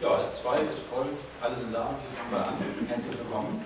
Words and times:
Ja, 0.00 0.14
S2 0.14 0.70
ist 0.70 0.86
voll, 0.86 1.10
alle 1.42 1.56
sind 1.56 1.74
da, 1.74 1.90
fangen 1.90 2.30
wir 2.30 2.46
an. 2.46 2.54
Herzlich 2.86 3.18
willkommen. 3.18 3.58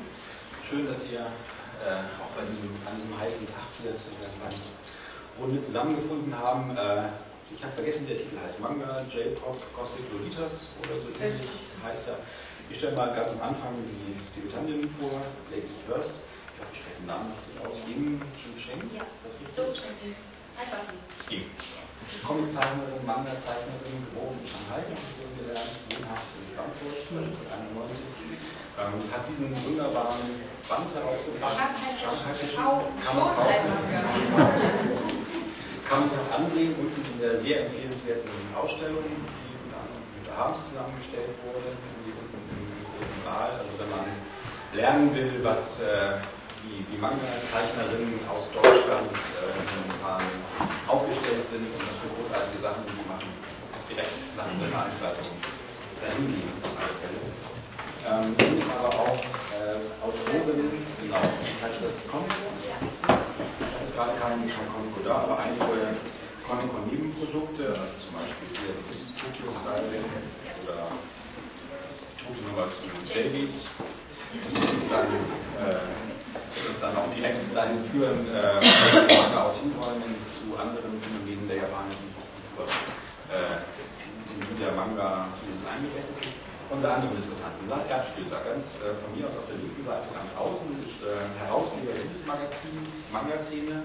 Schön, 0.64 0.88
dass 0.88 1.04
ihr 1.12 1.20
äh, 1.20 2.08
auch 2.16 2.32
bei 2.32 2.48
diesem, 2.48 2.72
an 2.88 2.96
diesem 2.96 3.12
heißen 3.20 3.44
Tag 3.52 3.68
hier 3.76 3.92
zu 4.00 4.08
der 4.16 4.32
kleinen 4.40 4.64
Runde 5.36 5.60
zusammengefunden 5.60 6.32
haben. 6.32 6.72
Äh, 6.72 7.12
ich 7.52 7.60
habe 7.62 7.76
vergessen, 7.76 8.08
der 8.08 8.16
Titel 8.16 8.40
heißt 8.40 8.60
Manga, 8.60 9.04
J-Pop, 9.12 9.60
Gothic 9.76 10.08
Lolitas 10.08 10.72
oder 10.80 10.96
so 11.04 11.12
ähnlich 11.20 11.52
heißt 11.84 12.08
er. 12.08 12.16
Ich 12.70 12.78
stelle 12.78 12.96
mal 12.96 13.12
ganz 13.12 13.36
am 13.36 13.52
Anfang 13.52 13.76
die 13.84 14.16
Debütantinnen 14.32 14.88
vor, 14.96 15.20
Ladies 15.52 15.76
First. 15.84 16.16
Ich 16.16 16.64
hoffe, 16.64 16.72
ich 16.72 16.78
spreche 16.80 16.96
den 16.96 17.12
Namen 17.12 17.28
richtig 17.36 17.60
aus. 17.60 17.76
Ying 17.84 18.16
Cheng, 18.56 18.80
ja. 18.96 19.04
ist 19.04 19.20
das 19.20 19.36
richtig? 19.36 19.52
So, 19.52 19.68
Einfach. 20.56 20.80
Ying. 21.28 21.44
Comiczeichnerin, 22.26 23.02
Manga-Zeichnerin, 23.04 23.98
geboren 24.06 24.38
in 24.38 24.46
Shanghai, 24.46 24.82
gelernt, 25.38 25.74
wohnhaft 25.90 26.30
in 26.38 26.46
Frankfurt 26.54 26.96
1991. 27.02 28.00
Ähm, 28.78 29.04
hat 29.12 29.28
diesen 29.28 29.52
wunderbaren 29.52 30.40
Band 30.68 30.88
herausgebracht. 30.94 31.56
Shanghai 31.98 32.38
kann 33.04 33.16
man 33.18 33.36
kaufen. 33.36 33.68
Kann 35.92 36.00
man 36.00 36.08
sich 36.08 36.18
auch 36.18 36.38
ansehen, 36.40 36.74
unten 36.80 37.02
in 37.12 37.20
der 37.20 37.36
sehr 37.36 37.66
empfehlenswerten 37.66 38.32
Ausstellung, 38.56 39.04
die 39.04 39.52
unter 39.60 39.76
anderem 39.76 40.00
mit 40.16 40.24
Harms 40.32 40.70
zusammengestellt 40.70 41.36
wurde, 41.44 41.68
die 42.06 42.16
unten 42.16 42.48
im 42.48 42.80
großen 42.88 43.18
Saal. 43.20 43.60
Also 43.60 43.76
wenn 43.76 43.90
man 43.90 44.08
lernen 44.72 45.14
will, 45.14 45.44
was 45.44 45.80
äh, 45.80 46.16
die, 46.62 46.86
die 46.86 46.98
Manga-Zeichnerinnen 46.98 48.22
aus 48.30 48.46
Deutschland 48.54 49.10
äh, 49.10 49.50
momentan 49.50 50.22
aufgestellt 50.86 51.46
sind 51.46 51.66
und 51.66 51.82
was 51.82 51.96
für 51.98 52.10
großartige 52.14 52.58
Sachen 52.62 52.86
die 52.86 53.02
machen, 53.06 53.30
direkt 53.90 54.14
nach 54.38 54.46
der 54.46 54.70
Veranstaltung 54.70 55.30
dahin 55.98 56.26
gehen, 56.30 56.52
auf 56.62 56.74
alle 56.78 56.94
Fälle. 57.02 57.20
Ähm, 58.02 58.34
ich 58.34 58.66
aber 58.78 58.90
auch 58.94 59.22
äh, 59.54 59.78
Autorin, 60.02 60.70
genau, 61.02 61.22
das 61.22 61.58
heißt 61.62 61.80
das. 61.82 62.02
Ich 62.02 62.10
habe 62.10 62.26
jetzt 63.78 63.94
gerade 63.94 64.14
kein, 64.18 64.42
Comico 64.42 65.00
da, 65.06 65.22
aber 65.26 65.38
einige 65.38 65.94
Comico-Nebenprodukte, 66.46 67.70
also 67.70 67.94
zum 68.02 68.12
Beispiel 68.18 68.50
hier 68.58 68.74
das 68.90 69.14
Tokyo 69.18 69.50
Style 69.62 69.86
oder 70.66 70.90
das 71.86 72.02
Tokyo 72.18 72.42
Nummer 72.50 72.66
zu 72.70 72.82
J-Beat. 73.06 73.54
Das 74.32 74.52
ist 74.78 74.90
dann 74.90 75.06
äh, 75.60 75.76
das 76.68 76.80
dann 76.80 76.96
auch 76.96 77.08
direkt 77.16 77.44
dahin 77.54 77.84
führen, 77.92 78.24
äh, 78.32 79.36
aus 79.36 79.56
Hinräumen 79.60 80.12
zu 80.32 80.56
anderen 80.56 80.96
Phänomenen 81.00 81.48
der 81.48 81.68
japanischen 81.68 82.08
Kultur, 82.56 82.68
äh, 83.28 83.60
in 84.32 84.40
die 84.40 84.56
der 84.62 84.72
Manga 84.72 85.28
jetzt 85.52 85.64
eingebettet 85.68 86.16
ist. 86.24 86.40
Unser 86.72 86.96
anderer 86.96 87.12
Diskutanten, 87.12 87.68
Lars 87.68 87.84
Erbstößer, 87.88 88.40
ganz 88.48 88.80
äh, 88.80 88.96
von 89.04 89.12
mir 89.12 89.28
aus 89.28 89.36
auf 89.36 89.44
der 89.52 89.60
linken 89.60 89.84
Seite 89.84 90.08
ganz 90.16 90.32
außen, 90.32 90.64
ist 90.80 91.04
äh, 91.04 91.20
Herausgeber 91.44 91.92
dieses 92.00 92.24
Magazins, 92.24 93.12
Manga-Szene, 93.12 93.84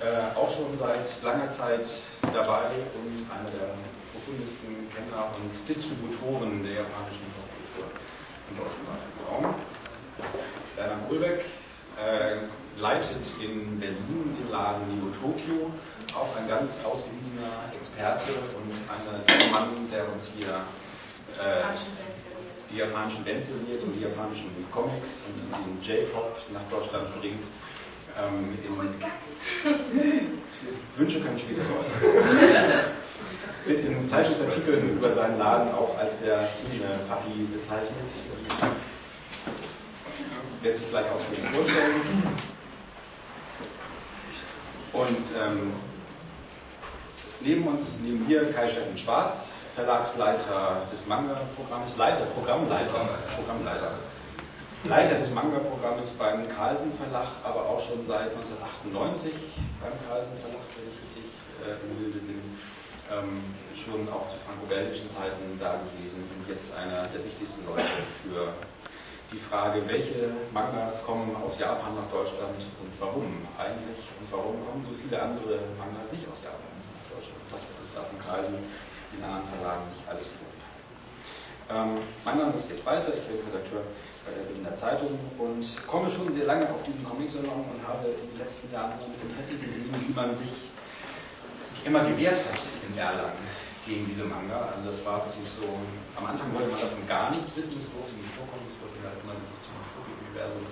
äh, 0.00 0.32
auch 0.32 0.48
schon 0.48 0.72
seit 0.80 1.04
langer 1.20 1.52
Zeit 1.52 1.84
dabei 2.32 2.72
und 2.96 3.28
einer 3.28 3.52
der 3.52 3.76
profundesten 4.16 4.88
Kenner 4.96 5.28
und 5.36 5.52
Distributoren 5.68 6.64
der 6.64 6.88
japanischen 6.88 7.28
Kultur 7.36 7.92
im 8.50 8.56
deutschsprachigen 8.58 9.20
Raum. 9.28 9.54
Bernhard 10.76 11.10
Ulbeck, 11.10 11.44
äh, 11.96 12.36
leitet 12.80 13.22
in 13.40 13.78
Berlin 13.78 14.36
den 14.38 14.50
Laden 14.50 14.82
Neo 14.88 15.12
Tokyo, 15.20 15.70
auch 16.14 16.36
ein 16.36 16.48
ganz 16.48 16.80
ausgewiesener 16.84 17.70
Experte 17.76 18.32
und 18.56 18.72
einer 18.88 19.52
Mann, 19.52 19.88
der 19.92 20.10
uns 20.10 20.30
hier 20.36 20.64
äh, 21.38 21.62
die 22.70 22.78
japanischen 22.78 23.24
serviert 23.24 23.82
und 23.82 23.92
die 23.94 24.02
japanischen 24.02 24.48
Comics 24.70 25.18
und 25.26 25.36
den 25.36 25.82
J-Pop 25.82 26.38
nach 26.52 26.62
Deutschland 26.70 27.08
bringt. 27.20 27.44
Ähm, 28.22 28.58
Wünsche 30.96 31.20
kann 31.20 31.36
ich 31.36 31.42
später 31.42 31.60
äußern. 31.60 32.70
wird 33.66 33.84
in 33.84 34.06
Zeitungsartikeln 34.06 34.90
über 34.98 35.12
seinen 35.12 35.38
Laden 35.38 35.72
auch 35.74 35.96
als 35.98 36.20
der 36.20 36.46
Szene-Papi 36.46 37.46
bezeichnet 37.52 37.94
wird 40.62 40.76
sich 40.76 40.90
gleich 40.90 41.06
ausführlich 41.10 41.48
vorstellen. 41.50 42.02
Und 44.92 45.26
ähm, 45.40 45.72
neben 47.40 47.66
uns, 47.66 48.00
neben 48.02 48.26
mir 48.26 48.52
Kai 48.52 48.68
Steffen 48.68 48.98
Schwarz, 48.98 49.52
Verlagsleiter 49.74 50.82
des 50.92 51.06
Manga-Programms, 51.06 51.96
Leiter, 51.96 52.26
Programmleiter, 52.26 53.08
Programmleiter, 53.36 53.92
Leiter 54.84 55.18
des 55.18 55.30
Manga-Programmes 55.34 56.16
beim 56.16 56.48
Carlsen 56.48 56.96
Verlag, 56.96 57.28
aber 57.44 57.68
auch 57.68 57.84
schon 57.84 58.00
seit 58.08 58.32
1998 58.32 59.28
beim 59.76 59.92
Carlsen 60.08 60.32
Verlag, 60.40 60.64
wenn 60.72 60.88
ich 60.88 60.96
richtig 61.04 61.28
äh, 61.60 61.76
im 61.84 61.92
Bilde 62.00 62.20
bin, 62.24 62.40
ähm, 63.12 63.44
schon 63.76 64.08
auch 64.08 64.24
zu 64.32 64.40
franco-belgischen 64.48 65.04
Zeiten 65.04 65.60
da 65.60 65.76
gewesen 65.84 66.24
und 66.32 66.48
jetzt 66.48 66.72
einer 66.72 67.04
der 67.12 67.20
wichtigsten 67.20 67.60
Leute 67.68 67.92
für 68.24 68.56
die 69.28 69.36
Frage, 69.36 69.84
welche 69.84 70.32
Mangas 70.48 71.04
kommen 71.04 71.36
aus 71.36 71.60
Japan 71.60 72.00
nach 72.00 72.08
Deutschland 72.08 72.56
und 72.80 72.92
warum 72.96 73.44
eigentlich 73.60 74.00
und 74.16 74.26
warum 74.32 74.64
kommen 74.64 74.80
so 74.80 74.96
viele 74.96 75.20
andere 75.20 75.60
Mangas 75.76 76.08
nicht 76.08 76.24
aus 76.24 76.40
Japan 76.40 76.72
nach 76.72 77.20
Deutschland? 77.20 77.40
Was 77.52 77.60
wird 77.68 77.84
es 77.84 77.92
da 77.92 78.00
von 78.00 78.16
Kreisen 78.16 78.56
in 79.12 79.20
anderen 79.20 79.44
Verlagen 79.44 79.84
nicht 79.92 80.08
alles 80.08 80.24
tun? 80.24 80.48
Ähm, 81.68 82.00
mein 82.24 82.38
Name 82.40 82.56
ist 82.56 82.66
Jens 82.66 82.80
Balzer, 82.80 83.12
ich 83.14 83.22
bin 83.28 83.38
Redakteur 83.44 83.84
bei 84.24 84.32
der 84.32 84.44
Berliner 84.48 84.74
Zeitung 84.74 85.18
und 85.38 85.64
komme 85.86 86.10
schon 86.10 86.32
sehr 86.32 86.46
lange 86.46 86.68
auf 86.68 86.82
diesen 86.86 87.04
Comic-Salon 87.04 87.64
und 87.72 87.80
habe 87.86 88.08
in 88.08 88.28
den 88.30 88.38
letzten 88.38 88.72
Jahren 88.72 88.92
mit 89.08 89.20
Interesse 89.30 89.56
gesehen, 89.56 89.88
wie 89.92 90.12
man 90.12 90.34
sich 90.34 90.52
immer 91.84 92.04
gewehrt 92.04 92.36
hat 92.36 92.60
in 92.88 92.98
Erlangen 92.98 93.40
gegen 93.86 94.04
diese 94.06 94.24
Manga. 94.24 94.68
Also 94.76 94.92
das 94.92 95.00
war 95.04 95.24
wirklich 95.26 95.48
so, 95.48 95.64
am 96.16 96.26
Anfang 96.28 96.52
wollte 96.52 96.68
man 96.68 96.80
davon 96.80 97.04
gar 97.08 97.32
nichts 97.32 97.56
wissen, 97.56 97.80
es 97.80 97.88
durfte 97.88 98.12
nicht 98.20 98.28
vorkommen, 98.36 98.64
es 98.68 98.76
wurde 98.84 99.00
halt 99.00 99.16
immer 99.24 99.32
dieses 99.40 99.64
Universum 99.64 100.64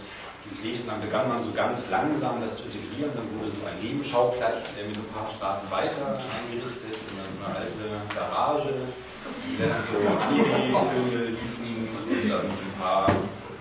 gepflegt 0.44 0.84
und 0.84 0.88
dann 0.92 1.00
begann 1.00 1.28
man 1.28 1.42
so 1.42 1.50
ganz 1.52 1.88
langsam 1.90 2.40
das 2.40 2.56
zu 2.56 2.62
integrieren, 2.68 3.12
dann 3.16 3.26
wurde 3.34 3.48
es 3.48 3.60
ein 3.64 3.80
Nebenschauplatz, 3.80 4.76
der 4.76 4.86
mit 4.86 4.96
ein 4.96 5.10
paar 5.10 5.28
Straßen 5.28 5.70
weiter 5.72 6.20
eingerichtet, 6.20 6.94
in 7.08 7.16
einer 7.16 7.56
alte 7.56 7.84
Garage, 8.12 8.70
in 8.76 9.56
der 9.56 9.68
dann 9.72 9.82
so 9.88 9.96
Anime-Filme 10.04 11.32
liefen 11.32 11.88
und 11.96 12.30
dann 12.30 12.46
ein 12.46 12.74
paar 12.78 13.08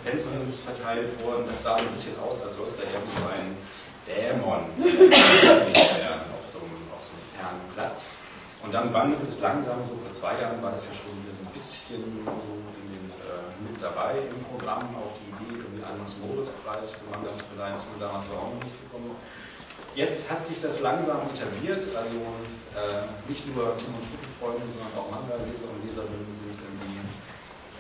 Fensterens 0.07 0.57
verteilt 0.63 1.11
wurden. 1.21 1.43
Das 1.51 1.63
sah 1.63 1.77
so 1.77 1.83
ein 1.83 1.91
bisschen 1.91 2.15
aus, 2.23 2.41
als 2.41 2.55
sollte 2.55 2.79
da 2.79 2.87
irgendwie 2.87 3.19
so 3.19 3.27
ein 3.27 3.51
Dämon 4.07 4.63
werden 4.79 6.31
auf 6.31 6.47
so 6.47 6.63
einem, 6.63 6.79
auf 6.95 7.03
so 7.03 7.11
einem 7.11 7.27
fernen 7.35 7.67
Platz. 7.75 8.07
Und 8.63 8.71
dann 8.73 8.93
wandelt 8.95 9.27
es 9.27 9.39
langsam, 9.43 9.83
so 9.91 9.99
vor 9.99 10.11
zwei 10.15 10.39
Jahren 10.39 10.63
war 10.63 10.71
das 10.71 10.87
ja 10.87 10.95
schon 10.95 11.11
wieder 11.23 11.35
so 11.35 11.43
ein 11.43 11.51
bisschen 11.51 12.01
so 12.23 12.31
in 12.31 12.87
den, 12.95 13.05
äh, 13.19 13.51
mit 13.67 13.75
dabei 13.83 14.23
im 14.23 14.39
Programm, 14.47 14.95
auch 14.95 15.11
die 15.19 15.27
Idee, 15.35 15.59
irgendwie 15.59 15.83
einen 15.83 15.99
Moritz-Preis 16.23 16.95
für 16.95 17.03
das 17.19 17.43
haben 17.43 17.91
wir 17.99 18.07
damals 18.07 18.25
auch 18.31 18.55
noch 18.55 18.63
nicht 18.63 18.79
bekommen. 18.87 19.11
Jetzt 19.93 20.29
hat 20.31 20.45
sich 20.45 20.61
das 20.61 20.79
langsam 20.79 21.21
etabliert, 21.29 21.83
also 21.95 22.19
äh, 22.79 23.05
nicht 23.27 23.43
nur 23.51 23.75
Tim 23.77 23.91
und 23.91 24.03
Stuppenfreunde, 24.03 24.65
sondern 24.71 24.93
auch 24.95 25.09
Manga-Leser 25.11 25.67
und 25.67 25.83
Leserinnen 25.83 26.31
sind 26.37 26.57
irgendwie, 26.63 27.01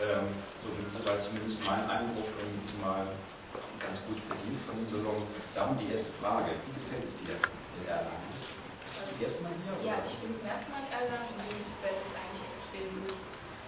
äh, 0.01 0.21
so 0.63 0.67
war 1.07 1.16
zumindest 1.27 1.59
mein 1.67 1.83
Eindruck, 1.91 2.31
irgendwie 2.39 2.63
diesmal 2.63 3.03
ganz 3.83 3.99
gut 4.07 4.19
bedient 4.31 4.63
von 4.63 4.79
dem 4.79 4.87
Salon. 4.87 5.27
Darum 5.51 5.75
die 5.75 5.91
erste 5.91 6.15
Frage, 6.23 6.55
wie 6.63 6.73
gefällt 6.79 7.03
es 7.03 7.19
dir 7.19 7.35
in 7.35 7.83
Erlangen? 7.83 8.27
zum 8.87 9.19
ersten 9.21 9.43
Mal 9.43 9.53
hier? 9.61 9.73
Ja, 9.83 9.95
ich 10.03 10.15
bin 10.23 10.29
zum 10.29 10.47
ersten 10.47 10.71
Mal 10.73 10.81
in 10.87 10.91
Erlangen 10.93 11.27
und 11.33 11.41
mir 11.43 11.59
gefällt 11.59 11.99
es 12.01 12.11
eigentlich 12.15 12.43
extrem 12.49 12.87
gut. 13.01 13.17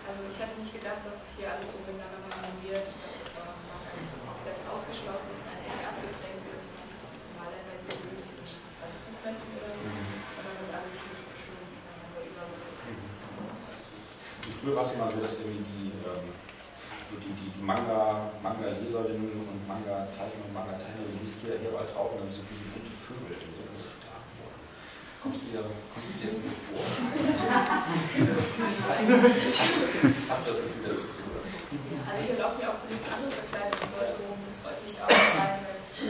Also 0.07 0.25
ich 0.25 0.38
hätte 0.41 0.56
nicht 0.57 0.73
gedacht, 0.73 1.03
dass 1.06 1.33
hier 1.38 1.53
alles 1.53 1.69
so 1.69 1.77
miteinander 1.85 2.17
harmoniert, 2.33 2.85
dass 2.85 3.29
ähm, 3.33 3.50
man 3.69 3.81
eigentlich 3.85 4.09
so 4.09 4.17
komplett 4.25 4.57
ausgeschlossen 4.69 5.27
ist, 5.29 5.44
in 5.45 5.53
eine 5.53 5.69
Ecke 5.69 5.85
abgedrängt 5.85 6.44
wird, 6.50 6.61
wie 6.65 6.73
man 6.73 6.85
es 6.85 6.97
normalerweise 7.29 7.88
ist 7.89 8.57
bei 8.81 8.89
Buchmessen 9.06 9.50
oder 9.53 9.69
so, 9.73 9.85
mhm. 9.85 10.17
sondern 10.33 10.56
dass 10.57 10.69
alles 10.69 10.95
hier 10.97 11.17
schön 11.33 11.61
miteinander. 11.61 12.25
Mhm. 12.89 13.09
Früher 14.61 14.75
war 14.75 14.85
es 14.85 14.94
immer 14.97 15.09
so, 15.13 15.17
dass 15.21 15.38
irgendwie 15.39 15.61
die, 15.61 15.94
ähm, 16.03 16.29
so 17.09 17.17
die, 17.17 17.33
die, 17.33 17.50
die 17.50 17.65
Manga, 17.65 18.29
Manga-Leserinnen 18.45 19.33
und 19.50 19.59
Manga-Zeichner 19.65 20.45
und 20.45 20.53
Manga-Zeichnerinnen, 20.53 21.17
die 21.17 21.25
sich 21.25 21.41
hier, 21.41 21.57
hier 21.57 21.73
bald 21.73 21.89
trauen, 21.89 22.21
dann 22.21 22.29
so 22.29 22.45
diese 22.45 22.69
bunte 22.69 22.94
Vögel 23.09 23.33
in 23.33 23.50
so 23.57 23.65
Kommst 25.19 25.44
du 25.44 25.51
dir, 25.51 25.67
kommst 25.67 26.07
du 26.07 26.15
dir 26.15 26.31
irgendwie 26.31 26.56
vor? 26.63 26.79
Hast 30.29 30.41
du 30.45 30.47
das 30.47 30.63
Gefühl, 30.63 30.85
dass 30.88 30.95
du 30.95 31.11
zu 31.11 31.27
Also 32.07 32.21
hier 32.23 32.39
laufen 32.39 32.61
ja 32.63 32.71
auch 32.71 32.79
genug 32.88 33.03
andere 33.03 33.35
bekleidete 33.35 33.83
Leute 34.00 34.15
rum, 34.23 34.39
das 34.47 34.56
freut 34.63 34.79
mich 34.79 34.95
auch, 34.95 35.11
weil 35.11 35.59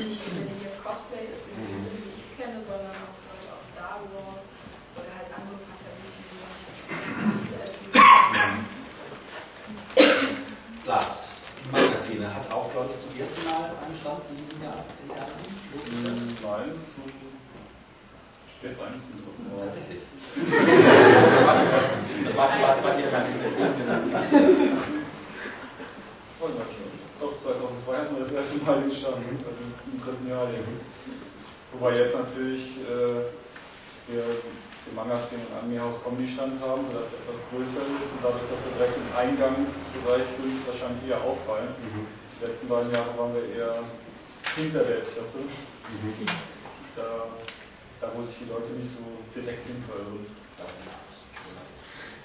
nicht 0.06 0.22
unbedingt 0.30 0.62
jetzt 0.62 0.78
Cosplay 0.86 1.26
ist 1.26 1.42
in 1.50 1.58
dem 1.58 1.90
Sinne, 1.90 2.06
wie 2.06 2.22
ich 2.22 2.28
es 2.28 2.38
kenne, 2.38 2.62
sondern 2.62 2.94
auch 2.94 3.18
Leute 3.18 3.50
aus 3.50 3.66
Star 3.74 3.98
Wars 4.14 4.46
oder 4.94 5.10
halt 5.10 5.34
andere 5.34 5.58
Fantasiefiguren. 5.58 7.39
Die 10.90 11.70
Manga-Szene 11.72 12.26
hat 12.34 12.52
auch, 12.52 12.72
glaube 12.74 12.90
ich, 12.90 12.98
zum 12.98 13.14
ersten 13.14 13.46
Mal 13.46 13.78
einen 13.78 13.94
Stand 13.94 14.26
in 14.34 14.42
diesem 14.42 14.58
Jahr 14.64 14.82
in 15.06 15.14
Erlangen. 15.14 16.34
Nein, 16.42 16.74
zum 16.82 17.06
jetzt 18.62 18.82
eigentlich 18.82 19.04
zum 19.06 19.22
dritten 19.22 19.54
Mal. 19.54 19.70
Tatsächlich. 19.70 20.02
warte, 22.36 22.58
warte, 22.58 22.82
ihr 23.02 23.12
gar 23.14 23.22
nicht 23.24 23.38
mehr. 23.38 23.54
Doch, 27.20 27.38
2002 27.38 27.94
hatten 27.94 28.16
wir 28.18 28.26
das 28.26 28.34
erste 28.34 28.58
Mal 28.66 28.82
den 28.82 28.92
Stand, 28.92 29.22
also 29.46 29.62
im 29.62 30.02
dritten 30.02 30.28
Jahr 30.28 30.50
jetzt. 30.58 30.74
Wobei 31.74 31.98
jetzt 31.98 32.16
natürlich 32.16 32.78
äh, 32.90 33.30
wir 34.12 34.26
im 34.90 34.96
Manga-Szene 34.96 35.44
und 35.46 35.56
Anime-Haus 35.58 36.04
Comedy-Stand 36.04 36.62
haben, 36.62 36.86
sodass 36.86 37.14
es 37.14 37.22
etwas 37.22 37.40
größer 37.52 37.84
ist 37.94 38.10
und 38.14 38.20
dadurch, 38.24 38.48
dass 38.50 38.62
wir 38.66 38.74
direkt 38.78 38.98
im 38.98 39.10
Eingangsbereich 39.14 40.26
sind, 40.26 40.66
wahrscheinlich 40.66 41.10
eher 41.10 41.22
auffallen. 41.22 41.70
Mhm. 41.78 42.06
Die 42.40 42.46
letzten 42.46 42.68
beiden 42.68 42.92
Jahre 42.92 43.12
waren 43.18 43.34
wir 43.36 43.46
eher 43.54 43.76
hinter 44.56 44.84
der 44.84 45.02
Treppe. 45.06 45.46
Mhm. 45.46 46.14
Da, 46.96 47.30
da, 48.02 48.12
wo 48.16 48.24
sich 48.24 48.40
die 48.42 48.50
Leute 48.50 48.74
nicht 48.74 48.90
so 48.90 49.04
direkt 49.36 49.64
hinverirren. 49.68 50.26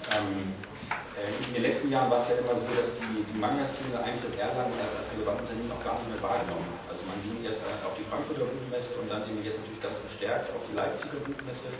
Ähm, 0.05 0.53
äh, 0.53 0.74
in 1.15 1.53
den 1.55 1.63
letzten 1.63 1.89
Jahren 1.89 2.11
war 2.11 2.19
es 2.19 2.27
ja 2.27 2.35
immer 2.35 2.53
so, 2.53 2.67
dass 2.75 2.99
die, 2.99 3.23
die 3.23 3.37
Manga-Szene 3.39 3.97
eigentlich 4.03 4.27
in 4.27 4.37
Erlangen 4.37 4.75
als, 4.83 4.93
als 4.99 5.07
relevantes 5.15 5.47
Unternehmen 5.47 5.71
noch 5.71 5.81
gar 5.81 5.95
nicht 5.97 6.11
mehr 6.11 6.21
wahrgenommen 6.21 6.67
hat. 6.67 6.91
Also 6.91 7.07
man 7.07 7.17
ging 7.23 7.39
erst 7.47 7.63
auf 7.87 7.95
die 7.95 8.03
Frankfurter 8.11 8.45
Buchmesse 8.45 8.99
und 8.99 9.07
dann 9.07 9.23
eben 9.25 9.39
jetzt 9.41 9.63
natürlich 9.63 9.81
ganz 9.81 9.95
verstärkt 10.03 10.51
auf 10.51 10.61
die 10.67 10.75
Leipziger 10.75 11.17
Buchmesse. 11.23 11.71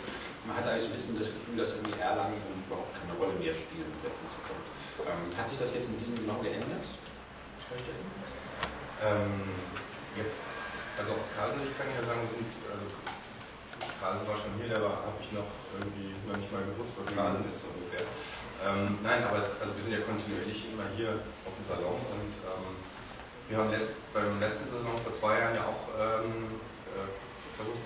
Man 0.48 0.56
hatte 0.56 0.72
eigentlich 0.72 0.88
ein 0.88 0.96
bisschen 0.96 1.20
das 1.20 1.28
Gefühl, 1.28 1.60
dass 1.60 1.76
irgendwie 1.76 2.00
Erlangen 2.00 2.40
überhaupt 2.64 2.90
keine 2.96 3.12
Rolle 3.20 3.36
mehr 3.36 3.52
spielen 3.52 3.92
wird 4.00 4.14
in 4.16 4.28
Zukunft. 4.32 4.66
Ähm, 5.04 5.28
hat 5.36 5.46
sich 5.46 5.60
das 5.60 5.70
jetzt 5.76 5.92
mit 5.92 6.00
diesem 6.00 6.24
noch 6.24 6.40
geändert? 6.40 6.86
Ähm, 9.04 9.44
jetzt, 10.16 10.40
also 10.96 11.12
aus 11.12 11.28
Karlsruhe, 11.36 11.68
ich 11.68 11.76
kann 11.76 11.92
ja 11.92 12.00
sagen, 12.00 12.24
sind, 12.32 12.48
also 12.72 12.88
Karlsruhe 14.00 14.26
war 14.32 14.38
schon 14.40 14.56
hier, 14.56 14.72
da 14.72 14.80
habe 15.04 15.20
ich 15.20 15.28
noch 15.36 15.50
irgendwie 15.76 16.16
noch 16.24 16.40
nicht 16.40 16.48
mal 16.48 16.64
gewusst, 16.64 16.96
was 16.96 17.12
Karlsruhe 17.12 17.52
ist 17.52 17.60
ungefähr. 17.68 18.08
Ähm, 18.64 18.98
nein, 19.02 19.24
aber 19.24 19.38
es, 19.38 19.52
also 19.60 19.76
wir 19.76 19.82
sind 19.84 19.92
ja 19.92 20.00
kontinuierlich 20.00 20.64
immer 20.72 20.88
hier 20.96 21.20
auf 21.44 21.52
dem 21.52 21.66
Salon 21.68 22.00
und 22.00 22.34
ähm, 22.40 22.72
wir 23.48 23.58
haben 23.58 23.70
letzt, 23.70 24.00
beim 24.12 24.40
letzten 24.40 24.66
Salon 24.70 24.96
vor 25.04 25.12
zwei 25.12 25.38
Jahren 25.38 25.54
ja 25.54 25.64
auch 25.68 25.86
ähm, 25.92 26.56
äh, 26.96 27.06
versucht, 27.54 27.84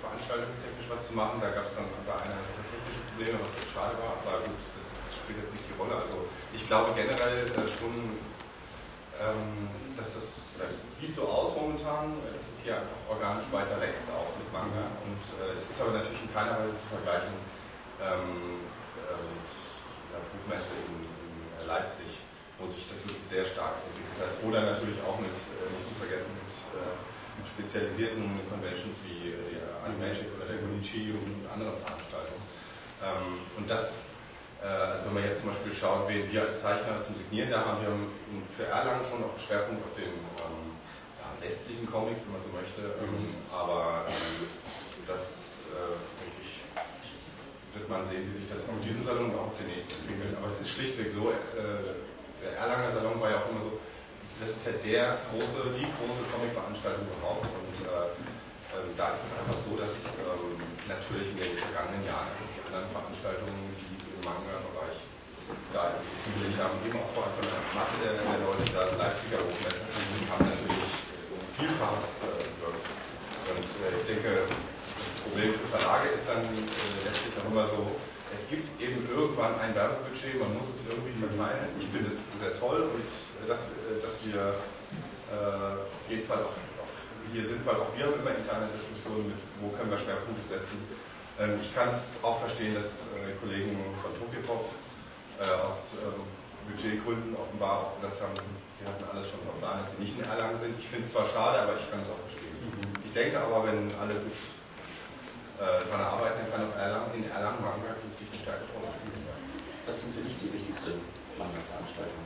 veranstaltungstechnisch 0.00 0.88
was 0.88 1.08
zu 1.08 1.14
machen. 1.14 1.38
Da 1.40 1.52
gab 1.52 1.68
es 1.68 1.74
dann 1.76 1.86
bei 2.08 2.16
einer 2.16 2.40
technische 2.42 3.02
Probleme, 3.12 3.38
was 3.38 3.52
schade 3.70 3.94
war, 4.00 4.18
aber 4.24 4.44
gut, 4.48 4.60
das 4.74 4.84
spielt 5.14 5.38
jetzt 5.44 5.52
nicht 5.52 5.68
die 5.68 5.76
Rolle. 5.76 6.00
Also 6.00 6.26
ich 6.52 6.64
glaube 6.66 6.96
generell 6.96 7.44
äh, 7.44 7.68
schon, 7.68 8.18
ähm, 9.20 9.68
dass 9.96 10.16
das, 10.16 10.42
das 10.58 10.74
sieht 10.96 11.14
so 11.14 11.28
aus 11.28 11.54
momentan, 11.54 12.18
dass 12.18 12.44
es 12.50 12.58
hier 12.64 12.80
einfach 12.80 13.00
organisch 13.08 13.46
weiter 13.52 13.78
wächst, 13.80 14.08
auch 14.10 14.32
mit 14.40 14.48
Manga. 14.50 14.90
Und 15.04 15.22
äh, 15.38 15.54
es 15.60 15.68
ist 15.68 15.78
aber 15.78 15.92
natürlich 15.92 16.24
in 16.24 16.32
keiner 16.32 16.56
Weise 16.58 16.76
zu 16.80 16.88
vergleichen 16.88 17.36
ähm, 18.02 18.64
äh, 19.06 19.73
Buchmesse 20.32 20.72
in, 20.86 21.00
in, 21.00 21.66
Leipzig, 21.66 22.20
wo 22.60 22.68
sich 22.68 22.84
das 22.92 23.00
wirklich 23.08 23.24
sehr 23.24 23.44
stark 23.48 23.80
entwickelt 23.88 24.20
hat. 24.20 24.32
Oder 24.44 24.76
natürlich 24.76 25.00
auch 25.00 25.16
mit, 25.16 25.32
äh, 25.32 25.64
nicht 25.72 25.88
zu 25.88 25.96
vergessen, 25.96 26.28
mit, 26.36 26.52
äh, 26.76 26.92
mit 27.40 27.46
spezialisierten 27.48 28.36
Conventions 28.52 29.00
wie 29.08 29.32
äh, 29.32 29.56
der 29.56 29.80
Animagic 29.80 30.28
oder 30.36 30.44
der 30.44 30.60
Gonichi 30.60 31.16
und 31.16 31.48
anderen 31.48 31.80
Veranstaltungen. 31.80 32.44
Ähm, 33.00 33.48
und 33.56 33.66
das, 33.68 34.04
also 34.64 35.04
wenn 35.04 35.14
man 35.20 35.24
jetzt 35.24 35.44
zum 35.44 35.50
Beispiel 35.50 35.74
schaut, 35.74 36.08
wen 36.08 36.24
wir 36.32 36.40
als 36.40 36.62
Zeichner 36.62 36.96
zum 37.02 37.14
Signieren 37.14 37.50
da 37.50 37.66
haben, 37.68 37.84
wir 37.84 37.88
haben 37.92 38.08
für 38.56 38.64
Erlangen 38.64 39.04
schon 39.04 39.20
noch 39.20 39.36
einen 39.36 39.44
Schwerpunkt 39.44 39.84
auf 39.84 39.92
den 39.92 40.08
ähm, 40.40 40.72
ja, 41.20 41.28
westlichen 41.44 41.84
Comics, 41.84 42.24
wenn 42.24 42.32
man 42.32 42.40
so 42.40 42.48
möchte, 42.48 42.80
ähm, 42.96 43.36
aber 43.52 44.08
ähm, 44.08 44.48
das, 45.06 45.60
äh, 45.68 45.96
wird 47.74 47.88
man 47.90 48.06
sehen, 48.06 48.24
wie 48.26 48.34
sich 48.34 48.48
das 48.48 48.66
auf 48.70 48.78
diesem 48.82 49.04
Salon 49.04 49.34
und 49.34 49.38
auch 49.38 49.52
nächsten 49.66 49.94
entwickelt. 50.02 50.34
Aber 50.38 50.48
es 50.48 50.60
ist 50.62 50.70
schlichtweg 50.70 51.10
so, 51.10 51.30
äh, 51.30 51.82
der 52.40 52.52
Erlanger 52.58 52.92
Salon 52.92 53.18
war 53.18 53.30
ja 53.30 53.38
auch 53.42 53.48
immer 53.50 53.62
so, 53.62 53.80
das 54.38 54.50
ist 54.50 54.66
ja 54.66 54.74
der 54.82 55.22
große, 55.30 55.74
die 55.78 55.86
große 55.86 56.22
Comic-Veranstaltung 56.34 57.06
überhaupt. 57.06 57.46
Und 57.50 57.76
äh, 57.86 58.14
äh, 58.74 58.90
da 58.98 59.14
ist 59.14 59.22
es 59.26 59.32
einfach 59.38 59.58
so, 59.62 59.78
dass 59.78 59.94
ähm, 60.18 60.58
natürlich 60.90 61.30
in 61.34 61.38
den 61.38 61.54
vergangenen 61.54 62.02
Jahren 62.06 62.30
die 62.34 62.62
anderen 62.66 62.90
Veranstaltungen, 62.90 63.62
die 63.78 63.94
im 64.10 64.20
Manga-Bereich 64.26 64.98
da 65.70 65.94
ziemlich 66.24 66.54
haben, 66.58 66.74
eben 66.82 66.98
auch 66.98 67.10
vor 67.14 67.28
allem 67.28 67.36
von 67.38 67.46
der 67.46 67.62
Masse 67.76 67.96
der, 68.02 68.14
der 68.18 68.40
Leute 68.42 68.64
da, 68.74 68.82
Leipziger 68.98 69.38
Hochmesse, 69.38 69.84
haben 70.30 70.46
natürlich 70.50 70.84
Vielfaches 71.54 72.18
äh, 72.26 72.42
gewirkt. 72.58 72.86
Und 73.46 73.70
äh, 73.86 73.94
ich 73.94 74.06
denke, 74.10 74.50
Problem 75.22 75.54
für 75.54 75.68
Verlage 75.72 76.08
ist 76.10 76.28
dann 76.28 76.44
äh, 76.44 77.04
letztlich 77.04 77.34
auch 77.40 77.50
immer 77.50 77.66
so, 77.66 78.00
es 78.34 78.48
gibt 78.48 78.66
eben 78.82 79.06
irgendwann 79.08 79.58
ein 79.60 79.74
Werbebudget, 79.74 80.38
man 80.42 80.54
muss 80.58 80.66
es 80.74 80.82
irgendwie 80.86 81.14
verteilen. 81.14 81.70
Ich 81.78 81.86
finde 81.88 82.10
es 82.10 82.18
sehr 82.38 82.58
toll 82.58 82.90
und 82.90 83.06
äh, 83.06 83.46
dass, 83.46 83.62
äh, 83.62 84.02
dass 84.02 84.14
wir 84.26 84.58
äh, 85.30 85.86
auf 85.86 86.06
jeden 86.10 86.26
Fall 86.26 86.42
auch, 86.42 86.54
auch, 86.82 86.92
hier 87.32 87.46
sind, 87.46 87.64
weil 87.66 87.76
auch 87.76 87.90
wir 87.96 88.06
haben 88.06 88.18
immer 88.20 88.34
interne 88.34 88.68
Diskussionen 88.74 89.30
mit, 89.30 89.40
wo 89.62 89.70
können 89.74 89.90
wir 89.90 89.98
Schwerpunkte 89.98 90.44
setzen. 90.46 90.78
Ähm, 91.38 91.58
ich 91.62 91.74
kann 91.74 91.90
es 91.90 92.18
auch 92.22 92.38
verstehen, 92.42 92.74
dass 92.74 93.10
äh, 93.14 93.34
Kollegen 93.40 93.78
von 94.02 94.12
Tokyopop 94.18 94.70
äh, 95.40 95.66
aus 95.66 95.94
ähm, 96.02 96.22
Budgetgründen 96.68 97.34
offenbar 97.36 97.90
auch 97.90 97.94
gesagt 97.98 98.20
haben, 98.22 98.34
sie 98.78 98.86
hatten 98.86 99.04
alles 99.10 99.30
schon 99.30 99.40
auf 99.46 99.58
Plan, 99.58 99.82
dass 99.82 99.90
sie 99.94 100.00
nicht 100.02 100.18
in 100.18 100.24
Erlangen 100.24 100.58
sind. 100.58 100.74
Ich 100.78 100.86
finde 100.88 101.04
es 101.04 101.12
zwar 101.12 101.26
schade, 101.28 101.58
aber 101.60 101.76
ich 101.76 101.86
kann 101.90 102.00
es 102.00 102.08
auch 102.08 102.20
verstehen. 102.24 102.54
Ich 103.04 103.12
denke 103.12 103.38
aber, 103.38 103.66
wenn 103.66 103.92
alle 104.00 104.14
gut 104.14 104.32
äh, 105.60 105.86
dann 105.86 106.50
kann 106.50 106.66
auch 106.66 106.74
Erlangen, 106.74 107.14
in 107.14 107.30
Erlangen 107.30 107.62
Manga 107.62 107.94
künftig 108.02 108.26
eine 108.26 108.40
stärkere 108.42 108.70
Rolle 108.74 108.90
spielen. 108.90 109.22
Was 109.86 110.00
sind 110.00 110.10
für 110.16 110.24
dich 110.26 110.34
die 110.42 110.50
wichtigste 110.50 110.98
Manga-Veranstaltung? 111.38 112.24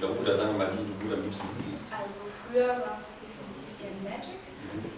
Oder, 0.00 0.10
oder 0.16 0.32
sagen 0.38 0.56
wir 0.56 0.64
mal, 0.64 0.70
die 0.72 0.80
du 0.80 1.06
am 1.12 1.22
liebsten 1.22 1.46
liest? 1.68 1.84
Also 1.92 2.18
früher 2.48 2.80
war 2.80 2.96
es 2.96 3.06
definitiv 3.20 3.68
die 3.78 4.00
Magic. 4.00 4.40
Mhm. 4.72 4.90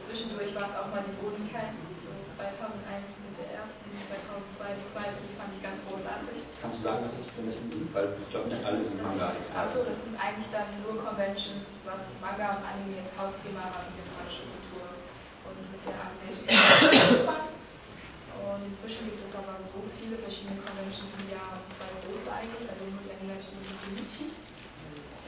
Zwischendurch 0.00 0.50
war 0.56 0.66
es 0.66 0.74
auch 0.74 0.88
mal 0.88 1.04
die 1.04 1.14
Bodenkeim. 1.20 1.76
So 2.02 2.10
2001 2.40 3.06
mit 3.22 3.34
der 3.38 3.60
ersten, 3.60 3.86
2002 4.08 4.72
die 4.80 4.88
zweite, 4.88 5.16
die 5.20 5.36
fand 5.36 5.50
ich 5.52 5.60
ganz 5.62 5.78
großartig. 5.84 6.36
Kannst 6.64 6.80
du 6.80 6.82
sagen, 6.82 7.00
was 7.04 7.12
das 7.12 7.28
für 7.28 7.44
Messen 7.44 7.68
sind? 7.68 7.86
Weil 7.92 8.16
ich 8.16 8.28
glaube 8.32 8.48
nicht 8.48 8.64
alle 8.64 8.80
sind 8.80 8.98
Manga. 9.04 9.36
Achso, 9.52 9.84
das 9.84 10.00
sind 10.08 10.16
eigentlich 10.16 10.48
dann 10.48 10.68
nur 10.80 10.96
Conventions, 10.96 11.76
was 11.84 12.16
Manga 12.24 12.56
und 12.56 12.64
Anime 12.64 12.96
jetzt 12.96 13.12
Hauptthema 13.20 13.68
haben, 13.68 13.88
die 13.92 14.00
japanische 14.00 14.48
Kultur 14.48 14.71
und 15.58 15.68
mit 15.72 15.82
der 15.84 15.96
Animation 15.96 17.42
Und 18.42 18.60
inzwischen 18.66 19.06
gibt 19.08 19.22
es 19.22 19.32
aber 19.36 19.56
so 19.64 19.80
viele 19.96 20.16
verschiedene 20.18 20.58
Conventions 20.60 21.12
im 21.20 21.26
Jahr, 21.30 21.60
zwei 21.70 21.88
große 22.02 22.28
eigentlich, 22.28 22.66
also 22.68 22.82
nur 22.88 23.02
die 23.04 23.14
Animation 23.16 23.54
und 23.60 23.66
die 23.68 23.78
Konichi. 23.80 24.26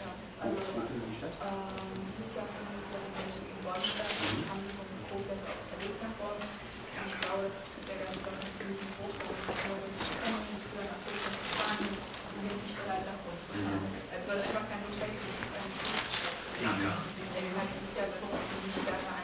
Ja, 0.02 0.10
also 0.42 0.60
ähm, 0.60 1.96
dieses 2.18 2.36
Jahr 2.36 2.48
findet 2.52 2.84
der 2.92 3.00
Animation 3.00 3.44
in 3.48 3.58
Bonn 3.64 3.80
statt, 3.80 4.12
mhm. 4.12 4.44
haben 4.50 4.60
sie 4.60 4.72
von 4.76 4.88
Koblenz 5.08 5.42
aus 5.48 5.64
verlegt 5.72 5.98
nach 6.04 6.14
Bonn. 6.20 6.36
Und 6.36 7.06
ich 7.10 7.18
glaube, 7.24 7.48
es 7.48 7.58
tut 7.72 7.84
der 7.88 7.98
ganzen 8.02 8.20
Sache 8.22 8.38
einen 8.44 8.54
ziemlichen 8.54 8.90
Druck, 8.98 9.14
weil 9.24 9.56
die 9.56 9.66
Leute 9.70 9.88
nicht 9.94 10.12
können, 10.20 10.44
früher 10.68 10.86
nach 10.88 11.00
Koblenz 11.04 11.36
zu 11.40 11.50
fahren, 11.58 11.80
sind 11.80 12.44
jetzt 12.44 12.64
nicht 12.64 12.76
bereit 12.76 13.04
nach 13.08 13.20
Bonn 13.24 13.38
zu 13.40 13.50
fahren. 13.54 13.82
Mhm. 13.88 14.14
Es 14.14 14.22
wird 14.28 14.40
einfach 14.44 14.64
kein 14.68 14.82
Hotel 14.84 15.10
geben, 15.14 15.42
kein 15.54 15.70
Fluggesellschaft. 15.70 17.08
Ich 17.18 17.30
denke 17.34 17.50
dieses 17.56 17.92
Jahr 17.96 18.08
wird 18.10 18.20
die 18.20 18.72
Stärke 18.72 19.08
einfach 19.08 19.23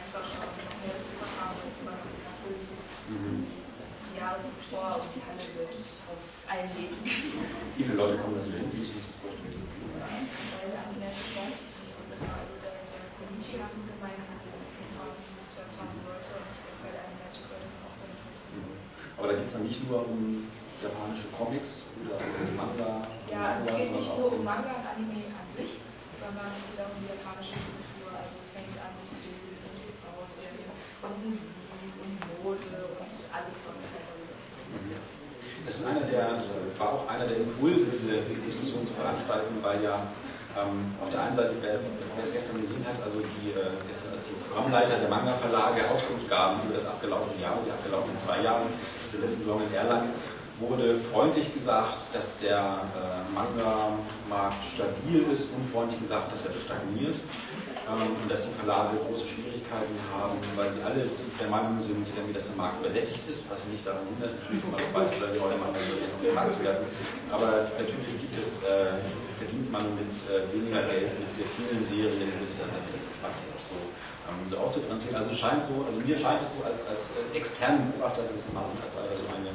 haben 0.81 1.57
als 1.61 1.73
zum 1.77 1.85
Beispiel 1.85 2.17
Kassel. 2.25 2.53
Mhm. 3.09 3.45
Die 4.11 4.19
Jahre 4.19 4.39
zuvor 4.43 4.99
und 4.99 5.07
die 5.15 5.23
Halle 5.23 5.45
wird 5.55 5.71
aus 5.71 6.43
allen 6.51 6.67
Wegen. 6.75 6.97
Wie 6.99 7.83
viele 7.83 7.95
Leute 7.95 8.19
kommen 8.19 8.35
da 8.35 8.43
so 8.43 8.51
hin? 8.51 8.67
Wie 8.75 8.83
ich 8.83 8.91
das 8.91 9.17
vorstellen? 9.23 9.55
Zum 9.55 10.47
Teil 10.51 10.71
an 10.75 10.91
der 10.99 11.15
weiß 11.15 11.57
ich 11.63 11.73
nicht 11.79 11.95
so 11.95 12.03
genau. 12.11 12.35
Also 12.35 12.55
der, 12.59 12.75
der 12.75 13.01
Community 13.15 13.55
haben 13.61 13.75
sie 13.77 13.87
gemeint, 13.87 14.19
so 14.19 14.35
10.000 14.35 15.31
bis 15.39 15.47
12.000 15.55 16.11
Leute 16.11 16.31
und 16.35 16.47
ich 16.51 16.61
denke, 16.65 16.79
bei 16.83 16.91
der 16.91 17.07
Magic 17.23 17.45
sollte 17.47 17.67
man 17.71 17.81
auch 17.87 17.97
damit 18.01 18.19
mhm. 18.51 18.75
Aber 19.15 19.25
da 19.31 19.33
geht 19.39 19.47
es 19.47 19.53
dann 19.55 19.63
nicht 19.63 19.79
nur 19.87 20.03
um 20.03 20.43
japanische 20.81 21.29
Comics 21.31 21.87
oder 22.01 22.17
um 22.19 22.51
Manga? 22.57 23.07
Ja, 23.29 23.55
also 23.55 23.69
es 23.69 23.77
geht 23.77 23.93
nicht 23.95 24.11
nur 24.17 24.27
um 24.33 24.43
Manga 24.43 24.81
und 24.81 24.85
Anime 24.91 25.29
an 25.31 25.47
sich, 25.47 25.79
sondern 26.17 26.49
es 26.51 26.59
geht 26.67 26.77
auch 26.81 26.91
um 26.91 26.99
die 26.99 27.09
japanische 27.15 27.55
Kultur. 27.55 28.09
Also 28.11 28.33
es 28.35 28.49
fängt 28.51 28.75
an 28.81 28.91
mit 28.97 29.09
Film 29.21 29.40
und 31.01 31.15
Musik 31.25 31.53
und 32.01 32.43
Mode 32.43 32.61
und 32.61 33.13
alles, 33.33 33.57
was 33.65 33.79
ist. 33.81 34.11
Das 35.65 35.75
ist 35.75 35.85
einer 35.85 36.01
der, 36.01 36.41
war 36.77 36.93
auch 36.93 37.07
einer 37.07 37.27
der 37.27 37.37
Impulse, 37.37 37.85
diese, 37.93 38.21
Diskussion 38.45 38.85
zu 38.85 38.93
veranstalten, 38.93 39.61
weil 39.61 39.83
ja 39.83 40.07
ähm, 40.57 40.91
auf 40.99 41.09
der 41.11 41.21
einen 41.21 41.35
Seite, 41.35 41.53
wer, 41.61 41.79
wer 41.79 42.23
es 42.23 42.33
gestern 42.33 42.59
gesehen 42.59 42.83
hat, 42.83 42.97
also 43.03 43.19
die, 43.19 43.53
äh, 43.53 43.71
gestern 43.87 44.13
als 44.13 44.23
die 44.25 44.35
Programmleiter 44.47 44.97
der 44.97 45.07
Manga-Verlage 45.07 45.87
Auskunft 45.89 46.27
gaben 46.27 46.59
über 46.65 46.75
das 46.75 46.85
abgelaufene 46.85 47.39
Jahr, 47.41 47.55
die 47.65 47.71
abgelaufenen 47.71 48.17
zwei 48.17 48.41
Jahre, 48.41 48.65
den 49.13 49.21
letzten 49.21 49.45
Salon 49.45 49.63
in 49.69 49.73
Erlangen, 49.73 50.11
wurde 50.61 50.95
freundlich 51.11 51.53
gesagt, 51.53 51.97
dass 52.13 52.37
der 52.37 52.57
äh, 52.57 53.33
Manga-Markt 53.33 54.63
stabil 54.63 55.25
ist, 55.33 55.49
unfreundlich 55.57 55.99
gesagt, 55.99 56.31
dass 56.31 56.45
er 56.45 56.53
stagniert 56.53 57.17
ähm, 57.89 58.13
und 58.21 58.29
dass 58.29 58.45
die 58.45 58.53
Verlage 58.61 58.97
große 59.01 59.25
Schwierigkeiten 59.25 59.97
haben, 60.13 60.37
weil 60.55 60.69
sie 60.71 60.81
alle 60.85 61.09
der 61.41 61.49
Meinung 61.49 61.81
sind, 61.81 62.05
irgendwie, 62.13 62.33
dass 62.37 62.45
der 62.45 62.55
Markt 62.55 62.79
übersättigt 62.79 63.25
ist, 63.25 63.49
was 63.49 63.65
sie 63.65 63.73
nicht 63.73 63.85
daran 63.85 64.05
hindert, 64.13 64.37
natürlich 64.37 64.61
immer 64.61 64.77
noch 64.77 64.93
weiter 64.93 65.33
die 65.33 65.41
neue 65.41 65.57
Manga 65.57 65.81
gemacht 66.21 66.53
zu 66.53 66.61
werden. 66.61 66.85
Aber 67.33 67.65
natürlich 67.81 68.13
gibt 68.21 68.37
es, 68.37 68.61
äh, 68.61 69.01
verdient 69.41 69.71
man 69.73 69.81
mit 69.97 70.13
äh, 70.29 70.45
weniger 70.53 70.85
Geld 70.85 71.09
mit 71.17 71.29
sehr 71.33 71.49
vielen 71.57 71.81
Serien, 71.81 72.29
wo 72.37 72.45
sich 72.45 72.57
dann 72.61 72.69
das 72.69 73.01
spannend 73.01 73.41
so, 73.65 73.77
ähm, 74.29 74.45
so 74.45 74.55
auszudifferenzieren. 74.61 75.17
Also 75.17 75.33
scheint 75.33 75.65
so, 75.65 75.81
also 75.81 75.97
mir 75.97 76.17
scheint 76.17 76.45
es 76.45 76.53
so 76.53 76.61
als, 76.61 76.85
als 76.85 77.09
äh, 77.17 77.33
externen 77.33 77.89
Beobachter 77.89 78.21
gewissermaßen, 78.29 78.77
als 78.85 78.93
sei 78.93 79.09
da 79.09 79.17
so 79.17 79.25
eine 79.33 79.49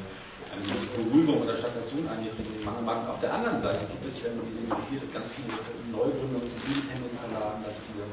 gewisse 0.62 0.88
Beruhigung 0.96 1.42
oder 1.42 1.56
Stagnation 1.56 2.08
eingetreten 2.08 2.52
in 2.58 2.64
Mangelmarken. 2.64 3.08
Auf 3.08 3.20
der 3.20 3.32
anderen 3.32 3.60
Seite 3.60 3.84
gibt 3.86 4.04
es, 4.06 4.22
wenn 4.24 4.36
man 4.36 4.46
diese 4.48 4.62
motiviert, 4.68 5.04
ganz 5.12 5.28
viele 5.34 5.52
Neugründungen 5.92 6.48
in 6.48 6.62
Independent-Verlagen, 6.72 7.62
ganz 7.64 7.78
viele 7.88 8.04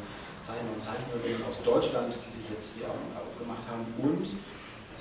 Zeichner 0.43 0.71
und 0.75 0.81
Zeichnerinnen 0.81 1.43
aus 1.47 1.57
Deutschland, 1.63 2.11
die 2.11 2.31
sich 2.31 2.47
jetzt 2.51 2.75
hier 2.75 2.91
aufgemacht 2.91 3.63
haben. 3.71 3.87
Und 3.97 4.27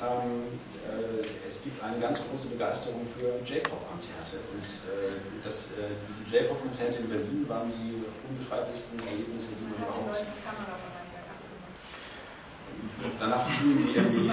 ähm, 0.02 0.58
äh, 0.86 1.22
es 1.46 1.62
gibt 1.62 1.82
eine 1.82 1.98
ganz 1.98 2.18
große 2.26 2.48
Begeisterung 2.48 3.06
für 3.14 3.38
J-Pop-Konzerte. 3.46 4.38
Und 4.50 4.66
äh, 4.90 5.14
das, 5.44 5.70
äh, 5.78 5.94
diese 6.10 6.22
J-Pop-Konzerte 6.26 7.02
in 7.02 7.08
Berlin 7.08 7.46
waren 7.48 7.70
die 7.70 8.02
unbeschreiblichsten 8.28 8.98
Erlebnisse, 8.98 9.48
die 9.54 9.62
man 9.62 9.78
überhaupt. 9.78 10.22
Danach 13.18 13.46
fielen 13.46 13.78
sie 13.78 13.90
irgendwie, 13.94 14.30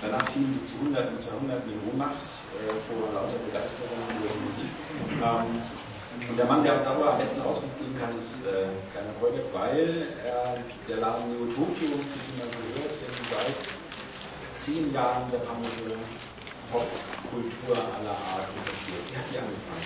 danach 0.00 0.26
fielen 0.30 0.54
sie 0.54 0.62
zu 0.66 0.78
Hunderten, 0.78 1.18
Zweihunderten 1.18 1.70
in 1.72 1.80
Ohnmacht 1.90 2.22
äh, 2.54 2.78
vor 2.86 3.10
lauter 3.14 3.38
Begeisterung 3.42 3.98
über 4.18 4.30
die 4.30 4.42
Musik. 4.46 4.70
Ähm, 5.18 5.62
und 6.30 6.36
der 6.38 6.46
Mann, 6.46 6.64
der 6.64 6.74
uns 6.74 6.84
darüber 6.84 7.12
am 7.12 7.18
besten 7.18 7.42
Auskunft 7.42 7.76
geben 7.78 7.94
kann, 8.00 8.16
ist 8.16 8.46
äh, 8.46 8.72
Kleiner 8.90 9.12
Kolbeck, 9.20 9.46
weil 9.52 10.08
er 10.24 10.56
der 10.88 10.96
Laden 10.96 11.28
Neo 11.28 11.44
Tokyo, 11.52 11.92
zu 12.08 12.16
dem 12.16 12.34
man 12.40 12.48
gehört, 12.48 12.94
seit 13.30 13.58
zehn 14.56 14.92
Jahren 14.94 15.30
japanische 15.30 15.92
Popkultur 16.72 17.76
aller 17.76 18.16
Art 18.16 18.48
unterstützt. 18.48 19.12
Wie 19.12 19.16
hat 19.18 19.26
die 19.30 19.38
angefangen? 19.38 19.84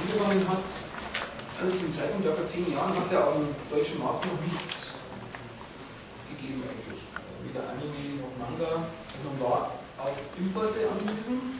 Angefangen 0.00 0.42
hat, 0.48 0.66
also 1.60 1.76
zum 1.76 1.92
Zeitpunkt 1.94 2.26
der 2.26 2.34
vor 2.34 2.46
zehn 2.46 2.66
Jahren 2.72 2.96
hat 2.96 3.04
es 3.04 3.12
ja 3.12 3.20
am 3.28 3.46
deutschen 3.70 3.98
Markt 4.00 4.26
noch 4.26 4.40
nichts 4.52 4.99
gegeben 6.34 6.62
eigentlich. 6.62 7.02
Weder 7.44 7.64
Anime 7.72 8.20
noch 8.20 8.34
Manga. 8.38 8.86
Also 8.86 9.24
man 9.32 9.38
war 9.40 9.80
auf 9.98 10.16
Importe 10.38 10.86
angewiesen, 10.86 11.58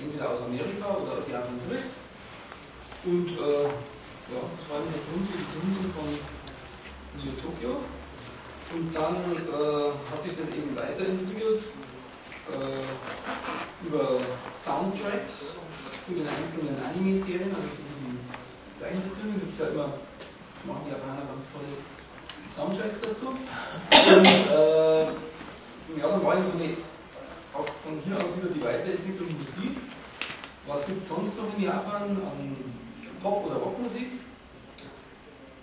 entweder 0.00 0.30
aus 0.30 0.42
Amerika 0.42 0.96
oder 0.96 1.18
aus 1.18 1.26
Japan 1.28 1.58
direkt. 1.66 1.92
Und 3.04 3.28
äh, 3.34 3.66
ja, 4.30 4.40
das 4.40 4.64
war 4.70 4.78
der 4.82 5.02
Grund 5.06 5.26
die 5.26 5.46
Gründung 5.50 5.86
von 5.92 6.08
Neo 7.18 7.34
Tokyo. 7.42 7.82
Und 8.72 8.88
dann 8.94 9.16
äh, 9.36 9.92
hat 10.10 10.22
sich 10.22 10.32
das 10.38 10.48
eben 10.48 10.74
weiterentwickelt 10.74 11.62
äh, 12.48 13.86
über 13.86 14.18
Soundtracks 14.56 15.52
für 16.06 16.14
den 16.14 16.26
einzelnen 16.26 16.76
Anime-Serien, 16.80 17.54
also 17.54 17.68
zu 17.68 17.82
diesen 17.84 18.18
Zeichentrickfilmen 18.74 19.40
gibt 19.40 19.52
es 19.52 19.58
ja 19.60 19.68
immer, 19.68 19.92
machen 20.64 20.82
die 20.86 20.90
Japaner 20.90 21.26
ganz 21.28 21.46
tolle 21.52 21.68
Soundtracks 22.56 23.00
dazu. 23.00 23.28
Und 23.28 24.26
äh, 24.26 25.04
ja, 25.98 26.08
dann 26.08 26.24
war 26.24 26.36
so 26.36 26.52
eine, 26.58 26.76
auch 27.54 27.66
von 27.84 28.00
hier 28.04 28.16
aus 28.16 28.36
wieder 28.36 28.54
die 28.54 28.62
Weiterentwicklung 28.62 29.28
Musik. 29.38 29.76
Was 30.66 30.86
gibt 30.86 31.02
es 31.02 31.08
sonst 31.08 31.36
noch 31.36 31.56
in 31.56 31.64
Japan 31.64 32.02
an 32.02 32.56
Pop- 33.22 33.46
oder 33.46 33.56
Rockmusik? 33.56 34.06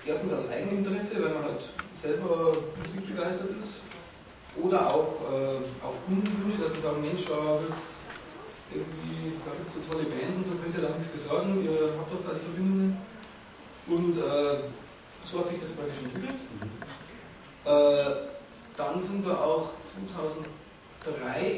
Erstens 0.06 0.34
aus 0.34 0.50
Eigeninteresse, 0.50 1.24
weil 1.24 1.34
man 1.34 1.44
halt 1.44 1.70
selber 2.02 2.52
musikbegeistert 2.86 3.52
ist. 3.60 3.82
Oder 4.62 4.94
auch 4.94 5.22
äh, 5.32 5.86
auf 5.86 5.96
Kundenwünsche, 6.06 6.64
dass 6.64 6.74
sie 6.74 6.82
sagen, 6.82 7.02
Mensch, 7.02 7.26
da 7.26 7.62
wird's 7.62 8.02
irgendwie, 8.74 9.34
da 9.46 9.52
gibt 9.58 9.70
es 9.70 9.76
so 9.76 9.82
tolle 9.90 10.06
Bands 10.06 10.38
und 10.38 10.46
so, 10.46 10.52
könnt 10.62 10.76
ihr 10.76 10.82
da 10.82 10.90
nichts 10.96 11.10
besorgen, 11.10 11.64
ihr 11.64 11.94
habt 11.98 12.12
doch 12.12 12.22
da 12.26 12.34
die 12.34 12.46
Verbindungen. 12.46 12.98
Und 13.88 14.18
äh, 14.18 14.70
so 15.24 15.40
hat 15.40 15.48
sich 15.48 15.60
das 15.62 15.72
praktisch 15.72 15.98
entwickelt. 16.04 16.40
Äh, 17.66 18.30
dann 18.78 19.02
sind 19.02 19.26
wir 19.26 19.36
auch 19.36 19.70
2003, 19.84 20.48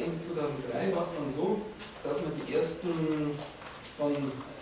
Ende 0.02 0.18
2003 0.26 0.96
war 0.96 1.04
es 1.04 1.10
dann 1.14 1.30
so, 1.30 1.62
dass 2.04 2.18
wir 2.22 2.32
die 2.34 2.54
ersten 2.54 3.38
von 3.98 4.14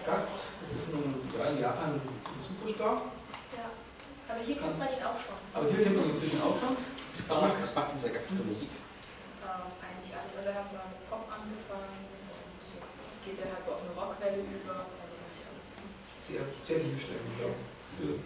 GATT, 0.05 0.27
das 0.59 0.69
ist 0.75 0.91
ein, 0.93 1.15
ja, 1.31 1.49
in 1.49 1.61
Japan 1.61 1.95
ein 1.95 2.41
Superstar. 2.43 3.07
Ja, 3.55 3.71
aber 4.27 4.43
hier 4.43 4.57
kennt 4.59 4.77
man 4.77 4.89
ihn 4.91 5.03
auch 5.03 5.15
schon. 5.15 5.39
Aber 5.55 5.71
hier 5.71 5.83
kennt 5.83 5.95
man 5.95 6.05
ihn 6.05 6.11
inzwischen 6.11 6.41
auch 6.43 6.59
schon. 6.59 6.75
Was 7.27 7.41
macht, 7.41 7.61
was 7.61 7.75
macht 7.75 7.95
dieser 7.95 8.11
GATT 8.11 8.27
für 8.27 8.43
Musik? 8.43 8.71
Ähm, 9.39 9.71
eigentlich 9.79 10.11
alles. 10.11 10.35
Also 10.35 10.49
er 10.51 10.59
hat 10.59 10.67
mal 10.75 10.91
mit 10.91 11.01
Pop 11.07 11.23
angefangen 11.31 11.95
und 11.95 12.59
jetzt 12.59 13.07
geht 13.23 13.39
er 13.39 13.55
halt 13.55 13.63
so 13.63 13.79
auf 13.79 13.81
eine 13.87 13.95
Rockwelle 13.95 14.43
über. 14.43 14.83
Also 14.83 15.15
eigentlich 15.15 15.47
alles. 15.47 15.65
Sehr, 16.27 16.43
sehr 16.67 16.79
vielfältig, 16.83 17.35
ja. 17.39 17.55
Für 17.95 18.19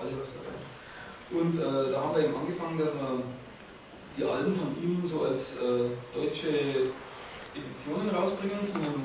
alle 0.00 0.12
was 0.20 0.28
dabei. 0.32 0.56
Und 1.30 1.58
äh, 1.58 1.92
da 1.92 2.00
haben 2.00 2.16
wir 2.16 2.24
eben 2.24 2.36
angefangen, 2.36 2.78
dass 2.78 2.92
wir 2.94 3.22
die 4.16 4.24
Alben 4.24 4.54
von 4.54 4.70
ihm 4.82 5.02
so 5.06 5.24
als 5.24 5.56
äh, 5.56 5.90
deutsche 6.14 6.92
Editionen 7.54 8.10
rausbringen 8.10 8.60
zu 8.72 8.78
einem 8.80 9.02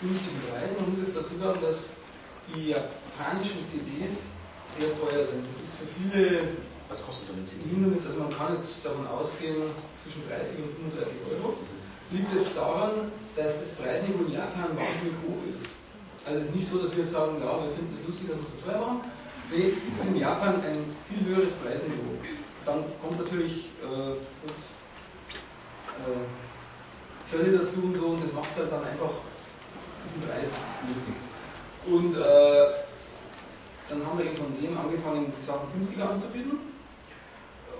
günstigen 0.00 0.40
Preis. 0.50 0.76
Man 0.80 0.90
muss 0.90 1.00
jetzt 1.00 1.16
dazu 1.16 1.36
sagen, 1.36 1.60
dass 1.62 1.88
die 2.54 2.70
japanischen 2.70 3.60
CDs 3.70 4.26
sehr 4.68 4.90
teuer 4.98 5.24
sind. 5.24 5.44
Das 5.46 5.56
ist 5.62 5.76
für 5.78 5.88
viele 5.96 6.56
was 6.92 7.00
kostet 7.06 7.26
so 7.28 7.32
eine 7.32 7.44
CD? 7.44 7.72
Hindernis, 7.72 8.04
also 8.04 8.20
man 8.20 8.28
kann 8.28 8.54
jetzt 8.54 8.84
davon 8.84 9.06
ausgehen, 9.08 9.56
zwischen 9.96 10.20
30 10.28 10.60
und 10.60 10.76
35 10.92 11.16
Euro. 11.32 11.56
Liegt 12.12 12.28
jetzt 12.36 12.52
daran, 12.52 13.08
dass 13.32 13.60
das 13.60 13.72
Preisniveau 13.80 14.28
in 14.28 14.36
Japan 14.36 14.76
wahnsinnig 14.76 15.16
hoch 15.24 15.40
ist. 15.48 15.64
Also 16.28 16.44
es 16.44 16.52
ist 16.52 16.54
nicht 16.54 16.68
so, 16.68 16.84
dass 16.84 16.92
wir 16.92 17.08
jetzt 17.08 17.16
sagen, 17.16 17.40
ja, 17.40 17.64
wir 17.64 17.72
finden 17.72 17.96
es 17.96 18.04
lustig, 18.04 18.28
dass 18.28 18.36
wir 18.36 18.44
es 18.44 18.52
so 18.52 18.60
teuer 18.60 18.80
machen, 18.84 19.00
Nee, 19.54 19.74
es 19.86 19.98
ist 19.98 20.06
in 20.06 20.16
Japan 20.16 20.62
ein 20.62 20.96
viel 21.08 21.26
höheres 21.28 21.52
Preisniveau. 21.52 22.16
Dann 22.64 22.84
kommt 23.02 23.18
natürlich 23.20 23.68
äh, 23.84 24.16
gut, 24.16 24.56
äh, 26.00 27.26
Zölle 27.28 27.58
dazu 27.58 27.82
und 27.82 27.94
so 27.94 28.06
und 28.06 28.24
das 28.24 28.32
macht 28.32 28.48
es 28.52 28.56
halt 28.56 28.72
dann 28.72 28.82
einfach 28.82 29.12
den 30.08 30.22
Preis 30.24 30.52
nötig. 30.88 31.16
Und 31.84 32.16
äh, 32.16 32.80
dann 33.90 34.06
haben 34.06 34.18
wir 34.18 34.24
eben 34.24 34.36
von 34.36 34.56
dem 34.58 34.78
angefangen, 34.78 35.30
die 35.38 35.44
Sachen 35.44 35.68
günstiger 35.74 36.08
anzubieten. 36.08 36.72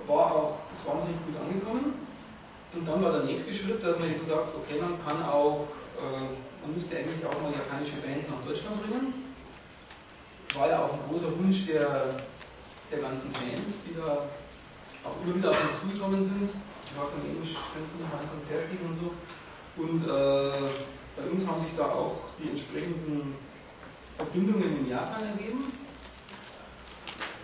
War 0.05 0.31
auch 0.31 0.57
ist 0.73 0.85
wahnsinnig 0.85 1.17
gut 1.25 1.41
angekommen. 1.41 1.93
Und 2.75 2.87
dann 2.87 3.03
war 3.03 3.13
der 3.13 3.23
nächste 3.23 3.53
Schritt, 3.55 3.83
dass 3.83 3.97
man 3.97 4.11
eben 4.11 4.23
sagt, 4.23 4.53
okay, 4.53 4.77
man 4.79 5.01
kann 5.03 5.23
auch, 5.25 5.65
äh, 5.97 6.21
man 6.61 6.73
müsste 6.73 6.97
eigentlich 6.97 7.25
auch 7.25 7.41
mal 7.41 7.51
japanische 7.51 7.97
Bands 7.97 8.27
nach 8.29 8.45
Deutschland 8.45 8.77
bringen 8.83 9.22
war 10.55 10.69
ja 10.69 10.79
auch 10.79 10.93
ein 10.93 10.99
großer 11.09 11.31
Wunsch 11.37 11.65
der, 11.65 12.21
der 12.91 12.99
ganzen 12.99 13.33
Fans, 13.33 13.81
die 13.87 13.95
da 13.95 14.29
auch 15.03 15.15
immer 15.25 15.35
wieder 15.35 15.49
auf 15.51 15.61
uns 15.63 15.81
zugekommen 15.81 16.23
sind. 16.23 16.43
Ich 16.43 16.97
war 16.97 17.07
von 17.09 17.25
Englisch, 17.25 17.57
könnten 17.73 18.01
noch 18.01 18.11
mal 18.13 18.21
ein 18.21 18.29
Konzert 18.29 18.69
geben 18.69 18.85
und 18.87 18.95
so. 18.95 19.11
Und 19.75 20.01
äh, 20.05 20.69
bei 21.17 21.25
uns 21.29 21.45
haben 21.47 21.59
sich 21.61 21.73
da 21.75 21.85
auch 21.89 22.29
die 22.37 22.49
entsprechenden 22.49 23.35
Verbindungen 24.17 24.79
in 24.79 24.89
Japan 24.89 25.25
ergeben. 25.25 25.73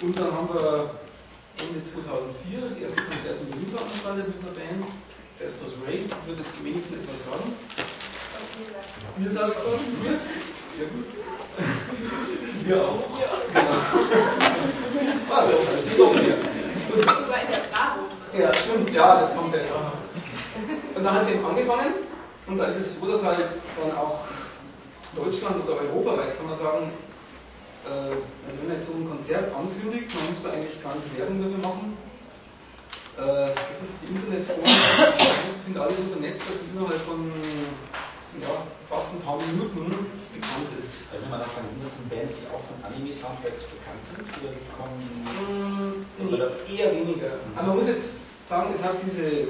Und 0.02 0.18
dann 0.18 0.32
haben 0.32 0.50
wir 0.54 1.02
Ende 1.60 1.84
2004 1.84 2.62
das 2.62 2.78
erste 2.78 3.02
Konzert 3.04 3.42
in 3.42 3.50
Berlin 3.50 3.68
veranstaltet 3.68 4.28
mit 4.28 4.40
einer 4.40 4.56
Band. 4.56 4.86
Vespers 5.40 5.74
Ray, 5.86 6.04
wird 6.28 6.40
jetzt 6.40 6.64
wenigstens 6.64 6.98
etwas 6.98 7.24
sagen. 7.24 7.56
Mir 9.18 9.32
sagt 9.32 9.58
es 9.58 9.64
was? 9.66 10.20
Sehr 10.78 10.88
gut. 10.88 11.06
Wir 12.66 12.82
auch. 12.82 13.20
Ja. 13.20 13.62
Genau. 13.62 13.78
Ah, 15.32 15.46
das 15.46 15.86
sieht 15.86 16.00
doch 16.00 16.14
mehr. 16.14 16.36
Sogar 16.96 17.42
in 17.42 17.52
der 17.52 17.64
Bravo. 17.72 18.00
Ja, 18.38 18.54
stimmt, 18.54 18.92
ja, 18.92 19.20
das 19.20 19.36
kommt 19.36 19.54
ja. 19.54 19.62
Und 20.96 21.04
dann 21.04 21.14
hat 21.14 21.26
sie 21.26 21.32
eben 21.32 21.46
angefangen 21.46 21.94
und 22.48 22.58
da 22.58 22.66
ist 22.66 22.78
es 22.78 23.00
so, 23.00 23.12
dass 23.12 23.24
halt 23.24 23.46
dann 23.80 23.98
auch 23.98 24.20
Deutschland 25.16 25.64
oder 25.66 25.78
europaweit 25.82 26.38
kann 26.38 26.48
man 26.48 26.56
sagen, 26.56 26.92
äh, 27.86 27.90
also 27.90 28.58
wenn 28.60 28.68
man 28.68 28.78
jetzt 28.78 28.88
so 28.88 28.94
ein 28.94 29.10
Konzert 29.10 29.54
ankündigt, 29.56 30.14
man 30.16 30.30
muss 30.30 30.44
da 30.44 30.52
eigentlich 30.52 30.82
gar 30.84 30.96
nicht 30.96 31.18
Werbung 31.18 31.42
dafür 31.42 31.70
machen. 31.70 31.98
Äh, 33.18 33.54
das 33.56 33.78
ist 33.82 33.96
die 34.02 34.14
Internetforen, 34.14 34.64
das 34.64 35.66
sind 35.66 35.78
alle 35.78 35.94
so 35.94 36.04
vernetzt, 36.12 36.42
dass 36.42 36.56
es 36.56 36.70
innerhalb 36.74 37.02
von 37.02 37.32
ja, 38.38 38.68
fast 38.90 39.10
ein 39.14 39.22
paar 39.22 39.38
Minuten 39.42 39.90
bekannt 40.34 40.70
ist. 40.78 40.94
Also 41.10 41.26
mal 41.28 41.40
nachfragen, 41.42 41.68
sind 41.70 41.82
das 41.82 41.94
denn 41.98 42.10
Bands, 42.10 42.34
die 42.38 42.46
auch 42.54 42.62
von 42.62 42.78
Anime-Soundtracks 42.86 43.66
bekannt 43.66 44.04
sind? 44.06 44.22
Oder 44.38 44.54
kommen 44.78 45.02
mm, 45.26 46.06
nee, 46.30 46.78
eher 46.78 46.94
weniger. 46.94 47.42
Aber 47.56 47.68
man 47.74 47.78
muss 47.78 47.88
jetzt 47.88 48.14
sagen, 48.44 48.70
es 48.74 48.84
hat 48.84 48.96
diese 49.06 49.50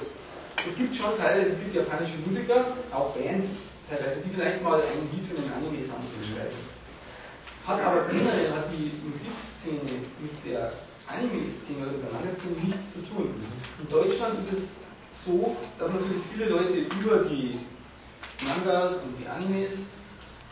es 0.67 0.75
gibt 0.75 0.95
schon 0.95 1.15
teilweise, 1.17 1.51
es 1.51 1.59
gibt 1.59 1.75
japanische 1.75 2.17
Musiker, 2.25 2.65
auch 2.91 3.15
Bands 3.15 3.55
teilweise, 3.89 4.19
die 4.19 4.29
vielleicht 4.36 4.62
mal 4.62 4.81
ein 4.81 5.07
Lied 5.12 5.24
für 5.25 5.36
den 5.36 5.51
Anime-Soundtrack 5.51 6.24
schreiben. 6.27 6.59
Hat 7.65 7.79
aber 7.81 8.05
generell 8.12 8.51
hat 8.51 8.67
die 8.74 8.91
Musikszene 9.07 10.03
mit 10.19 10.36
der 10.45 10.74
Anime-Szene 11.07 11.88
oder 11.88 11.98
der 11.98 12.12
Manga-Szene 12.12 12.59
nichts 12.65 12.93
zu 12.93 13.00
tun. 13.07 13.33
In 13.79 13.88
Deutschland 13.88 14.39
ist 14.39 14.51
es 14.51 14.63
so, 15.12 15.55
dass 15.77 15.91
natürlich 15.91 16.24
viele 16.33 16.50
Leute 16.50 16.86
über 17.00 17.24
die 17.24 17.57
Mangas 18.41 18.98
und 18.98 19.15
die 19.19 19.27
Animes 19.27 19.86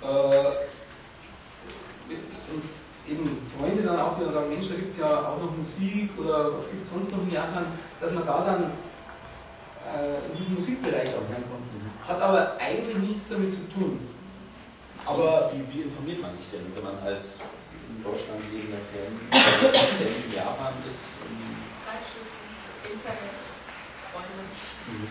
äh, 0.02 0.68
und 2.08 2.64
eben 3.08 3.38
Freunde 3.58 3.84
dann 3.84 4.00
auch 4.00 4.20
wieder 4.20 4.32
sagen, 4.32 4.50
Mensch, 4.50 4.68
da 4.68 4.76
gibt 4.76 4.92
es 4.92 4.98
ja 4.98 5.30
auch 5.30 5.42
noch 5.42 5.56
Musik 5.56 6.10
oder 6.18 6.58
was 6.58 6.70
gibt 6.70 6.84
es 6.84 6.90
sonst 6.92 7.12
noch 7.12 7.22
in 7.24 7.32
Japan, 7.32 7.68
dass 8.02 8.12
man 8.12 8.26
da 8.26 8.44
dann 8.44 8.64
äh, 9.88 10.32
in 10.32 10.38
diesen 10.38 10.56
Musikbereich 10.56 11.10
auch 11.10 11.28
reinkommt. 11.32 11.68
Hat 12.08 12.22
aber 12.22 12.58
eigentlich 12.60 12.98
nichts 12.98 13.30
damit 13.30 13.54
zu 13.54 13.68
tun. 13.70 14.00
Aber 15.06 15.52
wie, 15.54 15.64
wie 15.74 15.82
informiert 15.84 16.22
man 16.22 16.36
sich 16.36 16.46
denn, 16.52 16.64
wenn 16.76 16.84
man 16.84 17.00
als 17.00 17.40
in 17.90 18.04
Deutschland 18.04 18.44
lebender 18.52 18.80
Fan, 18.92 19.12
der 20.00 20.08
in 20.08 20.34
Japan 20.36 20.74
ist? 20.88 21.00
Zeitschriften, 21.84 22.48
Internet, 22.84 23.36
Freunde. 24.12 24.44
Mhm. 24.88 25.08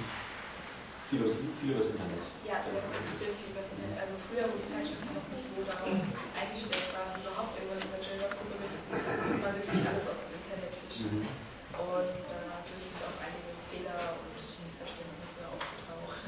Viel 1.07 1.23
über, 1.23 1.31
viel 1.31 1.71
über 1.71 1.79
das 1.79 1.91
Internet. 1.95 2.25
Ja, 2.43 2.59
sehr 2.67 2.83
extrem 2.83 3.31
viel 3.39 3.55
über 3.55 3.63
das 3.63 3.71
Internet. 3.71 3.99
Also 4.03 4.15
früher, 4.27 4.45
wo 4.51 4.55
die 4.59 4.67
Zeitschriften 4.67 5.13
noch 5.15 5.29
nicht 5.31 5.47
so 5.47 5.63
darauf 5.63 6.03
eingestellt 6.35 6.89
waren, 6.99 7.15
überhaupt 7.23 7.55
irgendwas 7.55 7.83
über 7.87 7.99
J-Rock 8.03 8.35
zu 8.35 8.45
berichten, 8.51 8.91
musste 8.91 9.39
man 9.39 9.55
wirklich 9.55 9.83
alles 9.87 10.05
aus 10.11 10.19
dem 10.27 10.35
Internet 10.35 10.73
fischen. 10.83 11.23
Mhm. 11.23 11.31
Und 11.79 12.11
dadurch 12.27 12.87
sind 12.91 13.03
auch 13.07 13.19
einige 13.23 13.51
Fehler 13.71 14.19
und 14.19 14.35
Missverständnisse 14.35 15.47
aufgetaucht. 15.47 16.19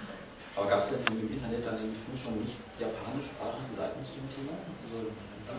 Aber 0.55 0.67
gab 0.71 0.79
es 0.79 0.95
denn 0.95 1.03
im 1.11 1.27
Internet 1.27 1.67
dann 1.67 1.83
eben 1.83 1.99
früh 2.07 2.15
schon 2.15 2.39
nicht 2.39 2.55
japanischsprachige 2.79 3.75
Seiten 3.75 3.99
zu 4.07 4.15
dem 4.15 4.31
Thema? 4.31 4.55
Also, 4.87 5.11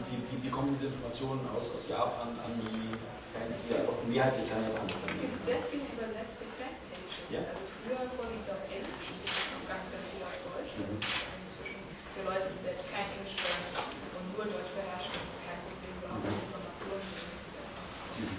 wie, 0.08 0.22
wie, 0.32 0.48
wie, 0.48 0.52
kommen 0.54 0.72
diese 0.72 0.88
Informationen 0.96 1.44
aus, 1.52 1.76
aus 1.76 1.84
Japan 1.92 2.40
an 2.40 2.56
die 2.56 2.88
Fans, 3.36 3.52
die 3.52 3.74
ja 3.74 3.84
auch 3.84 4.00
mehrheitlich 4.08 4.48
keine 4.48 4.72
Japanisch 4.72 4.96
Es 4.96 5.19
viele 6.30 6.46
übersetzte 6.46 6.46
Fanpages. 6.58 7.30
Ja? 7.34 7.40
Also 7.50 7.64
früher 7.82 8.02
vorwiegend 8.18 8.48
auf 8.50 8.62
Englisch, 8.70 9.08
ganz, 9.70 9.86
ganz 9.90 10.06
viel 10.14 10.24
auf 10.26 10.38
Deutsch. 10.46 10.74
Mhm. 10.78 10.98
Inzwischen 10.98 11.82
für 12.14 12.24
Leute, 12.26 12.48
die 12.54 12.62
selbst 12.66 12.86
kein 12.94 13.08
Englisch 13.18 13.36
können 13.40 13.66
und 14.18 14.26
nur 14.38 14.46
Deutsch 14.50 14.74
beherrschen, 14.78 15.18
kein 15.46 15.60
Problem, 15.66 15.94
überhaupt 16.00 16.26
Mhm. 16.26 16.42
Informationen 16.50 17.06
zu 17.06 17.50
bekommen. 17.54 17.90
Mhm. 18.20 18.38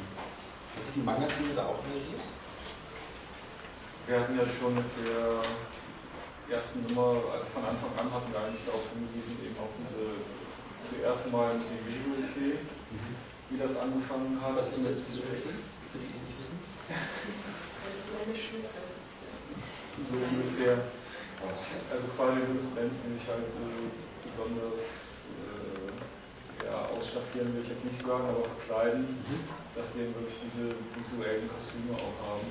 Hat 0.76 0.82
sich 0.86 0.94
die 0.94 1.04
Manga-Szene 1.06 1.52
da 1.58 1.62
auch 1.66 1.80
engagiert? 1.86 2.22
Wir 4.06 4.14
hatten 4.20 4.34
ja 4.38 4.46
schon 4.46 4.74
mit 4.74 4.90
der 5.06 5.44
ersten 6.56 6.82
Nummer, 6.86 7.22
also 7.30 7.46
von 7.54 7.62
Anfang 7.62 7.92
an 7.94 8.10
hatten 8.10 8.32
wir 8.32 8.40
eigentlich 8.42 8.64
darauf 8.66 8.82
hingewiesen, 8.90 9.38
eben 9.44 9.54
auch 9.60 9.70
diese 9.78 10.18
zuerst 10.82 11.30
mal 11.30 11.54
mit 11.54 11.68
dem 11.70 11.78
Visual 11.86 12.26
Kei, 12.34 12.58
wie 13.50 13.58
das 13.58 13.76
angefangen 13.78 14.34
hat. 14.42 14.56
Was 14.56 14.72
ist 14.74 14.82
das 14.82 14.98
Mit- 14.98 15.08
Visual 15.14 15.30
Kei? 15.30 15.52
Für 15.52 15.98
die, 15.98 16.06
die 16.10 16.16
es 16.18 16.22
nicht 16.26 16.38
wissen? 16.42 16.58
Visuelle 18.00 18.32
Schlüssel. 18.32 18.80
So 20.08 20.16
ungefähr. 20.16 20.80
Also 21.92 22.08
quasi 22.16 22.40
sind 22.40 22.56
es 22.56 22.66
Bands, 22.72 23.04
die 23.04 23.12
sich 23.20 23.28
halt 23.28 23.44
äh, 23.44 23.92
besonders 24.24 24.80
äh, 25.36 25.92
ja, 26.64 26.88
ausstaffieren, 26.96 27.52
will 27.52 27.60
ich 27.64 27.68
jetzt 27.68 27.84
nicht 27.84 28.00
sagen, 28.00 28.24
aber 28.24 28.44
verkleiden, 28.56 29.20
dass 29.76 29.92
sie 29.92 30.08
eben 30.08 30.14
wirklich 30.16 30.40
diese 30.48 30.72
visuellen 30.96 31.44
Kostüme 31.52 31.92
auch 31.96 32.16
haben, 32.24 32.48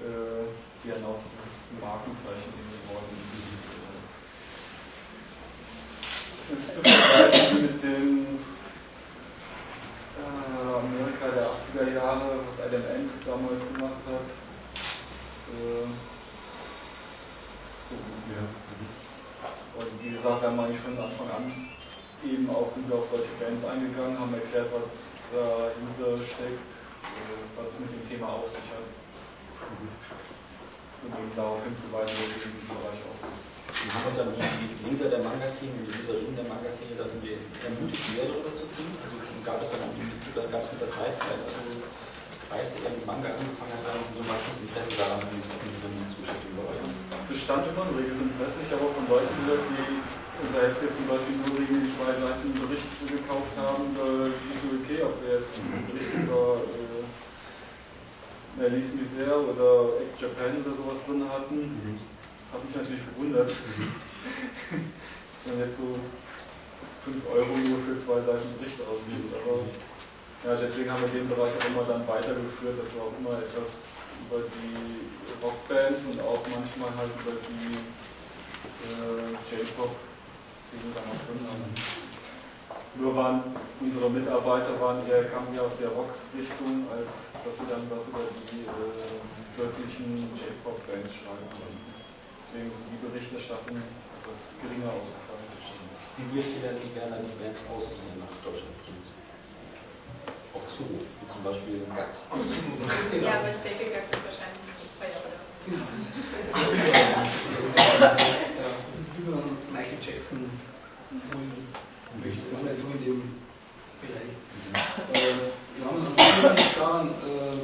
äh, 0.00 0.48
die 0.84 0.88
dann 0.88 1.04
auch 1.04 1.20
dieses 1.20 1.68
Markenzeichen 1.76 2.48
eben 2.56 2.72
geworden 2.80 3.12
ist. 3.12 3.44
Es 6.40 6.48
ist 6.52 6.76
zu 6.76 6.80
vergleichen 6.80 7.60
mit 7.60 7.76
dem 7.82 8.40
äh, 10.16 10.68
Amerika 10.80 11.28
der 11.32 11.48
80er 11.52 11.92
Jahre, 11.92 12.40
was 12.44 12.60
Adam 12.60 12.84
Ant 12.88 13.12
damals 13.24 13.60
gemacht 13.72 14.00
hat. 14.08 14.45
Äh, 15.52 15.86
so 17.88 17.94
ungefähr. 17.94 18.46
Und 19.78 20.02
wie 20.02 20.10
gesagt, 20.10 20.42
wir 20.42 20.48
haben 20.48 20.60
eigentlich 20.60 20.80
von 20.80 20.98
Anfang 20.98 21.30
an 21.30 21.76
eben 22.24 22.48
auch 22.50 22.66
sind 22.66 22.88
wir 22.88 22.96
auf 22.96 23.08
solche 23.08 23.30
Bands 23.38 23.62
eingegangen, 23.64 24.18
haben 24.18 24.32
erklärt, 24.34 24.72
was 24.72 25.12
dahinter 25.30 26.16
steckt, 26.22 26.66
äh, 26.66 27.42
was 27.58 27.78
mit 27.78 27.92
dem 27.92 28.02
Thema 28.08 28.40
auf 28.40 28.48
sich 28.48 28.66
hat. 28.72 28.86
Und 31.04 31.12
eben 31.12 31.34
darauf 31.36 31.62
hinzuweisen, 31.62 32.16
dass 32.18 32.34
wir 32.34 32.50
in 32.50 32.54
diesem 32.56 32.72
Bereich 32.82 33.00
auch 33.04 33.20
Und 33.22 33.92
haben 33.94 34.16
dann 34.16 34.32
die 34.34 34.80
Leser 34.88 35.12
der 35.12 35.22
Manga-Szene 35.22 35.76
und 35.78 35.86
die 35.86 35.94
Leserinnen 36.02 36.34
der 36.34 36.48
Manga-Szene 36.50 36.98
dann 36.98 37.12
ermutigt, 37.14 38.06
mehr 38.16 38.26
darüber 38.26 38.50
zu 38.50 38.66
kriegen? 38.74 38.94
Also 39.04 39.14
gab 39.44 39.62
es 39.62 39.70
dann 39.70 39.86
irgendwie, 39.86 40.10
gab 40.34 40.62
mit 40.66 40.80
der 40.82 40.90
Zeit 40.90 41.14
vielleicht 41.14 41.46
so 41.46 41.85
Kreis, 42.56 42.72
der 42.72 42.88
mit 42.88 43.04
Manga 43.04 43.28
angefangen 43.36 43.76
hat, 43.76 43.84
dann 43.84 44.00
so 44.00 44.24
ein 44.24 44.28
wachsendes 44.32 44.64
Interesse 44.64 44.96
daran, 44.96 45.20
wie 45.28 45.44
sich 45.44 45.60
mit 45.60 45.76
dem 45.76 46.08
zu 46.08 46.16
beschäftigen 46.24 46.56
es 46.56 47.28
bestand 47.28 47.68
immer 47.68 47.84
ein 47.84 47.92
reges 48.00 48.16
Interesse. 48.16 48.64
Ich 48.64 48.72
habe 48.72 48.80
auch 48.88 48.96
von 48.96 49.04
Leuten 49.12 49.28
gehört, 49.44 49.60
die 49.68 50.00
Heft 50.56 50.80
jetzt 50.80 50.96
zum 50.96 51.04
Beispiel 51.04 51.36
nur 51.36 51.52
wegen 51.52 51.84
den 51.84 51.92
zwei 51.92 52.16
Seiten 52.16 52.56
Bericht 52.56 52.88
gekauft 53.04 53.52
haben, 53.60 53.92
äh, 53.92 54.32
die 54.32 54.56
ist 54.56 54.64
so 54.64 54.72
okay, 54.72 55.04
ob 55.04 55.20
wir 55.20 55.36
jetzt 55.36 55.60
einen 55.60 55.84
Bericht 55.84 56.12
über 56.16 56.64
äh, 56.64 57.04
Melise 58.56 58.96
Misère 58.96 59.36
oder 59.36 60.00
Ex-Japan 60.00 60.56
oder 60.64 60.72
sowas 60.72 60.96
drin 61.04 61.28
hatten. 61.28 61.60
Das 62.40 62.56
hat 62.56 62.64
mich 62.64 62.72
natürlich 62.72 63.04
gewundert. 63.04 63.52
dass 63.52 65.44
man 65.44 65.60
jetzt 65.60 65.76
so 65.76 66.00
5 67.04 67.20
Euro 67.36 67.52
nur 67.52 67.84
für 67.84 68.00
zwei 68.00 68.24
Seiten 68.24 68.48
Bericht 68.56 68.80
ausgibt. 68.80 69.28
Aber 69.44 69.60
ja, 70.46 70.54
deswegen 70.54 70.86
haben 70.90 71.02
wir 71.02 71.10
den 71.10 71.26
Bereich 71.26 71.50
auch 71.58 71.66
immer 71.66 71.82
dann 71.90 72.06
weitergeführt, 72.06 72.78
dass 72.78 72.94
wir 72.94 73.02
auch 73.02 73.14
immer 73.18 73.34
etwas 73.42 73.90
über 74.22 74.46
die 74.46 75.10
Rockbands 75.42 76.06
und 76.06 76.22
auch 76.22 76.38
manchmal 76.46 76.94
halt 76.94 77.10
über 77.18 77.34
die 77.34 77.74
äh, 77.74 79.34
J-Pop-Szene 79.50 80.94
dann 80.94 81.06
auch 81.10 81.22
drin 81.26 81.42
haben. 81.50 81.66
Nur 82.94 83.12
waren 83.18 83.42
unsere 83.82 84.08
Mitarbeiter 84.08 84.78
waren 84.80 85.02
eher, 85.10 85.26
kamen 85.26 85.50
eher 85.50 85.66
aus 85.66 85.82
der 85.82 85.90
Rock-Richtung, 85.90 86.86
als 86.94 87.34
dass 87.42 87.58
sie 87.58 87.66
dann 87.66 87.82
was 87.90 88.06
über 88.06 88.30
die 88.46 88.70
äh, 88.70 89.58
wirklichen 89.58 90.30
J-Pop-Bands 90.38 91.10
schreiben 91.10 91.46
konnten. 91.58 91.90
Deswegen 92.38 92.70
sind 92.70 92.86
die 92.94 93.02
Berichterstattungen 93.02 93.82
etwas 93.82 94.40
geringer 94.62 94.94
ausgefallen. 94.94 95.50
Wie 96.16 96.26
würdet 96.32 96.54
ihr 96.54 96.62
dann 96.62 97.26
die 97.26 97.34
Bands 97.34 97.66
aus, 97.66 97.90
die 97.90 97.98
ihr 97.98 98.22
nach 98.22 98.30
Deutschland? 98.46 99.15
Auf 100.56 100.64
Zuruf, 100.72 101.04
wie 101.20 101.28
zum 101.28 101.44
Beispiel. 101.44 101.84
Genau. 101.84 103.26
Ja, 103.26 103.40
aber 103.40 103.50
ich 103.50 103.60
denke, 103.60 103.92
Gakt 103.92 104.08
ist 104.08 104.24
wahrscheinlich 104.24 104.64
nicht 104.64 104.80
so 104.80 104.88
teuer 104.96 105.20
oder 105.20 105.36
so. 105.52 105.60
Genau, 105.68 105.84
das 105.92 106.00
ist, 106.16 106.32
ja, 106.32 106.64
das 107.12 109.04
ist 109.04 109.12
wie 109.20 109.28
ein 109.28 109.52
Michael 109.68 110.00
Jackson 110.00 110.48
holen 111.12 111.68
möchte. 112.22 112.40
Das 112.40 112.52
haben 112.56 112.64
wir 112.64 112.72
jetzt 112.72 112.82
so 112.82 112.88
in 112.88 113.04
dem 113.04 113.20
Bereich. 114.00 114.32
Äh, 115.12 115.52
wir 115.76 115.84
haben 115.84 116.00
dann 116.04 116.56
liegt 116.56 116.76
daran, 116.78 117.08
äh, 117.08 117.60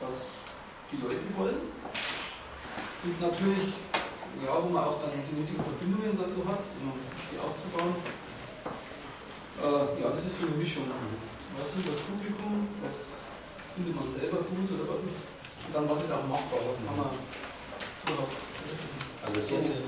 was 0.00 0.14
die 0.90 0.96
Leute 0.96 1.22
wollen. 1.36 1.70
Und 3.04 3.20
natürlich, 3.20 3.74
ja, 4.44 4.58
wo 4.62 4.68
man 4.68 4.84
auch 4.84 5.00
dann 5.02 5.12
die 5.30 5.38
nötigen 5.38 5.62
Verbindungen 5.62 6.18
dazu 6.18 6.42
hat, 6.48 6.66
um 6.82 6.98
die 7.30 7.38
aufzubauen. 7.38 7.94
Äh, 9.58 9.98
ja, 9.98 10.14
das 10.14 10.22
ist 10.22 10.38
so 10.38 10.46
eine 10.46 10.54
Mischung. 10.54 10.86
Was 11.58 11.66
will 11.74 11.82
das 11.90 11.98
Publikum, 12.06 12.70
was 12.78 13.26
findet 13.74 13.90
man 13.98 14.06
selber 14.14 14.46
gut 14.46 14.70
oder 14.70 14.86
was 14.86 15.02
ist, 15.02 15.34
und 15.66 15.74
dann 15.74 15.90
was 15.90 15.98
ist 16.06 16.14
auch 16.14 16.22
machbar, 16.30 16.62
was 16.62 16.78
kann 16.78 16.94
man 16.94 17.10
überhaupt. 18.06 18.38
Also 19.26 19.34
das 19.34 19.50
erste, 19.50 19.82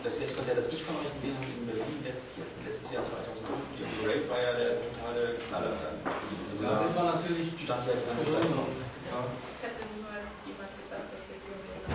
das 0.00 0.16
erste 0.16 0.32
Konzert, 0.40 0.56
das 0.56 0.72
ich 0.72 0.80
von 0.80 0.96
euch 1.04 1.12
gesehen 1.20 1.36
habe 1.36 1.44
in 1.52 1.68
Berlin 1.68 2.00
letzt, 2.08 2.32
jetzt, 2.40 2.56
letztes 2.64 2.88
Jahr 2.88 3.04
2005, 3.04 3.44
die 3.76 3.84
Rape 4.08 4.24
war 4.32 4.40
ja 4.40 4.56
der 4.56 4.80
totale 4.88 5.44
Knaller 5.44 5.76
dann. 5.76 6.00
Also 6.00 6.56
Ja, 6.64 6.80
das 6.80 6.96
war 6.96 7.20
natürlich 7.20 7.52
stand 7.60 7.84
ja 7.84 7.92
Corona. 8.00 8.48
drauf. 8.48 8.72
Ja. 9.12 9.28
Es 9.28 9.60
hätte 9.60 9.84
niemals 9.92 10.24
jemand 10.48 10.72
gedacht, 10.80 11.12
dass 11.12 11.28
der. 11.28 11.36
Das 11.84 11.92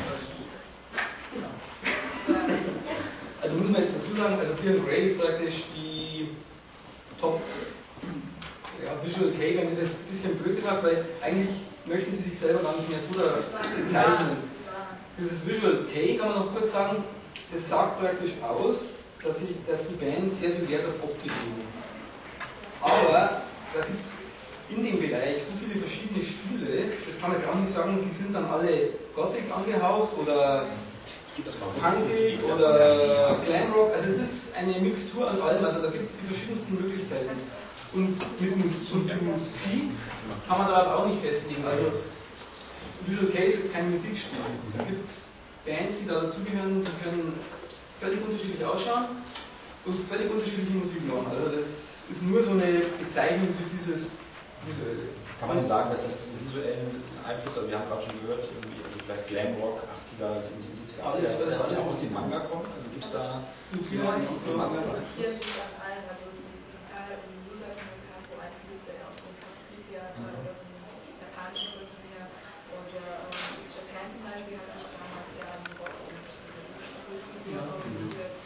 war 2.30 2.46
echt. 2.54 2.78
Also 3.42 3.58
muss 3.58 3.74
man 3.74 3.82
jetzt 3.82 3.98
dazu 3.98 4.14
sagen, 4.14 4.38
also 4.38 4.54
Grey 4.62 5.10
ist 5.10 5.18
praktisch 5.18 5.66
die 5.74 6.30
Top 7.22 7.40
ja, 8.84 9.06
Visual 9.06 9.32
K, 9.32 9.58
wenn 9.58 9.66
man 9.66 9.70
das 9.70 9.80
jetzt 9.80 10.00
ein 10.00 10.08
bisschen 10.10 10.38
blöd 10.40 10.56
gesagt, 10.56 10.84
weil 10.84 11.06
eigentlich 11.22 11.56
möchten 11.86 12.12
sie 12.12 12.30
sich 12.30 12.40
selber 12.40 12.64
gar 12.64 12.76
nicht 12.76 12.90
mehr 12.90 13.00
so 13.00 13.20
da 13.20 13.36
bezeichnen. 13.78 14.38
Dieses 15.18 15.46
Visual 15.46 15.86
K 15.94 16.18
kann 16.18 16.30
man 16.30 16.40
noch 16.40 16.56
kurz 16.56 16.72
sagen, 16.72 17.04
das 17.52 17.70
sagt 17.70 18.00
praktisch 18.00 18.32
aus, 18.42 18.90
dass, 19.24 19.40
sie, 19.40 19.56
dass 19.68 19.86
die 19.88 19.94
Band 19.94 20.32
sehr 20.32 20.52
viel 20.52 20.68
Wert 20.70 20.86
auf 20.88 21.04
Optik 21.04 21.32
legen. 21.32 21.68
Aber 22.82 23.44
da 23.74 23.82
gibt 23.82 24.02
es 24.02 24.14
in 24.70 24.84
dem 24.84 25.00
Bereich 25.00 25.44
so 25.44 25.52
viele 25.60 25.80
verschiedene 25.80 26.24
Stile, 26.24 26.90
das 27.06 27.20
kann 27.20 27.32
man 27.32 27.40
jetzt 27.40 27.50
auch 27.50 27.56
nicht 27.56 27.74
sagen, 27.74 28.00
die 28.04 28.10
sind 28.10 28.34
dann 28.34 28.46
alle 28.46 28.90
Gothic 29.16 29.44
angehaucht 29.54 30.18
oder 30.18 30.68
Punkig 31.36 32.44
oder 32.44 33.38
Glamrock, 33.46 33.94
also 33.94 34.10
es 34.10 34.18
ist 34.18 34.56
eine 34.56 34.80
Mixtur 34.80 35.30
an 35.30 35.42
allem, 35.42 35.64
also 35.64 35.82
da 35.82 35.90
gibt 35.90 36.04
es 36.04 36.18
die 36.18 36.28
verschiedensten 36.28 36.76
Möglichkeiten. 36.76 37.38
Und 37.94 38.20
mit 38.42 39.22
Musik 39.24 39.92
kann 40.48 40.58
man 40.58 40.68
darauf 40.68 41.00
auch 41.00 41.08
nicht 41.08 41.22
festlegen. 41.22 41.66
Also 41.66 41.92
Visual 43.06 43.28
Case 43.28 43.48
ist 43.48 43.58
jetzt 43.58 43.74
kein 43.74 43.92
Musikstil. 43.92 44.38
Da 44.78 44.84
gibt 44.84 45.06
es 45.08 45.28
Bands, 45.66 45.98
die 46.00 46.08
da 46.08 46.22
dazugehören, 46.22 46.84
die 46.84 47.04
können 47.04 47.34
völlig 48.00 48.22
unterschiedlich 48.22 48.64
ausschauen 48.66 49.06
und 49.86 50.00
völlig 50.08 50.30
unterschiedliche 50.32 50.72
Musik 50.72 51.08
machen. 51.08 51.28
Also 51.32 51.56
das 51.56 52.06
ist 52.10 52.24
nur 52.24 52.44
so 52.44 52.52
eine 52.52 52.82
Bezeichnung 53.00 53.48
für 53.48 53.78
dieses 53.78 54.12
visuelle. 54.66 55.10
Kann 55.42 55.50
man 55.50 55.58
denn 55.58 55.66
sagen, 55.66 55.90
dass 55.90 56.06
das 56.06 56.14
diesen 56.22 56.38
visuellen 56.46 57.02
Einfluss, 57.26 57.58
also 57.58 57.66
wir 57.66 57.74
haben 57.74 57.90
gerade 57.90 58.06
schon 58.06 58.14
gehört, 58.22 58.46
irgendwie 58.46 58.78
also 58.78 58.94
vielleicht 59.02 59.26
Glamrock, 59.26 59.82
80er, 59.82 60.38
70er, 60.38 61.02
80er, 61.02 61.50
das, 61.50 61.50
dass 61.50 61.66
die 61.66 61.82
auch 61.82 61.90
aus 61.90 61.98
dem 61.98 62.14
Manga 62.14 62.46
kommt? 62.46 62.70
Also 62.70 62.86
gibt 62.94 63.02
es 63.02 63.10
da 63.10 63.42
zusätzlich 63.74 64.30
auf 64.30 64.38
den 64.46 64.54
Manga 64.54 64.86
Hier 65.18 65.34
liegt 65.34 65.58
an 65.58 65.74
allen, 65.82 66.06
also 66.06 66.30
die 66.30 66.46
zum 66.70 66.86
Teil 66.86 67.18
im 67.26 67.42
hat 67.58 68.22
so 68.22 68.38
Einflüsse 68.38 68.94
aus 69.02 69.18
dem 69.18 69.34
Kabuki-Theater 69.42 70.30
oder 70.30 70.54
dem 70.62 70.78
japanischen 71.26 71.74
Rissen 71.74 72.06
her. 72.14 72.30
Und 72.78 72.86
der 72.94 73.26
ähm, 73.26 73.66
It's 73.66 73.74
Japan 73.82 74.06
zum 74.14 74.22
Beispiel 74.22 74.62
hat 74.62 74.70
sich 74.78 74.86
damals 74.94 75.32
ja 75.42 75.58
an 75.58 75.66
Rock 75.82 75.98
und 76.06 76.22
Kultur 77.10 77.66
orientiert. 77.66 78.38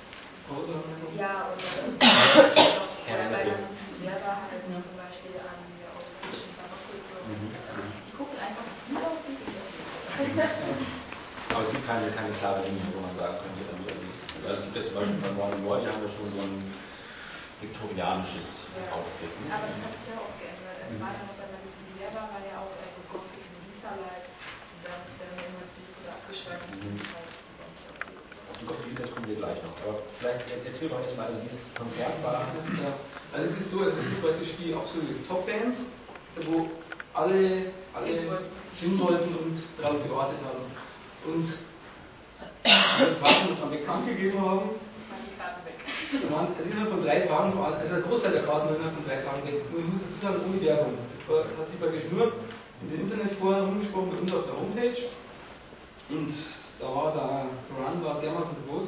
Ja, 1.19 1.51
und 1.51 1.59
äh, 3.11 3.27
bei 3.35 3.43
ganz 3.43 3.75
Lehrer 4.05 4.43
hat 4.43 4.51
sich 4.51 4.79
zum 4.85 4.95
Beispiel 4.99 5.33
an 5.39 5.57
die 5.65 5.81
europäischen 5.81 6.51
Tabakkultur. 6.53 7.25
Die 7.25 8.13
gucken 8.13 8.37
einfach, 8.37 8.61
was 8.69 8.81
gut 8.85 9.01
aussieht 9.01 9.39
und 9.39 9.55
das 9.55 9.71
Aber 11.55 11.63
es 11.63 11.71
gibt 11.71 11.87
keine, 11.87 12.11
keine 12.11 12.31
klare 12.35 12.59
Linie, 12.67 12.83
wo 12.91 12.99
man 12.99 13.15
sagen 13.15 13.39
könnte, 13.39 13.63
also 13.71 13.83
es, 14.11 14.19
also 14.43 14.55
es 14.59 14.61
gibt 14.67 14.75
jetzt 14.75 14.89
zum 14.91 14.97
Beispiel 14.99 15.19
bei 15.23 15.31
Morning 15.39 15.63
War, 15.63 15.79
die 15.79 15.87
haben 15.87 16.03
ja 16.03 16.11
schon 16.11 16.27
so 16.35 16.41
ein 16.43 16.55
viktorianisches 17.63 18.67
Ja. 18.75 18.91
Outfit. 18.91 19.31
Aber 19.47 19.67
das 19.71 19.79
hat 19.79 19.95
sich 19.95 20.11
ja 20.11 20.19
auch 20.19 20.35
geändert. 20.35 20.75
Also 20.83 20.99
Gerade 20.99 21.19
noch 21.23 21.35
bei 21.39 21.47
meinem 21.47 21.71
Lehrer 21.95 22.23
war 22.27 22.41
ja 22.43 22.55
auch 22.59 22.73
eher 22.75 22.91
so 22.91 22.99
Gothic 23.07 23.47
Lisa-like. 23.71 24.27
Und 24.27 24.79
dann 24.83 24.99
ist 25.07 25.15
der 25.15 25.27
dann 25.31 25.39
irgendwas 25.39 25.71
düster 25.79 25.99
oder 26.03 26.13
abgeschweift. 26.19 26.67
Mhm. 26.75 26.99
Und 28.65 28.99
das 28.99 29.11
kommen 29.11 29.27
wir 29.27 29.35
gleich 29.35 29.59
noch. 29.63 29.75
Aber 29.83 29.99
vielleicht 30.19 30.47
erzähl 30.65 30.89
doch 30.89 31.01
erstmal, 31.03 31.27
also 31.27 31.39
dieses 31.43 31.59
Konzert 31.75 32.15
war. 32.23 32.43
Ja. 32.43 32.95
Also 33.35 33.51
es 33.51 33.59
ist 33.59 33.71
so, 33.71 33.83
also 33.83 33.95
es 33.99 34.07
ist 34.07 34.21
praktisch 34.23 34.51
die 34.59 34.73
absolute 34.73 35.19
Top-Band, 35.27 35.75
wo 36.47 36.69
alle, 37.13 37.71
alle 37.93 38.07
hin 38.79 38.99
wollten 38.99 39.35
und 39.35 39.57
darauf 39.81 40.03
gewartet 40.03 40.39
haben. 40.43 40.65
Und 41.25 41.47
an 42.63 43.05
den 43.05 43.23
Tag, 43.23 43.43
wo 43.43 43.47
wir 43.47 43.53
es 43.53 43.59
dann 43.59 43.71
bekannt 43.71 44.07
gegeben 44.07 44.41
haben, 44.41 44.69
waren 46.29 46.47
also 46.57 46.69
innerhalb 46.69 46.89
von 46.89 47.03
drei 47.03 47.19
Tagen, 47.21 47.53
also 47.57 47.95
ein 47.95 48.03
Großteil 48.03 48.31
der 48.31 48.43
Karten 48.43 48.69
war 48.69 48.75
innerhalb 48.75 48.95
von 48.95 49.05
drei 49.05 49.17
Tagen 49.17 49.47
weg. 49.47 49.61
Nur 49.71 49.79
ich 49.81 49.87
muss 49.87 50.01
dazu 50.01 50.17
sagen, 50.21 50.39
ohne 50.45 50.61
Werbung. 50.61 50.93
Das 50.95 51.21
war, 51.29 51.43
hat 51.43 51.67
sich 51.67 51.79
praktisch 51.79 52.03
nur 52.11 52.33
in 52.81 52.89
den 52.91 53.01
Internetforen 53.01 53.65
rumgesprochen, 53.65 54.11
bei 54.11 54.17
uns 54.19 54.33
auf 54.33 54.45
der 54.45 54.55
Homepage. 54.59 55.01
Und 56.09 56.31
da 56.79 56.87
war 56.87 57.11
der 57.13 57.47
Run 57.73 58.03
war 58.03 58.21
dermaßen 58.21 58.55
groß. 58.67 58.87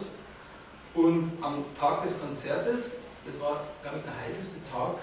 Und 0.93 1.31
am 1.41 1.63
Tag 1.79 2.03
des 2.03 2.19
Konzertes, 2.19 2.97
das 3.25 3.39
war, 3.39 3.61
glaube 3.81 3.97
ich, 3.97 4.03
der 4.03 4.17
heißeste 4.25 4.59
Tag 4.71 4.97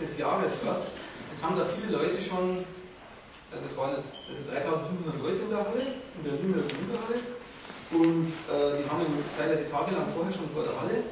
des 0.00 0.18
Jahres 0.18 0.52
fast, 0.64 0.86
jetzt 1.30 1.42
haben 1.42 1.56
da 1.56 1.64
viele 1.64 1.96
Leute 1.96 2.20
schon, 2.20 2.58
äh, 3.52 3.60
das 3.62 3.76
waren 3.76 3.96
jetzt 3.96 4.14
also 4.28 4.42
3500 4.50 5.22
Leute 5.22 5.42
in 5.42 5.50
der 5.50 5.58
Halle, 5.58 5.82
in 6.18 6.24
der 6.24 6.32
Berliner 6.32 6.98
Halle, 7.08 7.20
und 7.92 8.26
äh, 8.26 8.82
die 8.82 8.90
haben 8.90 9.06
teilweise 9.38 9.70
tagelang 9.70 10.06
vorher 10.14 10.32
schon 10.32 10.50
vor 10.50 10.64
der 10.64 10.74
Halle 10.80 11.04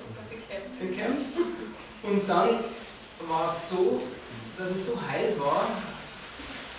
gekämpft. 0.81 1.33
Und 2.03 2.29
dann 2.29 2.65
war 3.29 3.53
es 3.53 3.71
so, 3.71 4.03
dass 4.59 4.71
es 4.71 4.87
so 4.87 5.01
heiß 5.01 5.39
war, 5.39 5.67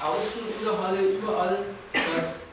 außen 0.03 0.41
in 0.59 0.65
der 0.65 0.77
Halle 0.77 1.01
überall, 1.01 1.57
dass 1.93 2.43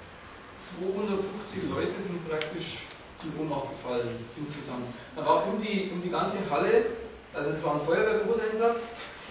250 0.78 1.68
Leute 1.68 1.98
sind 1.98 2.28
praktisch 2.28 2.86
in 3.24 3.40
Ohnmacht 3.40 3.70
gefallen 3.70 4.24
insgesamt. 4.36 4.86
Da 5.16 5.26
war 5.26 5.46
um 5.46 5.60
die, 5.60 5.90
um 5.92 6.00
die 6.00 6.10
ganze 6.10 6.38
Halle, 6.48 6.86
also 7.34 7.50
es 7.50 7.62
war 7.64 7.74
ein 7.74 7.86
Feuerwehrgroßeinsatz 7.86 8.82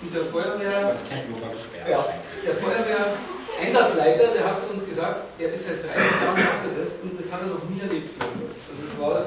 und 0.02 0.14
der 0.14 0.26
Feuerwehr, 0.26 0.96
ja, 1.90 2.06
der 2.46 2.56
Feuerwehr-Einsatzleiter, 2.56 4.34
der 4.34 4.44
hat 4.46 4.60
zu 4.60 4.68
uns 4.74 4.86
gesagt, 4.86 5.26
er 5.38 5.54
ist 5.54 5.66
seit 5.66 5.86
30 5.86 5.96
Jahren 6.22 6.40
macht 6.40 6.66
er 6.66 6.80
das 6.80 6.96
und 7.04 7.20
das 7.20 7.32
hat 7.32 7.42
er 7.42 7.48
noch 7.48 7.64
nie 7.70 7.82
erlebt. 7.82 8.10
So. 8.18 8.26
Also 8.26 8.82
das 8.82 8.94
war, 8.98 9.26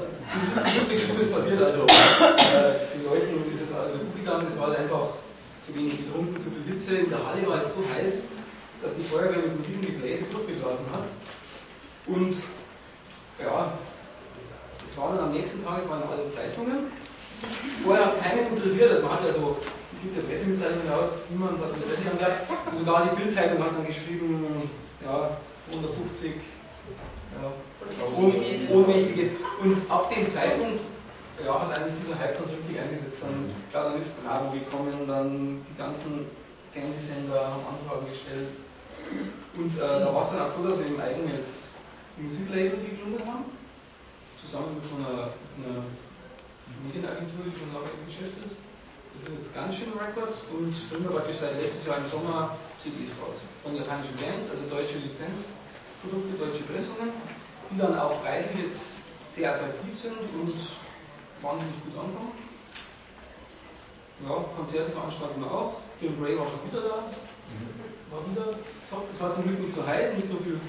das 0.56 0.66
ist 0.66 0.80
wirklich 0.80 1.02
Schlimmes 1.04 1.30
passiert. 1.30 1.62
Also 1.62 1.87
äh, 1.87 2.74
den 2.94 3.04
Leuten 3.06 3.54
ist 3.54 3.62
es 3.62 3.70
also 3.70 3.98
gut 3.98 4.16
gegangen, 4.16 4.46
es 4.50 4.58
war 4.58 4.68
halt 4.68 4.78
einfach 4.80 5.14
zu 5.64 5.74
wenig 5.74 5.96
getrunken, 5.96 6.34
zu 6.42 6.50
viel 6.50 6.74
Hitze. 6.74 6.96
In 7.06 7.10
der 7.10 7.24
Halle 7.24 7.46
war 7.46 7.58
es 7.58 7.74
so 7.74 7.80
heiß, 7.94 8.14
dass 8.82 8.96
die 8.96 9.04
Feuerwehr 9.04 9.38
mit 9.38 9.50
einem 9.54 9.64
riesigen 9.66 9.94
Gebläse 9.94 10.24
durchgeblasen 10.30 10.87
hat. 10.92 11.06
Und 12.06 12.37
ja, 13.38 13.72
das 14.84 14.98
war 14.98 15.14
dann 15.14 15.24
am 15.24 15.32
nächsten 15.32 15.64
Tag, 15.64 15.82
es 15.82 15.88
waren 15.88 16.02
alle 16.02 16.28
Zeitungen. 16.30 16.90
Vorher 17.84 18.06
hat 18.06 18.12
es 18.12 18.20
keinen 18.20 18.46
interessiert, 18.46 18.90
also 18.90 19.02
man 19.06 19.12
hat 19.12 19.24
ja 19.26 19.32
so, 19.32 19.56
ja 20.17 20.23
Pressemitteilungen 20.29 20.88
raus, 20.90 21.11
niemand 21.31 21.61
hat 21.61 21.71
Interesse 21.75 22.03
gehabt. 22.03 22.51
Und 22.71 22.79
sogar 22.79 23.09
die 23.09 23.17
Bildzeitung 23.17 23.62
hat 23.64 23.73
dann 23.77 23.87
geschrieben, 23.87 24.69
ja, 25.05 25.37
250 25.71 26.33
ja, 27.40 27.51
ohn- 28.17 28.69
Ohnmächtige. 28.71 29.31
Und 29.62 29.77
ab 29.90 30.11
dem 30.14 30.29
Zeitpunkt 30.29 30.81
ja, 31.45 31.61
hat 31.61 31.71
eigentlich 31.79 31.95
dieser 32.05 32.19
Hype 32.19 32.37
so 32.38 32.45
richtig 32.55 32.79
eingesetzt. 32.79 33.19
Dann, 33.23 33.51
Bravo 34.25 34.51
gekommen, 34.53 35.07
dann 35.09 35.61
die 35.69 35.77
ganzen 35.79 36.27
Fernsehsender 36.73 37.40
haben 37.49 37.64
Anfragen 37.67 38.07
gestellt. 38.11 38.51
Und 39.57 39.73
äh, 39.77 40.01
da 40.01 40.09
war 40.14 40.23
es 40.23 40.31
dann 40.31 40.40
auch 40.47 40.51
so, 40.51 40.62
dass 40.67 40.79
wir 40.79 40.87
ein 40.87 41.01
eigenes 41.01 41.75
Musiklabel 42.17 42.79
gegründet 42.83 43.27
haben, 43.27 43.45
zusammen 44.40 44.75
mit 44.79 44.85
so 44.87 44.95
einer, 44.97 45.35
mit 45.59 45.67
einer 45.67 45.85
Medienagentur, 46.87 47.45
die 47.47 47.55
schon 47.59 47.75
lange 47.75 47.90
im 47.90 48.07
Geschäft 48.07 48.38
ist. 48.45 48.57
Das 49.14 49.24
sind 49.24 49.35
jetzt 49.38 49.55
Gunshin 49.55 49.92
Records 49.94 50.46
und 50.53 50.74
bringen 50.90 51.05
wir 51.05 51.14
praktisch 51.16 51.38
seit 51.38 51.55
letztes 51.61 51.87
Jahr 51.87 51.98
im 51.98 52.07
Sommer 52.07 52.57
CDs 52.79 53.11
raus. 53.22 53.46
Von 53.62 53.77
japanischen 53.77 54.16
Bands, 54.16 54.50
also 54.50 54.66
deutsche 54.68 54.98
Lizenzprodukte, 54.98 56.35
deutsche 56.38 56.64
Pressungen, 56.64 57.11
die 57.70 57.79
dann 57.79 57.96
auch 57.98 58.20
preislich 58.22 58.66
jetzt 58.66 59.00
sehr 59.31 59.55
attraktiv 59.55 59.94
sind 59.94 60.18
und 60.18 60.55
wahnsinnig 61.40 61.79
gut 61.85 61.94
ankommen. 61.94 62.33
Ja, 64.22 64.44
Konzerte 64.57 64.92
veranstalten 64.92 65.40
wir 65.40 65.50
auch. 65.50 65.74
Bill 66.00 66.11
Bray 66.11 66.38
war 66.38 66.46
schon 66.46 66.62
wieder 66.70 66.83
da. 66.83 66.96
War 68.11 68.22
wieder 68.31 68.57
top. 68.90 69.07
Es 69.12 69.20
war 69.20 69.33
zum 69.35 69.44
Glück 69.44 69.61
nicht 69.61 69.74
so 69.74 69.87
heiß, 69.87 70.14
nicht 70.14 70.29
so 70.29 70.37
viel 70.38 70.61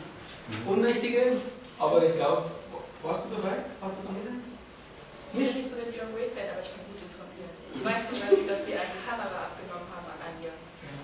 Ohnmächtige, 0.67 1.38
aber 1.79 2.05
ich 2.05 2.15
glaube, 2.15 2.49
warst 3.03 3.25
du 3.25 3.36
dabei? 3.36 3.58
Hast 3.81 3.95
du 4.01 4.08
gelesen? 4.08 4.43
Ich 5.34 5.38
bin 5.38 5.58
nicht 5.58 5.69
so 5.69 5.75
der 5.75 5.91
Björn 5.91 6.13
Way-Fan, 6.13 6.49
aber 6.53 6.62
ich 6.62 6.69
bin 6.73 6.81
gut 6.89 7.01
informiert. 7.01 7.14
Ich 7.75 7.83
weiß 7.83 8.07
zum 8.07 8.17
Beispiel, 8.23 8.47
dass 8.47 8.63
sie 8.63 8.73
eine 8.73 8.95
Kamera 9.03 9.51
abgenommen 9.51 9.88
haben 9.91 10.07
an 10.07 10.19
Anja. 10.23 10.55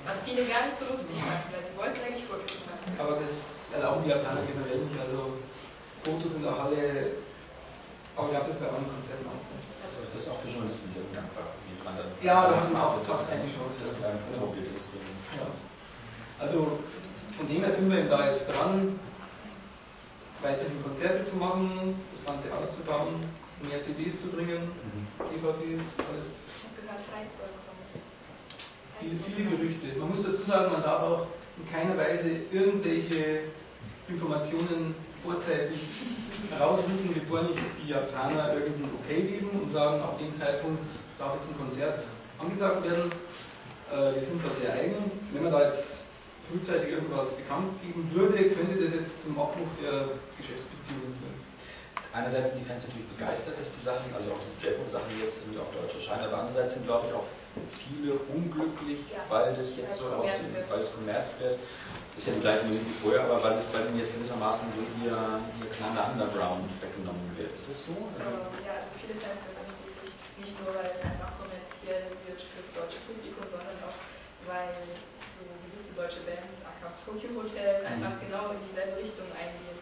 Was 0.07 0.23
viele 0.23 0.47
gar 0.47 0.65
nicht 0.65 0.79
so 0.79 0.87
lustig 0.87 1.19
fanden, 1.19 1.51
weil 1.51 1.63
sie 1.67 1.75
wollten 1.75 1.99
eigentlich 2.07 2.25
Fotos 2.25 2.63
machen. 2.63 2.87
Aber 2.95 3.19
das 3.19 3.67
erlauben 3.75 4.07
die 4.07 4.15
Japaner 4.15 4.47
generell 4.47 4.87
nicht. 4.87 4.97
Also 4.97 5.35
Fotos 6.07 6.33
in 6.39 6.43
der 6.47 6.55
Halle, 6.55 7.21
aber 8.15 8.25
ich 8.27 8.33
glaube, 8.33 8.49
das 8.49 8.57
wäre 8.57 8.71
auch 8.71 8.81
ein 8.81 8.89
Konzert 8.89 9.21
auch 9.27 9.43
so. 9.43 9.53
Das 9.59 10.15
ist 10.15 10.27
auch 10.31 10.39
für 10.41 10.49
Journalisten 10.49 10.89
sehr 10.95 11.03
undankbar. 11.05 11.51
Ja, 12.21 12.49
da 12.49 12.57
hast 12.57 12.71
du 12.71 12.77
auch 12.77 13.01
fast 13.03 13.29
keine 13.29 13.43
Chance. 13.43 13.81
Das 13.81 13.91
mit 13.93 14.05
einem 14.05 14.19
Fotobild. 14.31 14.67
Ja. 14.67 15.47
Also 16.39 16.79
von 17.37 17.47
dem 17.47 17.61
her 17.61 17.69
sind 17.69 17.91
wir 17.91 18.05
da 18.05 18.29
jetzt 18.29 18.47
dran, 18.47 18.99
weiterhin 20.41 20.83
Konzerte 20.83 21.23
zu 21.23 21.35
machen, 21.37 21.95
das 22.15 22.25
Ganze 22.25 22.47
auszubauen, 22.55 23.15
mehr 23.67 23.81
CDs 23.81 24.21
zu 24.21 24.27
bringen, 24.29 24.71
DVDs, 25.19 25.83
alles. 26.01 26.41
Ich 26.57 26.63
habe 26.65 26.75
gehört, 26.81 27.05
Hype 27.13 27.33
soll 27.35 27.53
kommen. 27.65 27.85
Viele, 28.99 29.17
viele 29.19 29.57
Gerüchte. 29.57 29.99
Man 29.99 30.09
muss 30.09 30.23
dazu 30.23 30.43
sagen, 30.43 30.71
man 30.71 30.83
darf 30.83 31.01
auch 31.03 31.27
in 31.57 31.69
keiner 31.71 31.97
Weise 31.97 32.29
irgendwelche 32.51 33.51
Informationen 34.07 34.95
vorzeitig 35.23 35.79
herausrücken, 36.49 37.13
bevor 37.13 37.43
nicht 37.43 37.59
die 37.83 37.89
Japaner 37.89 38.53
irgendein 38.53 38.89
Okay 39.03 39.21
geben 39.21 39.49
und 39.61 39.71
sagen, 39.71 40.01
ab 40.01 40.17
dem 40.19 40.33
Zeitpunkt 40.33 40.83
darf 41.19 41.35
jetzt 41.35 41.49
ein 41.49 41.57
Konzert 41.57 42.03
angesagt 42.39 42.83
werden. 42.83 43.11
Äh, 43.91 44.15
wir 44.15 44.21
sind 44.21 44.41
da 44.43 44.49
sehr 44.59 44.73
eigen. 44.73 45.11
Wenn 45.31 45.43
man 45.43 45.51
da 45.51 45.65
jetzt 45.65 45.97
frühzeitig 46.49 46.89
irgendwas 46.97 47.31
bekannt 47.35 47.75
geben 47.81 48.07
würde, 48.13 48.49
könnte 48.51 48.79
das 48.81 48.93
jetzt 48.93 49.21
zum 49.21 49.37
Abbruch 49.39 49.69
der 49.81 50.15
Geschäftsbeziehungen 50.37 51.13
führen. 51.19 51.39
einerseits 52.13 52.51
sind 52.51 52.63
die 52.63 52.67
Fans 52.67 52.83
natürlich 52.87 53.07
begeistert, 53.15 53.55
dass 53.59 53.71
die 53.71 53.83
Sachen, 53.83 54.07
also 54.15 54.35
auch 54.35 54.41
die 54.41 54.59
J-Pop-Sachen 54.65 55.11
jetzt 55.21 55.39
irgendwie 55.43 55.59
auf 55.59 55.71
Deutsch 55.71 55.95
erscheinen, 55.95 56.27
aber 56.27 56.43
andererseits 56.43 56.75
sind, 56.75 56.85
glaube 56.85 57.07
ich, 57.07 57.13
auch 57.15 57.27
viele 57.79 58.15
unglücklich, 58.31 58.99
ja. 59.11 59.23
weil 59.27 59.55
das 59.55 59.75
jetzt 59.75 59.99
so 59.99 60.07
aus 60.11 60.27
dem, 60.27 60.55
weil 60.67 60.79
es 60.79 60.91
Kommerz 60.91 61.27
wird. 61.39 61.59
Ist 62.17 62.27
ja 62.27 62.35
die 62.35 62.43
gleiche 62.43 62.67
Musik 62.67 62.83
wie 62.83 62.99
vorher, 62.99 63.23
aber 63.23 63.39
weil 63.39 63.55
es 63.55 63.63
bei 63.71 63.79
ihnen 63.87 63.95
jetzt 63.95 64.11
gewissermaßen 64.11 64.67
so 64.75 64.83
ihr, 64.99 65.15
ihr 65.15 65.69
kleiner 65.71 66.11
Underground 66.11 66.67
weggenommen 66.83 67.23
wird. 67.39 67.55
Ist 67.55 67.71
das 67.71 67.87
so? 67.87 67.95
Also, 68.19 68.51
ja, 68.67 68.83
also 68.83 68.91
viele 68.99 69.15
Fans 69.15 69.39
sind 69.47 69.55
dann 69.55 69.71
wirklich 69.79 70.11
nicht 70.35 70.55
nur, 70.59 70.75
weil 70.75 70.91
es 70.91 70.99
einfach 70.99 71.31
kommerziell 71.39 72.11
wird 72.27 72.43
fürs 72.51 72.75
deutsche 72.75 72.99
Publikum, 73.07 73.47
sondern 73.47 73.79
auch, 73.87 73.95
weil 74.43 74.75
so 75.47 75.53
gewisse 75.65 75.91
deutsche 75.97 76.21
Bands, 76.27 76.57
aka 76.63 76.93
Tokyo 77.05 77.29
Hotel, 77.37 77.85
einfach 77.85 78.15
mhm. 78.17 78.23
genau 78.25 78.43
in 78.53 78.61
dieselbe 78.69 78.95
Richtung 79.01 79.27
eingehen. 79.33 79.79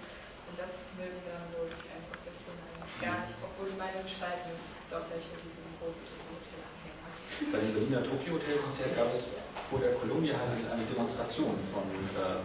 Und 0.49 0.55
das 0.57 0.71
mögen 0.97 1.19
dann 1.27 1.45
so 1.47 1.63
die 1.67 1.89
einfach 1.91 2.17
eigentlich 2.25 2.95
gar 2.99 3.17
nicht, 3.23 3.35
obwohl 3.43 3.69
die 3.71 3.79
Meinung 3.79 4.03
spalten. 4.07 4.49
Es 4.55 4.73
gibt 4.75 4.91
auch 4.95 5.07
welche, 5.11 5.35
die 5.39 5.51
sind 5.51 5.67
große 5.79 6.01
Tokyo 6.03 6.31
Hotel 6.35 6.61
Anhänger. 6.63 7.09
Bei 7.53 7.59
dem 7.59 7.71
Berliner 7.75 8.01
Tokyo 8.03 8.39
Hotel 8.39 8.55
Konzert 8.59 8.91
gab 8.95 9.13
es 9.13 9.27
vor 9.69 9.79
der 9.79 9.93
Columbia 10.01 10.33
eine 10.33 10.85
Demonstration 10.89 11.53
von 11.71 11.85
äh, 12.17 12.41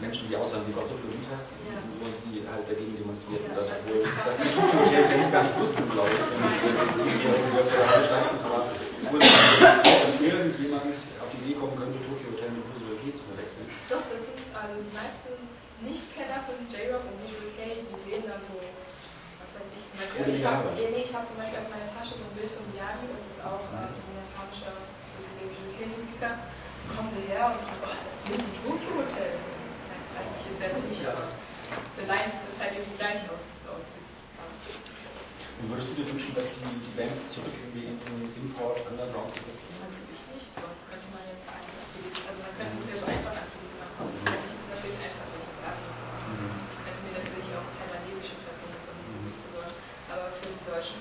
Menschen, 0.00 0.28
die 0.28 0.36
aussahen 0.36 0.66
wie 0.66 0.72
Gottfried 0.72 1.02
Lolitas, 1.04 1.52
ja. 1.68 1.78
die 2.26 2.42
halt 2.42 2.64
dagegen 2.66 2.96
demonstrierten, 2.96 3.50
ja, 3.50 3.56
dass 3.56 3.68
obwohl 3.70 4.02
das 4.02 4.36
die 4.38 4.50
Tokyo 4.50 4.76
Hotel 4.80 5.04
Fans 5.04 5.30
gar 5.30 5.42
nicht 5.44 5.56
wussten, 5.58 5.84
glaube 5.90 6.10
ich, 6.10 6.18
die 6.18 6.74
das 7.54 7.68
vor 7.68 7.78
der 7.78 7.88
Halle 7.90 8.04
standen, 8.06 8.36
aber 8.42 8.60
es 8.72 9.06
wurde 9.12 9.26
dass 9.28 10.12
irgendjemand 10.24 10.82
auf 11.17 11.17
die 11.38 11.54
Idee 11.54 11.56
kommen 11.60 11.76
könnte, 11.78 11.98
Tokyo 12.02 12.34
Hotel 12.34 12.50
mit 12.50 12.66
Visual 12.74 12.98
K 12.98 13.14
zu 13.14 13.22
verwechseln. 13.30 13.66
Doch, 13.86 14.02
das 14.10 14.26
sind 14.26 14.38
also 14.50 14.74
die 14.74 14.94
meisten 14.94 15.30
nicht-Kenner 15.86 16.42
von 16.42 16.58
J-Rock 16.66 17.06
und 17.06 17.16
Visual 17.22 17.50
K, 17.54 17.86
die 17.86 17.98
sehen 18.02 18.26
dann 18.26 18.42
so, 18.42 18.58
was 18.58 19.50
weiß 19.54 19.68
ich, 19.78 19.84
zum 19.86 19.96
Beispiel, 20.02 20.34
ich 20.34 20.42
habe 20.42 20.66
nee, 20.74 21.06
hab 21.06 21.22
zum 21.22 21.38
Beispiel 21.38 21.62
auf 21.62 21.70
meiner 21.70 21.90
Tasche 21.94 22.18
so 22.18 22.26
ein 22.26 22.34
Bild 22.34 22.50
von 22.50 22.66
Yagi, 22.74 23.06
das 23.06 23.22
ist 23.30 23.38
auch 23.46 23.62
ein 23.70 23.86
amerikanischer 23.86 24.74
so 24.74 25.18
Visual 25.38 25.70
K-Musiker, 25.78 26.32
kommen 26.90 27.10
sie 27.14 27.22
her 27.30 27.54
und 27.54 27.62
fragen, 27.62 27.82
oh, 27.86 27.94
ist 27.94 28.06
das 28.10 28.18
Bild 28.26 28.42
im 28.42 28.54
Tokyo 28.66 28.90
Hotel? 28.98 29.38
Nein, 29.38 30.02
eigentlich 30.18 30.46
ist 30.50 30.58
das 30.58 30.74
nicht, 30.82 31.02
aber 31.06 31.30
für 31.94 32.04
Lines 32.10 32.34
sieht 32.34 32.46
das 32.50 32.56
halt 32.58 32.72
irgendwie 32.74 32.98
gleich 32.98 33.20
aus, 33.30 33.42
wie 33.46 33.56
es 33.62 33.66
aussieht. 33.70 34.06
Und 35.58 35.66
würdest 35.70 35.86
du 35.90 35.94
dir 35.94 36.06
wünschen, 36.10 36.34
dass 36.34 36.46
die, 36.50 36.66
die 36.66 36.94
Bands 36.98 37.18
zurück 37.30 37.54
irgendwie 37.54 37.90
in 37.90 37.98
den 37.98 38.30
Import 38.42 38.82
Underground 38.90 39.30
zurückgehen? 39.34 39.97
Sonst 40.68 40.84
könnte 40.84 41.08
man 41.16 41.24
jetzt 41.24 41.48
einfach 41.48 41.80
also 42.28 42.38
man 42.44 42.52
könnte 42.60 42.76
ungefähr 42.76 43.00
so 43.00 43.08
einfach 43.08 43.32
an 43.40 43.48
CDs 43.48 43.80
rankommen. 43.80 44.12
Eigentlich 44.28 44.52
ist 44.52 44.68
es 44.68 44.68
natürlich 44.68 45.00
einfach, 45.00 45.24
wenn 45.32 45.44
ich 45.48 45.56
sage, 45.64 45.80
ich 45.80 46.84
hätte 46.84 47.00
mir 47.08 47.14
natürlich 47.24 47.50
auch 47.56 47.68
taiwanesische 47.72 48.36
Fassungen 48.44 48.80
von 48.84 48.94
CDs 49.00 49.36
besorgt. 49.48 49.76
Aber 50.12 50.26
für 50.36 50.52
die 50.52 50.64
deutschen 50.68 51.00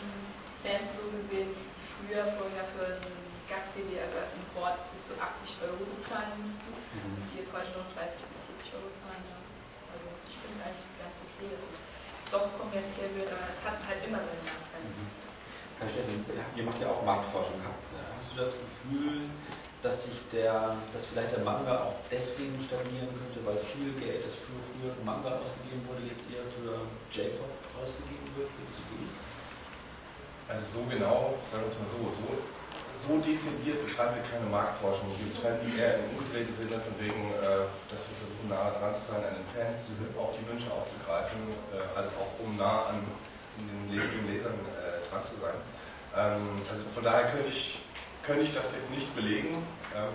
Fans 0.63 0.87
so 0.95 1.03
gesehen, 1.11 1.51
die 1.51 1.67
früher 1.99 2.23
vorher 2.39 2.63
für 2.79 2.95
ein 2.95 3.11
GAC-CD, 3.51 3.91
also 3.99 4.15
als 4.23 4.31
Import, 4.39 4.79
bis 4.95 5.11
zu 5.11 5.19
80 5.19 5.67
Euro 5.67 5.83
bezahlen 5.83 6.31
mussten, 6.39 6.71
mhm. 6.71 7.19
dass 7.19 7.27
die 7.35 7.43
jetzt 7.43 7.51
heute 7.51 7.67
nur 7.75 7.91
30 7.91 8.23
bis 8.31 8.47
40 8.71 8.71
Euro 8.79 8.87
zahlen. 9.03 9.19
Ja. 9.27 9.37
Also 9.91 10.07
ich 10.31 10.35
finde 10.47 10.63
eigentlich 10.63 10.95
ganz 10.95 11.19
okay, 11.27 11.51
dass 11.51 11.59
es 11.59 11.75
doch 12.31 12.47
kommerziell 12.55 13.11
wird, 13.19 13.35
aber 13.35 13.51
es 13.51 13.59
hat 13.67 13.83
halt 13.83 13.99
immer 14.07 14.23
seine 14.23 14.47
Nachteile. 14.47 15.26
Mhm. 15.77 15.85
Herr 15.85 15.89
Steffen, 15.89 16.25
ihr 16.55 16.63
macht 16.63 16.81
ja 16.81 16.89
auch 16.89 17.03
Marktforschung. 17.05 17.61
Hast 18.17 18.33
du 18.33 18.41
das 18.41 18.53
Gefühl, 18.57 19.29
dass 19.83 20.03
sich 20.09 20.17
der, 20.33 20.73
dass 20.91 21.05
vielleicht 21.05 21.37
der 21.37 21.45
Manga 21.45 21.85
auch 21.85 22.01
deswegen 22.09 22.57
stagnieren 22.65 23.13
könnte, 23.13 23.45
weil 23.45 23.61
viel 23.77 23.93
Geld, 24.01 24.25
das 24.25 24.33
früher, 24.41 24.57
früher 24.73 24.89
für 24.97 25.05
Manga 25.05 25.37
ausgegeben 25.37 25.85
wurde, 25.85 26.01
jetzt 26.09 26.25
eher 26.33 26.41
für 26.57 26.81
J-Pop 27.13 27.53
ausgegeben 27.77 28.25
wird, 28.33 28.49
für 28.57 28.65
CDs? 28.73 29.13
Also 30.49 30.65
so 30.65 30.81
genau, 30.89 31.37
sagen 31.53 31.69
wir 31.69 31.71
es 31.71 31.77
mal 31.77 31.91
so, 31.93 32.01
so, 32.09 32.27
so 32.89 33.13
dezidiert 33.21 33.85
betreiben 33.85 34.17
wir 34.17 34.25
keine 34.25 34.49
Marktforschung. 34.49 35.13
Wir 35.13 35.29
betreiben 35.29 35.61
die 35.61 35.77
eher 35.77 36.01
im 36.01 36.17
umgedrehten 36.17 36.57
Sinne, 36.57 36.81
von 36.81 36.97
wegen, 36.97 37.37
äh, 37.37 37.69
dass 37.93 38.01
wir 38.01 38.15
versuchen, 38.17 38.49
nah 38.49 38.73
dran 38.73 38.97
zu 38.97 39.03
sein 39.13 39.21
an 39.21 39.37
den 39.37 39.47
Fans, 39.53 39.93
auch 40.17 40.33
die 40.33 40.45
Wünsche 40.49 40.73
aufzugreifen, 40.73 41.37
äh, 41.69 41.85
also 41.93 42.09
auch 42.17 42.33
um 42.41 42.57
nah 42.57 42.89
an 42.89 43.05
den 43.61 44.25
Lesern 44.25 44.57
äh, 44.73 44.96
dran 45.09 45.23
zu 45.23 45.35
sein. 45.39 45.57
Ähm, 46.15 46.61
also 46.69 46.83
von 46.93 47.03
daher 47.03 47.31
könnte 47.31 47.49
ich 47.49 47.79
könnte 48.27 48.43
ich 48.43 48.53
das 48.53 48.75
jetzt 48.75 48.91
nicht 48.91 49.07
belegen. 49.15 49.63
Ähm, 49.95 50.11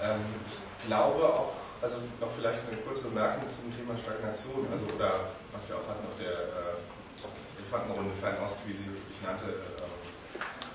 ähm, 0.00 0.22
ich 0.46 0.86
glaube 0.86 1.26
auch, 1.26 1.58
also 1.82 1.98
noch 2.22 2.30
vielleicht 2.38 2.62
eine 2.70 2.78
kurze 2.86 3.02
Bemerkung 3.02 3.42
zum 3.50 3.66
Thema 3.74 3.98
Stagnation, 3.98 4.70
also 4.70 4.86
oder 4.94 5.34
was 5.50 5.66
wir 5.66 5.74
auch 5.74 5.86
hatten 5.90 6.06
auf 6.06 6.14
der 6.22 6.30
äh, 6.30 7.58
Elefantenrunde 7.58 8.14
Fernost, 8.22 8.62
wie 8.66 8.78
sie 8.78 8.86
sich 8.94 9.18
nannte, 9.26 9.50
ähm, 9.50 9.90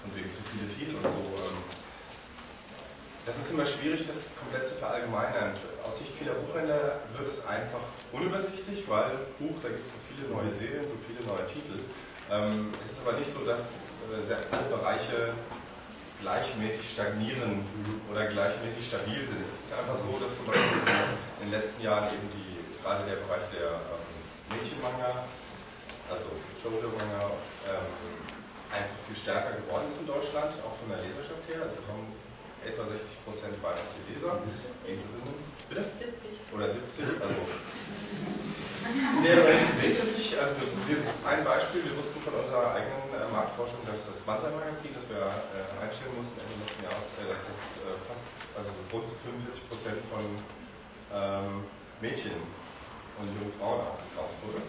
von 0.03 0.12
wegen 0.12 0.27
zu 0.36 0.43
viele 0.51 0.67
Titel 0.75 0.99
und 0.99 1.08
so. 1.08 1.23
Ähm, 1.39 1.56
das 3.23 3.39
ist 3.39 3.51
immer 3.51 3.65
schwierig, 3.65 4.08
das 4.08 4.32
komplett 4.36 4.67
zu 4.67 4.75
verallgemeinern. 4.75 5.56
Aus 5.88 5.99
Sicht 5.99 6.15
vieler 6.19 6.36
Buchhändler 6.36 6.99
wird 7.15 7.32
es 7.32 7.43
einfach 7.47 7.84
unübersichtlich, 8.12 8.88
weil 8.88 9.27
Buch, 9.39 9.56
da 9.63 9.67
gibt 9.67 9.88
es 9.88 9.91
so 9.91 9.99
viele 10.08 10.27
neue 10.32 10.51
Serien, 10.51 10.84
so 10.88 10.95
viele 11.08 11.23
neue 11.27 11.47
Titel. 11.47 11.80
Ähm, 12.29 12.75
es 12.83 12.91
ist 12.91 12.99
aber 13.07 13.17
nicht 13.17 13.31
so, 13.31 13.39
dass 13.47 13.79
äh, 14.11 14.19
sehr 14.27 14.43
viele 14.51 14.67
Bereiche 14.67 15.31
gleichmäßig 16.19 16.91
stagnieren 16.91 17.63
oder 18.11 18.27
gleichmäßig 18.27 18.87
stabil 18.87 19.23
sind. 19.23 19.39
Es 19.47 19.63
ist 19.63 19.71
einfach 19.71 19.95
so, 19.95 20.11
dass 20.19 20.35
zum 20.35 20.45
Beispiel 20.47 20.83
in 21.39 21.47
den 21.47 21.53
letzten 21.55 21.79
Jahren 21.79 22.11
eben 22.11 22.27
die, 22.35 22.59
gerade 22.83 23.07
der 23.07 23.23
Bereich 23.23 23.47
der 23.55 23.79
ähm, 23.79 24.11
Mädchenmanga, 24.51 25.23
also 26.11 26.27
Shoujo-Manga, 26.59 27.31
ähm, 27.63 27.87
einfach 28.75 28.99
viel 29.07 29.15
stärker 29.15 29.55
geworden 29.63 29.87
ist 29.87 30.03
in 30.03 30.07
Deutschland, 30.07 30.51
auch 30.67 30.75
von 30.83 30.91
der 30.91 30.99
Leserschaft 30.99 31.47
her. 31.47 31.63
Also 31.63 31.79
kommen 31.87 32.11
etwa 32.65 32.84
60 32.86 33.26
Prozent 33.26 33.56
weibliche 33.62 34.02
Leser. 34.10 34.39
70. 34.88 34.88
Leserinnen. 34.88 35.36
Bitte? 35.70 35.84
70. 36.00 36.56
Oder 36.56 36.67
70, 36.72 37.22
also. 37.22 37.38
nee, 39.22 39.34
aber 39.36 39.52
dreht 39.78 40.00
es 40.00 40.15
sich, 40.15 40.32
also 40.39 40.56
wir, 40.88 40.98
ein 41.28 41.43
Beispiel, 41.43 41.84
wir 41.84 41.96
wussten 42.00 42.24
von 42.24 42.39
unserer 42.39 42.72
eigenen 42.72 43.04
äh, 43.12 43.28
Marktforschung, 43.36 43.84
dass 43.84 44.08
das 44.08 44.24
Banzai-Magazin, 44.24 44.96
das 44.96 45.04
wir 45.12 45.28
äh, 45.28 45.84
einstellen 45.84 46.15
mussten 46.15 46.39
Ende 46.39 46.56
letzten 46.63 46.88
Jahres, 46.88 47.08
äh, 47.20 47.28
dass 47.28 47.41
das 47.43 47.62
äh, 47.84 48.00
fast, 48.08 48.26
also 48.56 48.72
so 48.72 48.82
rund 48.96 49.08
45 49.28 49.60
Prozent 49.67 50.00
von 50.08 50.24
ähm, 51.12 51.67
Mädchen 52.00 52.39
und 53.20 53.28
jungen 53.28 53.52
Frauen 53.60 53.84
auch 53.84 54.00
gekauft 54.08 54.38
wurde. 54.46 54.63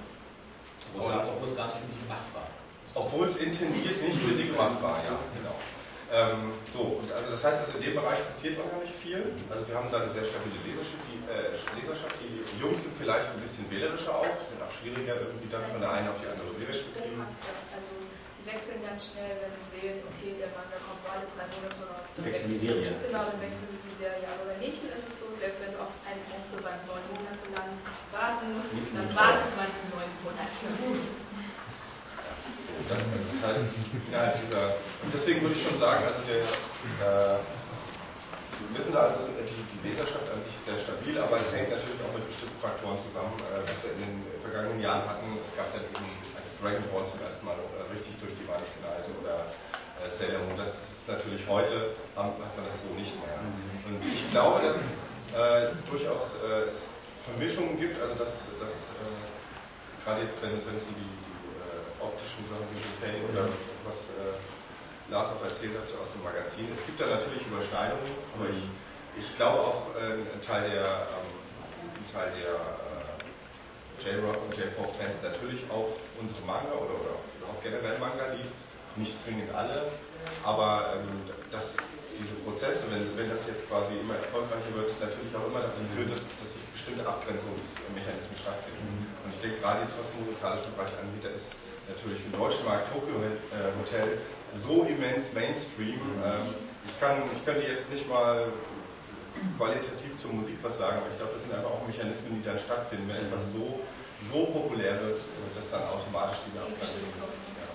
Obwohl 0.98 1.48
es 1.48 1.57
gar 1.57 1.68
nicht 1.68 1.85
für 1.85 1.90
sie 1.92 2.03
gemacht 2.03 2.29
war. 2.35 2.48
Obwohl 2.94 3.29
es 3.29 3.37
intendiert 3.37 4.03
nicht 4.03 4.18
für 4.18 4.35
sie 4.35 4.48
gemacht 4.48 4.83
war, 4.83 4.98
ja, 5.05 5.14
genau. 5.37 5.55
Ähm, 6.08 6.56
so, 6.72 7.04
und 7.04 7.12
also 7.12 7.28
das 7.28 7.44
heißt, 7.44 7.68
also 7.68 7.76
in 7.76 7.84
dem 7.84 7.94
Bereich 8.00 8.24
passiert 8.24 8.56
noch 8.56 8.64
gar 8.72 8.80
nicht 8.80 8.96
viel. 8.96 9.28
Also 9.52 9.68
wir 9.68 9.76
haben 9.76 9.92
da 9.92 10.00
eine 10.00 10.08
sehr 10.08 10.24
stabile 10.24 10.56
Leserschaft. 10.64 11.04
Die, 11.04 11.20
äh, 11.28 11.52
Leserschaft. 11.76 12.16
die 12.16 12.40
Jungs 12.56 12.80
sind 12.80 12.96
vielleicht 12.96 13.28
ein 13.28 13.40
bisschen 13.44 13.68
wählerischer 13.68 14.16
auch, 14.16 14.40
sind 14.40 14.56
auch 14.64 14.72
schwieriger 14.72 15.20
irgendwie 15.20 15.52
dann 15.52 15.68
von 15.68 15.80
der 15.84 15.92
einen 15.92 16.08
auf 16.08 16.16
die 16.16 16.28
andere 16.32 16.48
Serie 16.48 16.72
zu 16.72 16.88
kriegen. 16.96 17.20
Also 17.76 17.92
die 17.92 18.42
wechseln 18.48 18.80
ganz 18.80 19.12
schnell, 19.12 19.36
wenn 19.36 19.52
sie 19.52 19.68
sehen, 19.76 19.96
okay, 20.08 20.32
der 20.40 20.48
Manga 20.56 20.80
kommt 20.80 21.04
alle 21.12 21.28
drei 21.36 21.44
Monate 21.44 21.84
raus. 21.84 22.08
Dann 22.16 22.24
wechseln 22.24 22.48
die 22.48 22.60
Serie. 22.60 22.88
Genau, 23.04 23.28
dann 23.28 23.40
wechseln 23.44 23.68
sie 23.68 23.80
die 23.84 23.96
Serie. 24.00 24.24
Aber 24.32 24.48
bei 24.48 24.56
Mädchen 24.64 24.88
ist 24.96 25.04
es 25.04 25.20
so, 25.20 25.28
selbst 25.36 25.60
wenn 25.60 25.76
du 25.76 25.78
auf 25.84 25.92
ein 26.08 26.16
Einzelband 26.32 26.80
neun 26.88 27.04
Monate 27.12 27.44
lang 27.52 27.68
warten 28.16 28.56
musst, 28.56 28.72
dann 28.96 29.12
wartet 29.12 29.52
man 29.60 29.68
die 29.68 29.86
neun 29.92 30.08
Monate. 30.24 30.72
Das, 32.88 33.00
heißt, 33.44 33.60
innerhalb 34.08 34.34
dieser, 34.40 34.78
und 35.04 35.10
deswegen 35.12 35.42
würde 35.42 35.54
ich 35.54 35.62
schon 35.62 35.78
sagen, 35.78 36.04
also 36.04 36.20
der, 36.24 36.42
äh, 36.42 37.38
wir 38.58 38.70
wissen 38.74 38.92
da 38.92 39.12
also, 39.12 39.22
die, 39.28 39.44
die 39.44 39.80
Leserschaft 39.86 40.26
an 40.32 40.40
sich 40.42 40.50
ist 40.50 40.66
sehr 40.66 40.78
stabil, 40.78 41.14
aber 41.20 41.38
es 41.38 41.52
hängt 41.54 41.70
natürlich 41.70 42.00
auch 42.02 42.14
mit 42.16 42.26
bestimmten 42.26 42.58
Faktoren 42.58 42.98
zusammen, 43.06 43.36
äh, 43.48 43.62
was 43.62 43.76
wir 43.84 43.92
in 43.94 44.00
den 44.02 44.16
vergangenen 44.42 44.80
Jahren 44.82 45.04
hatten. 45.06 45.36
Es 45.44 45.54
gab 45.54 45.70
dann 45.70 45.84
eben, 45.84 46.08
als 46.34 46.56
Dragon 46.58 46.82
Ball 46.90 47.06
zum 47.06 47.20
ersten 47.22 47.44
Mal 47.46 47.54
äh, 47.54 47.86
richtig 47.92 48.18
durch 48.18 48.34
die 48.34 48.46
Wand 48.50 48.64
knallte 48.80 49.10
oder 49.20 49.46
äh, 50.02 50.10
Sailor 50.10 50.42
Moon, 50.46 50.58
das 50.58 50.96
ist 50.96 51.06
natürlich 51.06 51.46
heute, 51.46 51.94
hat 52.14 52.34
man 52.38 52.64
das 52.66 52.82
so 52.82 52.90
nicht 52.94 53.14
mehr. 53.20 53.38
Und 53.86 54.00
ich 54.02 54.22
glaube, 54.30 54.64
dass 54.64 54.96
äh, 55.34 55.74
durchaus 55.90 56.38
äh, 56.42 56.68
es 56.68 56.90
Vermischungen 57.24 57.78
gibt, 57.78 58.00
also 58.00 58.14
dass, 58.16 58.48
dass 58.60 58.88
äh, 58.96 59.20
gerade 60.04 60.22
jetzt, 60.24 60.40
wenn, 60.40 60.56
wenn 60.64 60.76
es 60.76 60.84
die 60.88 61.08
optischen 62.00 62.44
Sachen 62.48 62.66
wie 62.72 62.80
Bouquet 62.82 63.16
oder 63.30 63.48
was 63.84 64.14
äh, 64.14 64.38
Lars 65.11 65.32
auch 65.32 65.44
erzählt 65.44 65.74
hat 65.78 65.88
aus 65.98 66.12
dem 66.12 66.22
Magazin. 66.22 66.68
Es 66.72 66.84
gibt 66.84 67.00
da 67.00 67.06
natürlich 67.06 67.42
Überschneidungen, 67.46 68.12
aber 68.37 68.50
ich, 68.52 68.62
ich 69.16 69.28
glaube 69.37 69.58
auch, 69.61 69.82
äh, 69.96 70.20
ein 70.20 70.42
Teil 70.44 70.68
der, 70.70 71.08
ähm, 71.16 71.28
ein 71.80 72.06
Teil 72.12 72.30
der 72.37 72.54
äh, 72.54 73.18
J-Rock 74.04 74.38
und 74.44 74.52
J-Pop-Fans 74.56 75.18
natürlich 75.22 75.64
auch 75.70 75.96
unsere 76.20 76.42
Manga 76.46 76.76
oder, 76.76 76.94
oder 76.94 77.14
auch 77.48 77.61
generell 77.62 77.98
Manga 77.98 78.30
liest. 78.37 78.56
Nicht 78.96 79.14
zwingend 79.22 79.54
alle, 79.54 79.92
aber 80.42 80.98
ähm, 80.98 81.22
das 81.52 81.76
diese 82.18 82.34
Prozesse, 82.42 82.90
wenn, 82.90 83.06
wenn 83.14 83.30
das 83.30 83.46
jetzt 83.46 83.62
quasi 83.70 83.94
immer 83.94 84.18
erfolgreicher 84.18 84.74
wird, 84.74 84.90
natürlich 84.98 85.30
auch 85.38 85.46
immer 85.46 85.62
dazu 85.62 85.87
führt, 85.94 86.11
dass, 86.11 86.22
dass 86.42 86.50
sich 86.50 86.64
bestimmte 86.74 87.06
Abgrenzungsmechanismen 87.06 88.34
stattfinden. 88.34 88.82
Mhm. 88.82 89.22
Und 89.22 89.30
ich 89.38 89.40
denke, 89.40 89.62
gerade 89.62 89.87
jetzt, 89.87 89.94
was 89.94 90.11
den 90.11 90.26
musikalischen 90.26 90.74
Bereich 90.74 90.94
angeht, 90.98 91.22
da 91.22 91.30
ist 91.30 91.54
natürlich 91.88 92.20
im 92.24 92.33
deutschen 92.37 92.64
Markt 92.64 92.92
Tokyo 92.92 93.16
äh, 93.18 93.72
Hotel 93.81 94.20
so 94.57 94.85
immens 94.85 95.33
Mainstream. 95.33 95.96
Mhm. 95.96 96.22
Ähm, 96.24 96.46
ich, 96.87 96.94
kann, 97.01 97.22
ich 97.33 97.44
könnte 97.44 97.66
jetzt 97.66 97.90
nicht 97.92 98.09
mal 98.09 98.48
qualitativ 99.57 100.16
zur 100.20 100.33
Musik 100.33 100.59
was 100.62 100.79
sagen, 100.79 100.98
aber 100.98 101.11
ich 101.11 101.18
glaube, 101.18 101.33
das 101.35 101.42
sind 101.42 101.55
einfach 101.55 101.70
auch 101.70 101.85
Mechanismen, 101.87 102.40
die 102.40 102.44
dann 102.44 102.59
stattfinden, 102.59 103.07
wenn 103.09 103.29
etwas 103.29 103.53
so, 103.53 103.81
so 104.24 104.51
populär 104.51 104.98
wird, 105.03 105.20
dass 105.55 105.66
dann 105.70 105.85
automatisch 105.87 106.42
diese 106.51 106.59
Abgrenzung. 106.64 107.12
Ja. 107.22 107.68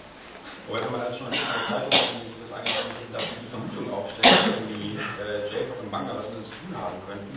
Wobei 0.68 0.80
wenn 0.84 0.92
man 0.92 1.04
das 1.08 1.18
schon 1.18 1.28
in 1.28 1.40
der 1.40 1.62
Zeitung 1.68 1.92
das 1.92 2.52
eigentlich 2.52 2.84
die 3.14 3.52
Vermutung 3.52 3.88
aufstellt, 3.94 4.28
dass 4.28 4.48
irgendwie 4.60 5.00
äh, 5.20 5.48
J-Pop 5.52 5.80
und 5.84 5.92
Manga 5.92 6.16
was 6.16 6.28
mit 6.30 6.44
uns 6.44 6.50
zu 6.52 6.58
tun 6.64 6.76
haben 6.76 7.00
könnten, 7.08 7.32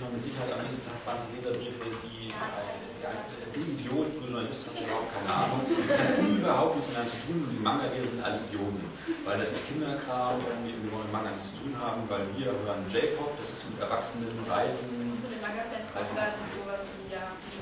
man 0.00 0.12
mit 0.16 0.22
Sicherheit 0.22 0.52
am 0.52 0.62
nächsten 0.64 0.80
Tag 0.84 0.96
20 0.96 1.36
Leserbriefe, 1.36 1.84
die 2.04 2.28
du 2.30 3.60
Idiot, 3.60 4.08
du 4.14 4.20
Journalist 4.22 4.68
hast 4.68 4.78
ja 4.78 4.86
überhaupt 4.86 5.12
keine 5.12 5.30
Ahnung, 5.30 5.60
das 5.66 5.98
hat 5.98 6.18
überhaupt 6.20 6.74
nichts 6.76 6.90
mehr 6.92 7.04
zu 7.10 7.18
tun 7.26 7.36
die 7.50 7.60
Manga-Leser 7.60 8.08
sind 8.08 8.22
alle 8.22 8.38
Idioten, 8.46 8.86
weil 9.24 9.36
das 9.40 9.50
ist 9.50 9.66
Kinderkram, 9.66 10.38
irgendwie, 10.40 10.78
wir 10.78 10.90
wollen 10.94 11.08
mit 11.08 11.14
Manga 11.16 11.30
nichts 11.34 11.50
zu 11.50 11.56
tun 11.60 11.74
haben, 11.76 12.06
weil 12.08 12.22
wir 12.38 12.52
hören 12.54 12.86
J-Pop, 12.88 13.34
das 13.40 13.48
ist 13.50 13.68
mit 13.68 13.80
Erwachsenen, 13.82 14.30
Reiten. 14.46 14.86
Von 15.20 15.30
den 15.32 15.42
Manga-Fans 15.42 15.88
kommt 15.90 16.14
da 16.14 16.30
sowas 16.32 16.84
wie, 16.96 17.10
ja, 17.12 17.34
die 17.36 17.58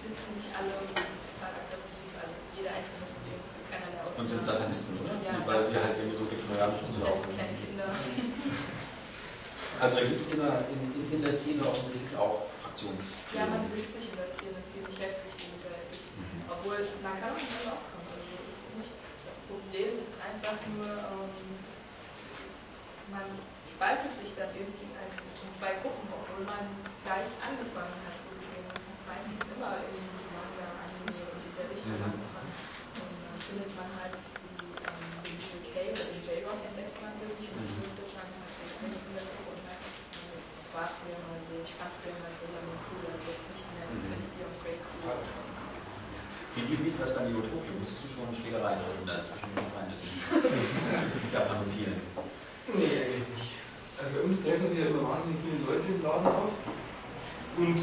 finden 0.00 0.30
nicht 0.38 0.50
alle 0.56 0.74
total 0.74 1.52
aggressiv, 1.54 2.10
also 2.18 2.34
jeder 2.56 2.72
einzelne 2.74 3.10
und 4.20 4.28
sind 4.28 4.44
Satanisten, 4.44 4.98
oder? 5.00 5.16
Ja, 5.24 5.40
Weil 5.46 5.64
sie 5.64 5.72
halt 5.80 5.96
irgendwie 5.96 6.18
so 6.18 6.28
so 6.28 7.00
laufen. 7.00 7.30
Kleine 7.32 7.56
Kinder. 7.56 7.88
Also 9.80 9.96
da 9.96 10.04
gibt 10.04 10.20
es 10.20 10.28
in, 10.28 10.44
in, 10.44 11.08
in, 11.08 11.22
der 11.24 11.32
Szene 11.32 11.64
offensichtlich 11.64 12.12
auch 12.12 12.52
Fraktions. 12.60 13.16
Ja, 13.32 13.48
man 13.48 13.64
bewegt 13.72 13.88
sich 13.96 14.12
in 14.12 14.16
der 14.20 14.28
Szene 14.28 14.60
ziemlich 14.68 14.92
heftig 15.00 15.32
gegenseitig. 15.40 16.04
Mhm. 16.20 16.52
Obwohl, 16.52 16.84
man 17.00 17.16
kann 17.16 17.32
auch 17.32 17.40
nicht 17.40 17.48
rauskommen. 17.64 18.04
Also 18.12 18.28
so 18.28 18.36
ist 18.44 18.60
nicht. 18.76 18.92
Das 19.24 19.40
Problem 19.48 20.04
ist 20.04 20.12
einfach 20.20 20.60
nur, 20.76 20.84
ähm, 20.84 21.32
ist, 22.44 22.60
man 23.08 23.24
spaltet 23.72 24.12
sich 24.20 24.36
dann 24.36 24.52
irgendwie 24.52 24.84
in, 24.84 25.00
in 25.00 25.50
zwei 25.56 25.72
Gruppen, 25.80 26.12
obwohl 26.12 26.44
man 26.44 26.68
gleich 27.08 27.32
angefangen 27.40 27.96
hat 28.04 28.20
zu 28.20 28.36
gehen. 28.36 28.68
Meistens 29.08 29.40
immer 29.48 29.80
in 29.80 29.96
Manga, 30.36 30.68
Anime 30.76 31.24
und 31.24 31.40
in 31.40 31.54
der 31.56 31.66
Richtung 31.72 31.96
mhm. 31.96 32.04
angefangen 32.04 32.52
findet 33.40 33.72
man 33.74 33.88
halt 33.98 34.14
die, 34.14 34.62
ähm, 34.84 35.08
den 35.24 35.36
UK 35.58 35.96
oder 35.96 36.04
den 36.06 36.20
J-Rock 36.22 36.60
entdeckt 36.68 36.94
man 37.02 37.16
sich 37.18 37.48
und 37.50 37.66
dann 37.66 37.96
wird 37.96 38.12
man 38.14 38.28
halt 38.28 38.60
und 38.80 38.92
das 38.92 39.24
das 39.24 39.28
die. 39.36 39.49
Wie, 46.54 46.78
wie 46.78 46.86
ist 46.86 47.00
das 47.00 47.14
bei 47.14 47.26
Neotopia? 47.26 47.74
Musstest 47.74 48.04
du 48.04 48.08
schon 48.10 48.30
Schlägereien 48.30 48.78
da 49.06 49.18
zwischen 49.22 49.50
den 49.50 49.66
Feinden? 49.74 49.98
ja, 51.34 51.40
von 51.46 51.66
vielen. 51.74 51.98
Nee, 52.70 52.86
eigentlich 53.02 53.26
nicht. 53.34 53.50
Also 53.98 54.10
bei 54.14 54.22
uns 54.22 54.42
treffen 54.42 54.66
sich 54.66 54.78
ja 54.78 54.86
immer 54.86 55.10
wahnsinnig 55.10 55.42
viele 55.42 55.58
Leute 55.66 55.86
im 55.90 56.02
Laden 56.02 56.26
auf 56.26 56.54
und 57.58 57.80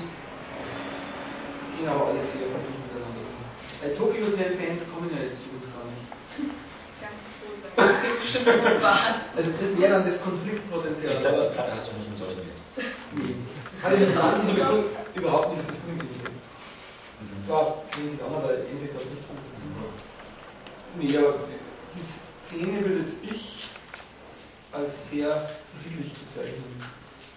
gehen 1.75 1.87
aber 1.87 2.07
alle 2.07 2.23
sehr 2.23 2.47
verbunden 2.47 2.87
miteinander. 2.87 3.19
Tokyo 3.99 4.31
Hotel 4.31 4.55
Fans 4.55 4.87
kommen 4.87 5.11
ja 5.11 5.27
jetzt 5.27 5.43
zu 5.43 5.51
uns 5.51 5.67
gar 5.69 5.83
nicht. 5.85 6.07
Ganz 7.01 7.21
froh 7.37 7.53
sein. 8.81 9.15
also 9.35 9.51
das 9.51 9.77
wäre 9.79 9.93
dann 9.93 10.05
das 10.05 10.21
Konfliktpotenzial. 10.21 11.21
Ja, 11.21 11.29
aber 11.29 11.49
gerade 11.49 11.73
hast 11.73 11.89
du 11.89 11.97
nicht 11.97 12.09
im 12.11 12.17
Soll 12.17 12.35
Nee. 13.13 13.35
Das 13.81 13.91
hat 13.91 13.99
ja 13.99 14.05
mit 14.05 14.15
Franzen 14.15 14.47
sowieso 14.47 14.83
überhaupt 15.15 15.49
nichts 15.51 15.67
zu 15.67 15.73
tun. 15.73 15.97
Mhm. 15.97 17.45
Klar, 17.45 17.83
gehen 17.95 18.17
sie 18.17 18.23
an, 18.23 18.33
aber 18.35 18.53
im 18.53 18.67
Endeffekt 18.67 18.95
hat 18.95 19.05
nichts 19.05 19.27
zu 19.27 19.33
tun. 19.33 19.85
Nee, 20.99 21.17
aber 21.17 21.33
die 21.95 22.45
Szene 22.45 22.85
würde 22.85 22.99
jetzt 23.01 23.15
ich 23.21 23.67
als 24.71 25.09
sehr 25.09 25.49
friedlich 25.81 26.13
bezeichnen. 26.13 26.83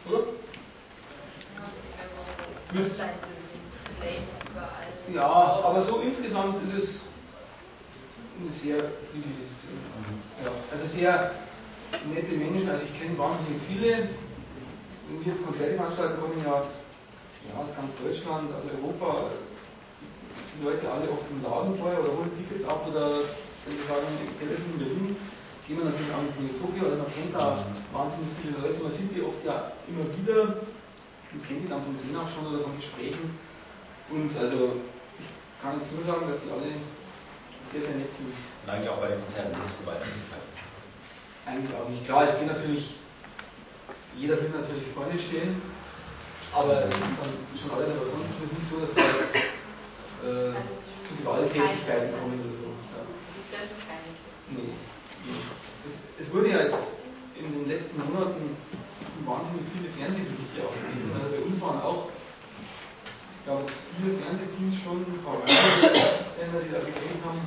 Oder? 0.08 0.18
Das 1.56 1.72
wäre 1.92 2.08
so 2.14 2.90
Flames 3.98 4.34
überall. 4.50 5.14
Ja, 5.14 5.26
aber 5.64 5.80
so 5.80 6.00
insgesamt 6.00 6.62
ist 6.64 6.74
es 6.74 7.00
eine 8.40 8.50
sehr 8.50 8.78
friedliche 9.12 9.46
Szene. 9.48 9.84
Ja, 10.44 10.50
also 10.72 10.86
sehr 10.86 11.32
nette 12.08 12.34
Menschen, 12.34 12.68
also 12.68 12.82
ich 12.82 12.94
kenne 12.96 13.18
wahnsinnig 13.18 13.60
viele. 13.68 14.08
Wenn 15.08 15.18
wir 15.20 15.32
jetzt 15.32 15.44
Konzerte 15.44 15.74
veranstalten, 15.74 16.20
kommen 16.20 16.40
ja, 16.40 16.62
ja 16.64 17.52
aus 17.58 17.74
ganz 17.74 17.92
Deutschland, 17.98 18.48
also 18.54 18.66
Europa, 18.70 19.34
die 20.54 20.64
Leute 20.64 20.86
alle 20.86 21.10
oft 21.10 21.26
im 21.28 21.42
Laden 21.42 21.74
vorher 21.76 22.00
oder 22.00 22.14
holen 22.16 22.32
Tickets 22.38 22.64
ab 22.64 22.86
oder 22.88 23.26
wenn 23.66 23.74
sie 23.76 23.84
sagen, 23.84 24.06
kenne 24.38 24.54
das 24.56 24.64
in 24.64 24.78
Berlin, 24.78 25.16
gehen 25.66 25.76
wir 25.76 25.84
natürlich 25.84 26.14
auch 26.14 26.24
in 26.24 26.56
Tokio, 26.62 26.82
also 26.88 26.96
man 26.96 27.10
kennt 27.12 27.34
da 27.34 27.66
wahnsinnig 27.92 28.32
viele 28.40 28.56
Leute, 28.56 28.78
man 28.80 28.94
sieht 28.94 29.10
die 29.12 29.22
oft 29.22 29.42
ja 29.44 29.74
immer 29.90 30.06
wieder, 30.14 30.64
man 31.34 31.40
kennt 31.44 31.60
die 31.66 31.68
dann 31.68 31.84
vom 31.84 31.94
Sehen 31.98 32.16
auch 32.16 32.30
schon 32.30 32.46
oder 32.48 32.64
von 32.64 32.78
Gesprächen. 32.78 33.34
Und 34.10 34.30
also 34.34 34.80
ich 35.18 35.30
kann 35.60 35.78
jetzt 35.78 35.92
nur 35.92 36.06
sagen, 36.06 36.26
dass 36.26 36.40
die 36.42 36.50
alle 36.50 36.82
sehr, 37.72 37.82
sehr 37.82 37.96
nett 37.96 38.12
sind. 38.14 38.34
Nein, 38.66 38.84
ja 38.84 38.90
auch 38.90 38.98
bei 38.98 39.08
den 39.08 39.20
Konzerten 39.22 39.54
nicht 39.54 39.86
weit 39.86 40.02
Eigentlich 41.46 41.74
auch 41.74 41.88
nicht. 41.88 42.04
Klar, 42.04 42.28
es 42.28 42.38
geht 42.38 42.46
natürlich, 42.46 42.98
jeder 44.16 44.36
will 44.40 44.50
natürlich 44.50 44.86
vorne 44.94 45.18
stehen, 45.18 45.62
aber 46.52 46.90
es 46.90 46.94
ist 46.94 47.16
dann 47.18 47.32
schon 47.54 47.70
alles, 47.70 47.90
aber 47.90 48.04
sonst 48.04 48.30
ist 48.34 48.50
es 48.50 48.52
nicht 48.52 48.68
so, 48.68 48.80
dass 48.82 48.94
da 48.94 49.02
jetzt 49.18 49.34
äh, 49.34 50.54
also, 50.54 51.16
Gewalttätigkeiten 51.18 52.10
kommen 52.18 52.38
oder 52.38 52.54
so. 52.54 52.68
Ja. 52.70 53.02
Nee. 54.50 54.74
Es, 55.86 55.98
es 56.18 56.32
wurde 56.32 56.50
ja 56.50 56.62
jetzt 56.62 56.98
in 57.34 57.50
den 57.52 57.68
letzten 57.68 57.98
Monaten 57.98 58.56
wahnsinnig 59.24 59.64
viele 59.74 59.88
Fernsehberichte 59.94 60.58
auch 60.66 60.74
gelesen. 60.74 61.10
Also 61.14 61.28
bei 61.34 61.42
uns 61.42 61.60
waren 61.60 61.80
auch 61.82 62.10
ich 63.40 63.48
glaube, 63.48 63.64
viele 63.96 64.20
Fernsehteams 64.20 64.76
schon, 64.84 65.00
Sender, 65.00 66.60
die 66.60 66.72
da 66.76 66.80
gedreht 66.84 67.24
haben. 67.24 67.40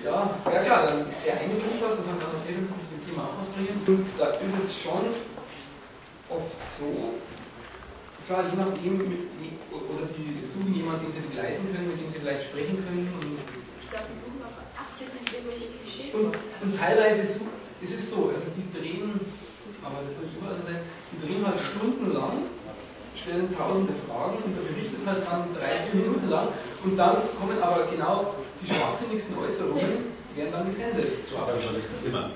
Ja, 0.00 0.32
ja 0.48 0.60
klar, 0.64 0.86
dann 0.88 1.04
der 1.20 1.36
eine 1.36 1.54
bringt 1.60 1.76
was, 1.84 2.00
dann 2.00 2.08
kann 2.08 2.16
der 2.16 2.28
andere 2.32 2.56
höchstens 2.56 2.88
mit 2.88 3.04
dem 3.04 3.04
Thema 3.12 3.28
auch 3.28 3.36
was 3.36 3.52
bringen. 3.52 3.76
Und 3.84 4.08
da 4.16 4.32
ist 4.40 4.56
es 4.56 4.80
schon 4.80 5.12
oft 6.32 6.56
so, 6.64 7.20
klar, 8.24 8.48
je 8.48 8.56
nachdem, 8.56 8.96
mit, 8.96 9.28
oder 9.68 10.08
die 10.16 10.40
suchen 10.48 10.72
jemanden, 10.72 11.04
den 11.04 11.12
sie 11.12 11.28
begleiten 11.28 11.68
können, 11.68 11.92
mit 11.92 12.00
dem 12.00 12.08
sie 12.08 12.18
vielleicht 12.24 12.48
sprechen 12.48 12.80
können. 12.88 13.12
Und 13.12 13.28
ich 13.28 13.88
glaube, 13.92 14.08
die 14.08 14.16
suchen 14.16 14.40
auch 14.40 14.56
absichtlich 14.80 15.28
irgendwelche 15.36 15.68
Klischees. 15.68 16.16
Und, 16.16 16.32
und 16.32 16.72
teilweise 16.80 17.28
ist 17.28 17.92
es 17.92 18.08
so, 18.08 18.32
also 18.32 18.56
die 18.56 18.64
drehen, 18.72 19.20
aber 19.84 20.00
das 20.00 20.16
wird 20.16 20.32
überall 20.32 20.56
sein, 20.64 20.80
die 21.12 21.20
drehen 21.20 21.44
halt 21.44 21.60
stundenlang 21.60 22.48
stellen 23.14 23.54
tausende 23.56 23.92
Fragen 24.08 24.38
und 24.44 24.56
der 24.56 24.62
Bericht 24.72 24.92
ist 24.94 25.06
halt 25.06 25.22
dann 25.28 25.48
drei, 25.54 25.86
vier 25.90 26.00
Minuten 26.00 26.28
lang 26.28 26.48
und 26.84 26.96
dann 26.96 27.16
kommen 27.38 27.62
aber 27.62 27.86
genau 27.86 28.34
die 28.60 28.66
schwachsinnigsten 28.66 29.38
Äußerungen, 29.38 30.12
werden 30.34 30.52
dann 30.52 30.66
gesendet. 30.66 31.28
So 31.28 31.38
arbeiten 31.38 31.60
Journalisten 31.60 32.06
immer. 32.06 32.30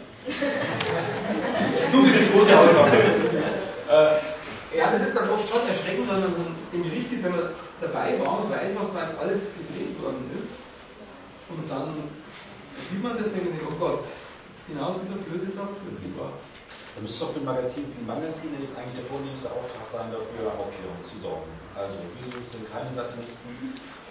du 1.93 2.03
bist 2.03 2.19
die 2.21 2.31
große 2.33 2.59
Ausnahme. 2.59 2.93
äh, 2.93 4.77
ja, 4.77 4.91
das 4.91 5.09
ist 5.09 5.17
dann 5.17 5.31
oft 5.31 5.49
schon 5.49 5.67
erschreckend, 5.67 6.09
weil 6.09 6.21
man 6.21 6.35
den 6.73 6.83
Bericht 6.83 7.11
sieht, 7.11 7.23
wenn 7.25 7.31
man 7.31 7.51
dabei 7.81 8.19
war 8.21 8.43
und 8.43 8.51
weiß, 8.51 8.73
was 8.79 8.93
da 8.93 9.07
jetzt 9.07 9.19
alles 9.19 9.49
gedreht 9.55 9.95
worden 10.03 10.29
ist. 10.37 10.61
Und 11.49 11.71
dann 11.71 11.95
sieht 12.91 13.03
man 13.03 13.17
das 13.17 13.29
und 13.33 13.45
denkt, 13.45 13.63
oh 13.65 13.75
Gott, 13.79 14.03
das 14.03 14.59
ist 14.59 14.67
genau 14.69 14.99
dieser 14.99 15.17
blöde 15.23 15.49
Satz 15.49 15.79
wirklich 15.87 16.13
wahr. 16.19 16.33
Da 16.97 17.05
müsste 17.05 17.29
doch 17.29 17.33
für 17.37 17.45
ein 17.45 17.45
Magazin 17.45 17.85
wie 17.93 18.01
ein 18.01 18.09
Magazin 18.09 18.57
jetzt 18.57 18.73
eigentlich 18.73 19.05
der 19.05 19.09
vornehmste 19.13 19.53
Auftrag 19.53 19.85
sein, 19.85 20.09
dafür 20.09 20.49
Aufklärung 20.57 20.97
zu 21.05 21.21
sorgen. 21.21 21.53
Also 21.77 22.01
wieso 22.17 22.41
sind 22.41 22.65
keine 22.73 22.89
Satanisten 22.89 23.53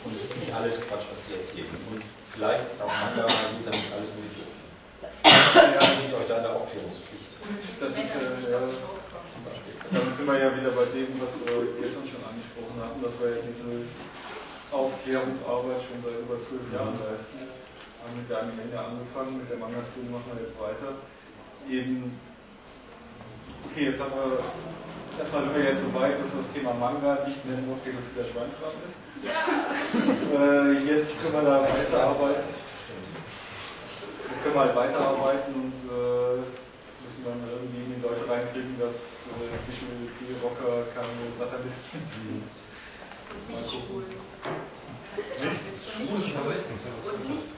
und 0.06 0.14
es 0.14 0.30
ist 0.30 0.38
nicht 0.38 0.54
alles 0.54 0.78
Quatsch, 0.86 1.10
was 1.10 1.18
die 1.26 1.34
erzählen. 1.34 1.74
Und 1.90 2.06
vielleicht 2.30 2.70
sind 2.70 2.86
auch 2.86 2.94
Manga 2.94 3.26
dieser 3.58 3.74
nicht 3.74 3.90
alles 3.90 4.14
nur 4.14 4.22
Idioten. 4.30 4.62
Ja, 5.58 5.82
ist 5.82 6.14
euch 6.14 6.30
da 6.30 6.46
eine 6.46 6.54
Aufklärungspflicht. 6.54 7.42
Das 7.82 7.98
ist 7.98 8.22
äh, 8.22 8.54
ja, 8.54 8.62
zum 8.62 9.42
Beispiel. 9.42 9.74
Damit 9.90 10.14
sind 10.14 10.30
wir 10.30 10.38
ja 10.38 10.54
wieder 10.54 10.70
bei 10.78 10.86
dem, 10.94 11.10
was 11.18 11.34
wir 11.42 11.66
gestern 11.82 12.06
schon 12.06 12.22
angesprochen 12.22 12.78
hatten, 12.78 13.02
dass 13.02 13.18
wir 13.18 13.34
ja 13.34 13.42
diese 13.42 13.82
Aufklärungsarbeit 14.70 15.82
schon 15.82 16.06
seit 16.06 16.22
über 16.22 16.38
zwölf 16.38 16.70
Jahren 16.70 17.02
leisten. 17.02 17.50
Haben 18.06 18.14
mit 18.14 18.30
der 18.30 18.46
Anime 18.46 18.78
angefangen, 18.78 19.42
mit 19.42 19.50
der 19.50 19.58
Manga-Szene 19.58 20.14
machen 20.14 20.30
wir 20.38 20.46
jetzt 20.46 20.62
weiter. 20.62 21.02
Eben 21.66 22.14
Okay, 23.76 23.92
jetzt 23.92 24.00
haben 24.00 24.16
wir, 24.16 24.40
erstmal 25.20 25.44
sind 25.44 25.52
wir 25.52 25.66
jetzt 25.68 25.84
so 25.84 25.92
weit, 26.00 26.16
dass 26.16 26.32
das 26.32 26.48
Thema 26.56 26.72
Manga 26.80 27.28
nicht 27.28 27.44
mehr 27.44 27.60
nur 27.60 27.76
pädophiler 27.84 28.24
Schweinkram 28.24 28.72
ist. 28.88 29.04
Ja. 29.20 29.36
Äh, 30.32 30.80
jetzt 30.88 31.20
können 31.20 31.36
wir 31.36 31.44
da 31.44 31.68
weiterarbeiten. 31.68 32.56
Jetzt 34.32 34.44
können 34.48 34.56
wir 34.56 34.64
halt 34.64 34.76
weiterarbeiten 34.80 35.52
und 35.60 35.76
äh, 35.92 36.40
müssen 37.04 37.28
dann 37.28 37.36
irgendwie 37.52 37.84
in 37.84 38.00
die 38.00 38.02
Leute 38.08 38.24
reinkriegen, 38.24 38.80
dass 38.80 39.28
äh, 39.44 39.52
Visual 39.68 40.08
Rocker 40.40 40.88
keine 40.96 41.28
Satanisten 41.36 42.00
sind. 42.00 42.48
Und 42.48 43.44
nicht 43.52 43.68
schwul. 43.76 44.08
Nicht? 44.08 44.24
Schwul 45.84 46.24
und 46.24 47.28
nicht 47.28 47.52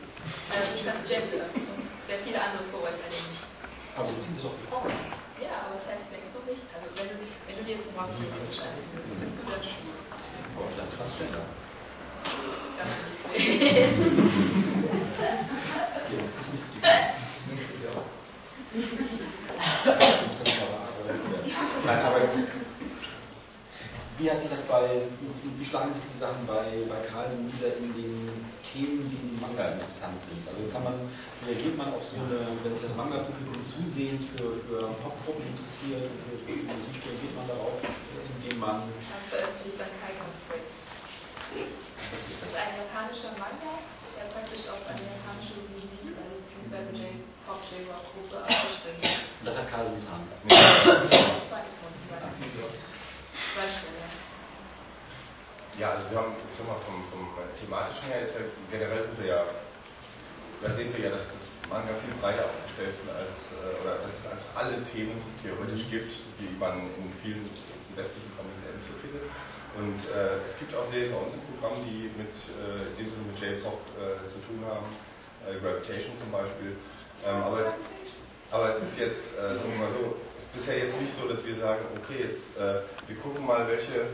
äh, 0.50 0.66
transgender 0.82 1.46
und 1.54 1.86
sehr 2.10 2.18
viele 2.26 2.42
andere 2.42 2.66
Vorurteile 2.74 3.06
nicht. 3.06 3.46
Aber 3.94 4.10
sie 4.10 4.18
ziehen 4.18 4.34
das 4.42 4.50
auf 4.50 4.58
die 4.58 4.66
Frauen. 4.66 5.27
Ja, 5.40 5.70
aber 5.70 5.76
das 5.78 5.86
heißt 5.86 6.10
so 6.34 6.40
nicht. 6.50 6.66
Also 6.74 6.90
wenn 6.98 7.10
du, 7.14 7.16
wenn 7.46 7.58
du 7.58 7.64
dir 7.64 7.78
jetzt 7.78 7.88
einen 7.90 8.00
ausschneiden 8.02 8.34
willst, 8.42 9.22
bist 9.22 9.38
du 9.38 9.44
dann 9.46 9.62
schwul. 9.62 10.02
Oh, 10.58 10.66
dann 10.74 10.90
Transgender. 10.98 11.46
Das 12.78 12.90
nicht 13.06 13.22
sehen. 13.22 13.94
Nächstes 17.50 17.80
Jahr. 17.86 18.02
Nein, 21.86 22.00
aber 22.06 22.20
wie 24.18 24.32
hat 24.32 24.42
sich 24.42 24.50
das 24.50 24.62
bei, 24.66 25.06
wie 25.22 25.66
schlagen 25.66 25.94
sich 25.94 26.02
die 26.10 26.18
Sachen 26.18 26.42
bei, 26.50 26.82
bei 26.90 26.98
Carlsen 27.06 27.46
nieder 27.46 27.78
in 27.78 27.94
den 27.94 28.34
Themen, 28.66 29.06
die 29.06 29.18
im 29.22 29.38
Manga 29.38 29.78
interessant 29.78 30.18
sind? 30.26 30.42
Also 30.50 30.66
kann 30.74 30.82
man, 30.84 30.98
reagiert 31.46 31.78
man 31.78 31.94
auf 31.94 32.02
so 32.02 32.18
eine, 32.18 32.42
wenn 32.66 32.74
sich 32.74 32.82
das 32.90 32.98
Manga-Publikum 32.98 33.62
zusehends 33.62 34.26
für, 34.34 34.58
für 34.66 34.90
Popgruppen 35.06 35.46
interessiert 35.54 36.10
und 36.10 36.18
für, 36.42 36.58
Musik, 36.66 36.98
reagiert 37.06 37.34
man 37.38 37.46
darauf, 37.46 37.78
indem 37.78 38.58
man. 38.58 38.90
Man 38.90 39.24
veröffentlicht 39.30 39.78
dann 39.78 39.94
kein 40.02 40.18
Phrase. 40.50 40.66
Was 42.10 42.22
ist 42.26 42.42
Das 42.42 42.50
ist 42.50 42.58
das? 42.58 42.58
ein 42.58 42.74
japanischer 42.74 43.32
Manga, 43.38 43.74
der 44.18 44.26
praktisch 44.34 44.66
auf 44.66 44.82
eine 44.90 45.06
japanische 45.06 45.62
Musik, 45.70 46.10
also 46.18 46.34
beziehungsweise 46.42 46.90
J-Pop, 46.98 47.62
J-Rock-Gruppe 47.70 48.38
abgestimmt 48.50 49.02
ist. 49.06 49.30
Das 49.46 49.54
hat 49.62 49.70
Carlsen 49.70 50.02
getan. 50.02 50.26
Das 50.50 51.46
war 51.54 51.62
ich 51.62 51.76
von 51.78 51.94
zwei. 53.58 53.66
Zwei 53.66 53.70
Stellen. 53.70 54.06
Ja, 55.78 55.94
also 55.94 56.10
wir 56.10 56.18
haben, 56.18 56.34
ich 56.50 56.58
sag 56.58 56.66
mal, 56.70 56.78
vom, 56.86 57.02
vom 57.10 57.26
thematischen 57.58 58.10
her 58.10 58.22
ist 58.22 58.34
ja 58.34 58.42
generell 58.70 59.04
sind 59.06 59.18
wir 59.22 59.30
ja, 59.30 59.42
da 60.62 60.70
sehen 60.70 60.90
wir 60.94 61.06
ja, 61.06 61.10
dass 61.14 61.30
das 61.30 61.42
Manga 61.70 61.94
viel 62.02 62.14
breiter 62.18 62.46
aufgestellt 62.46 62.98
ist 62.98 63.06
als, 63.06 63.54
äh, 63.54 63.78
oder 63.82 64.02
dass 64.02 64.14
es 64.14 64.26
einfach 64.26 64.52
alle 64.58 64.82
Themen 64.90 65.22
theoretisch 65.42 65.86
gibt, 65.90 66.14
die 66.42 66.50
man 66.58 66.90
in 66.98 67.10
vielen 67.22 67.46
in 67.46 67.94
westlichen 67.94 68.32
Comics 68.38 68.62
nicht 68.62 68.90
so 68.90 68.94
findet. 69.06 69.26
Und 69.78 70.02
äh, 70.10 70.42
es 70.42 70.58
gibt 70.58 70.74
auch 70.74 70.86
Serien 70.90 71.14
bei 71.14 71.22
uns 71.22 71.38
im 71.38 71.46
Programm, 71.54 71.86
die 71.86 72.10
mit, 72.18 72.34
äh, 72.58 72.90
mit 72.98 73.38
J-Pop 73.38 73.78
äh, 74.02 74.26
zu 74.26 74.42
tun 74.50 74.66
haben, 74.66 74.90
äh, 75.46 75.62
Gravitation 75.62 76.18
zum 76.18 76.34
Beispiel. 76.34 76.74
Ähm, 77.22 77.38
aber 77.46 77.62
es, 77.62 77.70
aber 78.52 78.76
es 78.76 78.90
ist 78.90 79.00
jetzt, 79.00 79.36
äh, 79.36 79.56
sagen 79.56 79.72
wir 79.76 79.88
mal 79.88 79.94
so, 80.00 80.16
es 80.38 80.44
ist 80.44 80.54
bisher 80.54 80.78
jetzt 80.80 80.96
nicht 81.02 81.12
so, 81.20 81.28
dass 81.28 81.44
wir 81.44 81.56
sagen, 81.56 81.84
okay, 82.00 82.24
jetzt 82.24 82.56
äh, 82.56 82.82
wir 83.08 83.18
gucken 83.20 83.46
mal, 83.46 83.68
welche 83.68 84.08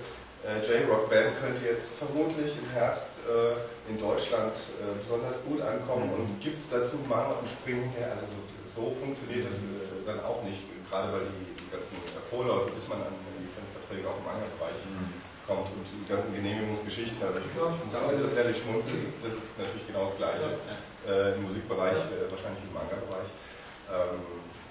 äh, 0.44 0.60
J-Rock-Band 0.66 1.40
könnte 1.40 1.62
jetzt 1.64 1.88
vermutlich 2.02 2.58
im 2.58 2.68
Herbst 2.74 3.22
äh, 3.30 3.56
in 3.88 4.02
Deutschland 4.02 4.58
äh, 4.82 4.92
besonders 5.00 5.40
gut 5.46 5.62
ankommen 5.62 6.12
und 6.12 6.42
gibt 6.42 6.58
es 6.58 6.68
dazu 6.70 6.98
Manga 7.08 7.40
und 7.40 7.48
springen 7.48 7.88
her. 7.96 8.12
Also 8.12 8.28
so, 8.28 8.42
so 8.68 8.84
funktioniert 9.00 9.48
das 9.48 9.62
äh, 9.62 10.04
dann 10.04 10.20
auch 10.26 10.42
nicht, 10.44 10.66
gerade 10.90 11.14
weil 11.14 11.24
die, 11.30 11.54
die 11.64 11.70
ganzen 11.72 11.96
Vorläufe, 12.28 12.74
bis 12.74 12.90
man 12.90 13.06
an 13.06 13.14
Lizenzverträge 13.40 14.04
auch 14.10 14.18
im 14.18 14.26
Manga-Bereich 14.28 14.82
kommt 15.48 15.68
und 15.76 15.84
die 15.86 16.08
ganzen 16.08 16.34
Genehmigungsgeschichten. 16.36 17.20
Also 17.22 17.40
ich, 17.40 17.48
ich 17.48 17.60
muss 17.60 17.96
auch 17.96 18.12
ehrlich 18.12 18.58
schmunzeln, 18.58 19.00
das, 19.24 19.36
ist 19.36 19.56
natürlich 19.60 19.86
genau 19.88 20.10
das 20.10 20.16
Gleiche 20.18 20.60
äh, 21.08 21.36
im 21.36 21.48
Musikbereich, 21.48 22.00
wahrscheinlich 22.32 22.64
im 22.68 22.74
Manga-Bereich. 22.74 23.30
Ähm, 23.94 24.22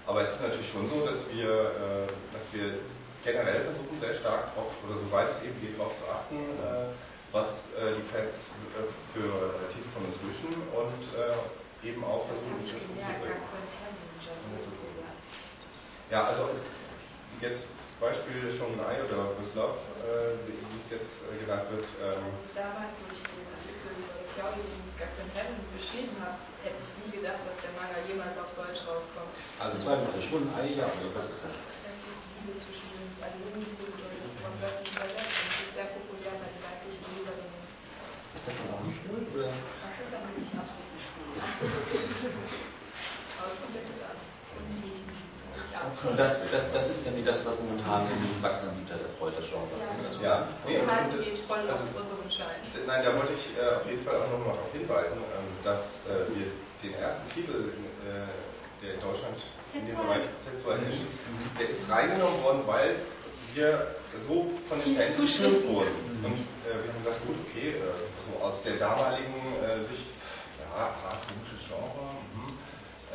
aber 0.07 0.23
es 0.23 0.33
ist 0.35 0.43
natürlich 0.43 0.69
schon 0.71 0.89
so, 0.89 1.07
dass 1.07 1.31
wir, 1.31 1.47
äh, 1.47 2.07
dass 2.33 2.53
wir 2.53 2.75
generell 3.23 3.63
versuchen, 3.63 3.99
sehr 4.01 4.15
stark 4.15 4.55
drauf, 4.55 4.73
oder 4.85 4.99
soweit 4.99 5.31
es 5.31 5.43
eben 5.45 5.61
geht, 5.61 5.79
darauf 5.79 5.95
zu 5.95 6.03
achten, 6.11 6.37
äh, 6.59 6.91
was 7.31 7.71
äh, 7.79 7.95
die 7.97 8.07
Fans 8.11 8.51
für 9.15 9.55
Titel 9.73 9.89
von 9.95 10.05
uns 10.05 10.19
wünschen 10.21 10.53
und 10.75 11.03
eben 11.89 12.05
auch 12.05 12.27
versuchen, 12.27 12.61
das 12.61 12.83
umzubringen. 12.83 13.33
Ja, 16.11 16.29
also 16.29 16.49
es, 16.53 16.67
jetzt 17.41 17.65
Beispiel 18.03 18.53
schon 18.53 18.77
Ei 18.85 19.01
oder 19.07 19.33
With 19.41 19.55
Love, 19.55 19.81
äh, 20.05 20.35
wie 20.45 20.77
es 20.77 20.91
jetzt 20.91 21.25
äh, 21.25 21.41
genannt 21.41 21.71
wird, 21.71 21.87
ähm, 22.03 22.21
Also 22.29 22.53
damals, 22.53 22.99
wo 23.01 23.07
ich 23.15 23.23
den 23.33 23.49
Artikel 23.49 23.97
über 23.97 24.19
das 24.21 24.35
Jaudi 24.37 24.61
in 24.61 24.83
Gakuen 24.99 25.31
Heaven 25.33 25.57
beschrieben 25.73 26.19
habe, 26.21 26.52
hätte 26.63 26.79
ich 26.79 26.95
nie 27.03 27.11
gedacht, 27.19 27.43
dass 27.43 27.59
der 27.59 27.75
Manga 27.75 27.99
jemals 28.07 28.39
auf 28.39 28.55
Deutsch 28.55 28.87
rauskommt. 28.87 29.35
Also 29.59 29.83
zwei 29.83 29.99
Worte, 29.99 30.23
schon 30.23 30.47
ein 30.47 30.55
Ei, 30.55 30.79
ja, 30.79 30.87
oder 30.87 31.11
was 31.15 31.27
ist 31.27 31.43
das? 31.43 31.59
Das 31.59 31.99
ist 32.07 32.23
Liebe 32.39 32.55
zwischen 32.55 32.87
uns, 33.03 33.19
also 33.19 33.35
Liebe 33.43 33.67
bedeutet 33.83 34.23
das 34.23 34.39
wortwörtlich 34.39 34.95
übersetzt 34.95 35.35
und 35.43 35.51
es 35.51 35.59
ist 35.67 35.75
sehr 35.75 35.91
populär 35.91 36.39
bei 36.39 36.47
den 36.47 36.63
weiblichen 36.63 37.03
Leserinnen. 37.19 37.67
Ist 38.33 38.47
das 38.47 38.55
dann 38.59 38.71
auch 38.75 38.83
nicht 38.87 38.99
schwul, 39.03 39.23
oder? 39.35 39.51
Das 39.51 39.95
ist 39.99 40.15
dann 40.15 40.23
wirklich 40.31 40.55
absolut 40.55 41.03
schwul. 41.03 41.35
Aber 43.39 43.49
es 43.51 43.59
kommt 43.59 43.75
ja 43.75 43.83
gut 43.83 43.99
an. 44.07 44.19
Und 44.23 44.67
die 44.71 44.79
Und 46.05 46.19
das, 46.19 46.45
das, 46.51 46.63
das 46.73 46.91
ist 46.91 47.07
irgendwie 47.07 47.25
das, 47.25 47.45
was 47.47 47.59
momentan 47.61 48.07
in 48.13 48.21
diesem 48.21 48.43
wachsenden 48.43 48.71
Anbieter 48.77 49.01
erfreut, 49.01 49.35
das 49.39 49.49
Genre. 49.49 49.71
Ja, 49.79 49.87
ne? 49.97 50.03
Das- 50.03 50.19
genau. 50.19 50.29
ja, 50.29 50.49
nee, 50.67 50.79
Und 50.79 50.89
und, 50.91 51.25
geht 51.25 51.39
voll 51.47 51.61
also, 51.65 51.85
auf 51.85 51.95
unseren 51.97 52.31
Schein. 52.31 52.61
Nein, 52.87 53.01
da 53.05 53.11
wollte 53.17 53.33
ich 53.33 53.45
äh, 53.57 53.77
auf 53.81 53.87
jeden 53.89 54.03
Fall 54.03 54.17
auch 54.17 54.29
nochmal 54.31 54.55
darauf 54.57 54.73
hinweisen, 54.73 55.19
ähm, 55.19 55.49
dass 55.65 56.05
äh, 56.07 56.29
wir 56.35 56.47
den 56.83 56.95
ersten 56.99 57.27
Titel, 57.33 57.73
äh, 58.05 58.29
der 58.83 58.95
in 58.95 59.01
Deutschland 59.01 59.39
in 59.73 59.87
dem 59.87 59.97
Z2. 59.97 60.03
Bereich 60.03 60.25
Z2 60.43 60.67
erschien, 60.85 61.07
der 61.59 61.69
ist 61.71 61.89
reingenommen 61.89 62.43
worden, 62.43 62.63
weil 62.67 62.97
wir 63.55 63.97
so 64.27 64.51
von 64.69 64.83
den 64.83 64.97
Fans 64.97 65.17
Zuschriften. 65.17 65.69
wurden. 65.73 65.95
Und 66.25 66.37
äh, 66.67 66.75
wir 66.83 66.91
haben 66.93 67.01
gesagt, 67.05 67.21
gut, 67.27 67.37
okay, 67.49 67.79
äh, 67.79 67.95
so 68.27 68.43
aus 68.45 68.63
der 68.63 68.77
damaligen 68.77 69.35
äh, 69.63 69.79
Sicht, 69.87 70.11
ja, 70.59 70.67
hart, 70.75 71.23
komisches 71.31 71.63
Genre, 71.69 72.03
mhm, 72.35 72.51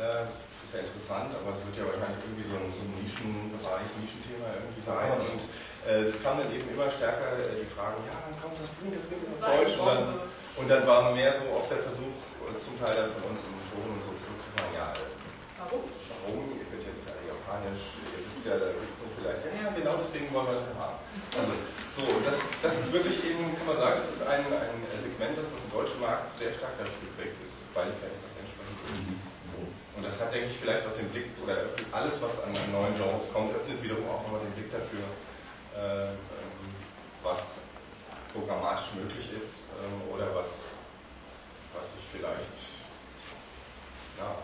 äh, 0.00 0.26
ist 0.68 0.76
ja 0.76 0.84
interessant, 0.84 1.32
aber 1.32 1.56
es 1.56 1.64
wird 1.64 1.80
ja 1.80 1.84
wahrscheinlich 1.88 2.20
irgendwie 2.28 2.44
so 2.44 2.56
ein, 2.60 2.68
so 2.76 2.84
ein 2.84 2.92
Nischenbereich, 3.00 3.88
Nischenthema 4.04 4.48
irgendwie 4.52 4.84
sein. 4.84 5.16
Und 5.16 5.40
äh, 5.88 6.12
es 6.12 6.20
kam 6.20 6.36
dann 6.36 6.52
eben 6.52 6.68
immer 6.68 6.92
stärker 6.92 7.40
äh, 7.40 7.64
die 7.64 7.70
Fragen, 7.72 8.04
ja, 8.04 8.20
dann 8.20 8.36
kommt 8.36 8.60
das 8.60 8.68
bringt, 8.76 8.92
das 8.92 9.08
bringt 9.08 9.24
Das 9.24 9.40
das 9.40 9.48
Deutsch. 9.48 9.74
Und 9.80 9.88
dann, 9.88 10.04
Bombe. 10.04 10.60
und 10.60 10.66
dann 10.68 10.82
war 10.84 11.16
mehr 11.16 11.32
so 11.32 11.48
auch 11.56 11.64
der 11.72 11.80
Versuch, 11.80 12.12
äh, 12.44 12.52
zum 12.60 12.76
Teil 12.76 12.92
dann 13.00 13.16
von 13.16 13.32
uns 13.32 13.40
im 13.40 13.56
Forum 13.72 13.96
und 13.96 14.02
so 14.04 14.12
zurückzufahren, 14.20 14.76
ja, 14.76 14.92
äh, 14.92 15.16
Warum? 15.58 15.82
warum? 15.88 16.54
Ihr 16.54 16.68
könnt 16.70 16.84
ja 16.86 16.92
nicht 16.94 17.08
alle 17.10 17.24
Japanisch, 17.34 17.98
ihr 17.98 18.22
wisst 18.22 18.46
ja, 18.46 18.60
da 18.62 18.70
gibt 18.78 18.92
es 18.92 19.00
so 19.02 19.10
vielleicht, 19.18 19.42
ja, 19.42 19.50
ja, 19.58 19.66
genau 19.74 19.98
deswegen 19.98 20.30
wollen 20.30 20.52
wir 20.52 20.60
das 20.60 20.70
ja 20.70 20.76
haben. 20.78 21.00
Also, 21.34 21.50
so, 21.90 22.02
und 22.14 22.22
das, 22.22 22.38
das 22.62 22.78
ist 22.78 22.92
wirklich 22.94 23.18
eben, 23.26 23.42
kann 23.58 23.66
man 23.66 23.74
sagen, 23.74 23.98
das 24.04 24.12
ist 24.14 24.22
ein, 24.22 24.46
ein 24.46 24.78
Segment, 25.02 25.34
das 25.34 25.50
auf 25.50 25.58
dem 25.58 25.72
deutschen 25.74 25.98
Markt 25.98 26.30
sehr 26.38 26.52
stark 26.54 26.76
dadurch 26.78 26.94
geprägt 27.02 27.34
ist, 27.42 27.58
weil 27.74 27.90
die 27.90 27.98
Fans 27.98 28.22
das 28.22 28.38
entsprechend 28.38 28.78
wünschen. 28.86 29.18
So. 29.58 29.66
Und 29.98 30.06
das 30.06 30.14
hat, 30.20 30.32
denke 30.32 30.48
ich, 30.54 30.58
vielleicht 30.58 30.86
auch 30.86 30.94
den 30.94 31.08
Blick, 31.10 31.26
oder 31.42 31.54
öffnet 31.66 31.86
alles, 31.90 32.22
was 32.22 32.38
an, 32.42 32.54
an 32.54 32.70
neuen 32.70 32.94
Genres 32.94 33.26
kommt, 33.32 33.54
öffnet 33.54 33.82
wiederum 33.82 34.06
auch 34.08 34.22
nochmal 34.22 34.40
den 34.46 34.54
Blick 34.54 34.70
dafür, 34.70 35.02
äh, 35.74 36.14
was 37.22 37.58
programmatisch 38.32 38.94
möglich 38.94 39.26
ist 39.34 39.74
ähm, 39.82 40.14
oder 40.14 40.30
was, 40.34 40.78
was 41.74 41.90
sich 41.90 42.04
vielleicht, 42.12 42.78
ja, 44.22 44.38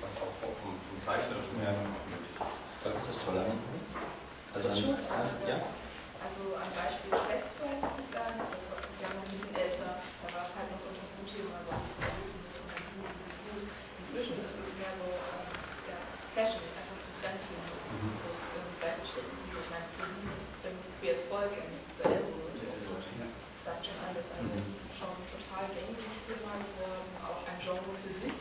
was 0.00 0.12
auch 0.16 0.32
vom, 0.40 0.56
vom, 0.64 0.74
Zeichnerischen 1.04 1.60
her 1.60 1.74
möglich 2.08 2.34
ist. 2.34 2.56
Was 2.82 2.94
ist 2.96 3.08
das 3.12 3.18
Tolle 3.24 3.40
an 3.40 3.52
dem 3.52 3.60
Buch? 3.60 3.84
Also 4.56 4.68
ja? 5.46 5.60
Also 6.24 6.40
am 6.56 6.70
Beispiel 6.76 7.12
Sexuell 7.12 7.76
muss 7.80 7.96
ich 8.00 8.08
sagen, 8.12 8.38
das 8.40 8.62
war 8.70 8.80
das 8.80 8.96
Jahr 9.00 9.12
noch 9.16 9.24
ein 9.26 9.32
bisschen 9.32 9.56
älter, 9.56 10.00
da 10.00 10.26
war 10.32 10.44
es 10.44 10.52
halt 10.56 10.68
noch 10.72 10.80
so 10.80 10.88
ein 10.90 10.96
Tabuthema, 10.96 11.60
aber 11.64 11.74
nicht 11.80 11.96
mehr 12.00 12.16
so 12.56 12.64
ganz 12.68 12.86
gut, 12.96 13.10
gut, 13.10 13.34
gut. 13.52 13.66
Inzwischen 14.00 14.36
ist 14.44 14.58
es 14.60 14.70
mehr 14.80 14.92
so 14.96 15.08
ähm, 15.10 15.48
ja, 15.90 15.98
Fashion, 16.32 16.64
einfach 16.76 16.96
ein 16.96 17.14
Trendthema. 17.20 17.66
Mhm. 17.66 18.12
Und 18.26 18.40
ähm, 18.56 19.00
nicht 19.00 19.14
ich 19.16 19.68
meine, 19.72 19.88
für 19.96 20.06
sie 20.06 20.24
wenn 20.62 20.76
queers 20.98 21.22
Volk 21.30 21.52
ja 21.54 21.64
nicht 21.70 21.86
für 21.94 22.06
Elbow 22.10 22.46
ist 22.50 23.62
dann 23.66 23.82
schon 23.82 23.98
alles. 24.06 24.26
Also 24.30 24.46
es 24.62 24.66
ist 24.78 24.86
schon 24.94 25.10
ein 25.10 25.26
total 25.30 25.66
gängiges 25.74 26.22
Thema 26.22 26.54
geworden, 26.54 27.10
auch 27.22 27.42
ein 27.46 27.58
Genre 27.58 27.94
für 27.98 28.14
sich. 28.14 28.38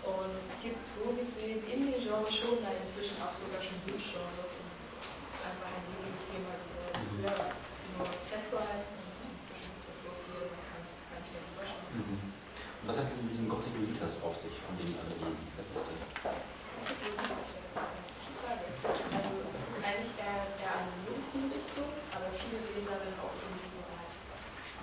Und 0.00 0.32
es 0.32 0.48
gibt 0.64 0.80
so 0.96 1.12
gesehen 1.12 1.60
in 1.68 1.92
den 1.92 2.00
Genres 2.00 2.32
schon 2.32 2.56
da 2.64 2.72
inzwischen 2.72 3.20
auch 3.20 3.36
sogar 3.36 3.60
schon 3.60 3.76
Subgenres 3.84 4.52
und 4.56 4.68
es 4.80 5.28
ist 5.28 5.40
einfach 5.44 5.68
ein 5.68 5.84
Lieblingsthema 5.92 6.56
geworden. 6.56 6.79
Es 7.00 7.08
nur 7.16 8.12
sexuell 8.28 8.84
und 8.84 9.00
inzwischen 9.24 9.72
gibt 9.72 9.88
es 9.88 10.04
so 10.04 10.12
viel, 10.28 10.36
man 10.52 10.60
kann 10.68 10.84
gar 10.84 11.16
nicht 11.16 11.32
mehr 11.32 11.40
drüber 11.48 11.64
schauen. 11.64 11.88
Mhm. 11.96 12.28
Und 12.28 12.84
was 12.84 12.96
hat 13.00 13.08
jetzt 13.08 13.24
mit 13.24 13.32
diesem 13.32 13.48
Gothic 13.48 13.72
Elitas 13.76 14.20
auf 14.20 14.36
sich, 14.36 14.52
von 14.68 14.76
dem 14.76 14.92
alle 15.00 15.12
reden? 15.16 15.40
Was 15.56 15.72
ist 15.72 15.80
das? 15.80 16.00
Das. 16.20 16.36
Also 18.50 19.32
es 19.48 19.64
ist 19.64 19.84
eigentlich 19.84 20.12
eher, 20.18 20.42
eher 20.60 20.76
eine 20.76 20.92
Lucy-Richtung, 21.08 21.88
aber 22.12 22.28
viele 22.36 22.58
sehen 22.68 22.84
darin 22.84 23.14
auch 23.20 23.32
irgendwie 23.32 23.68
so 23.70 23.80
Art 23.84 24.12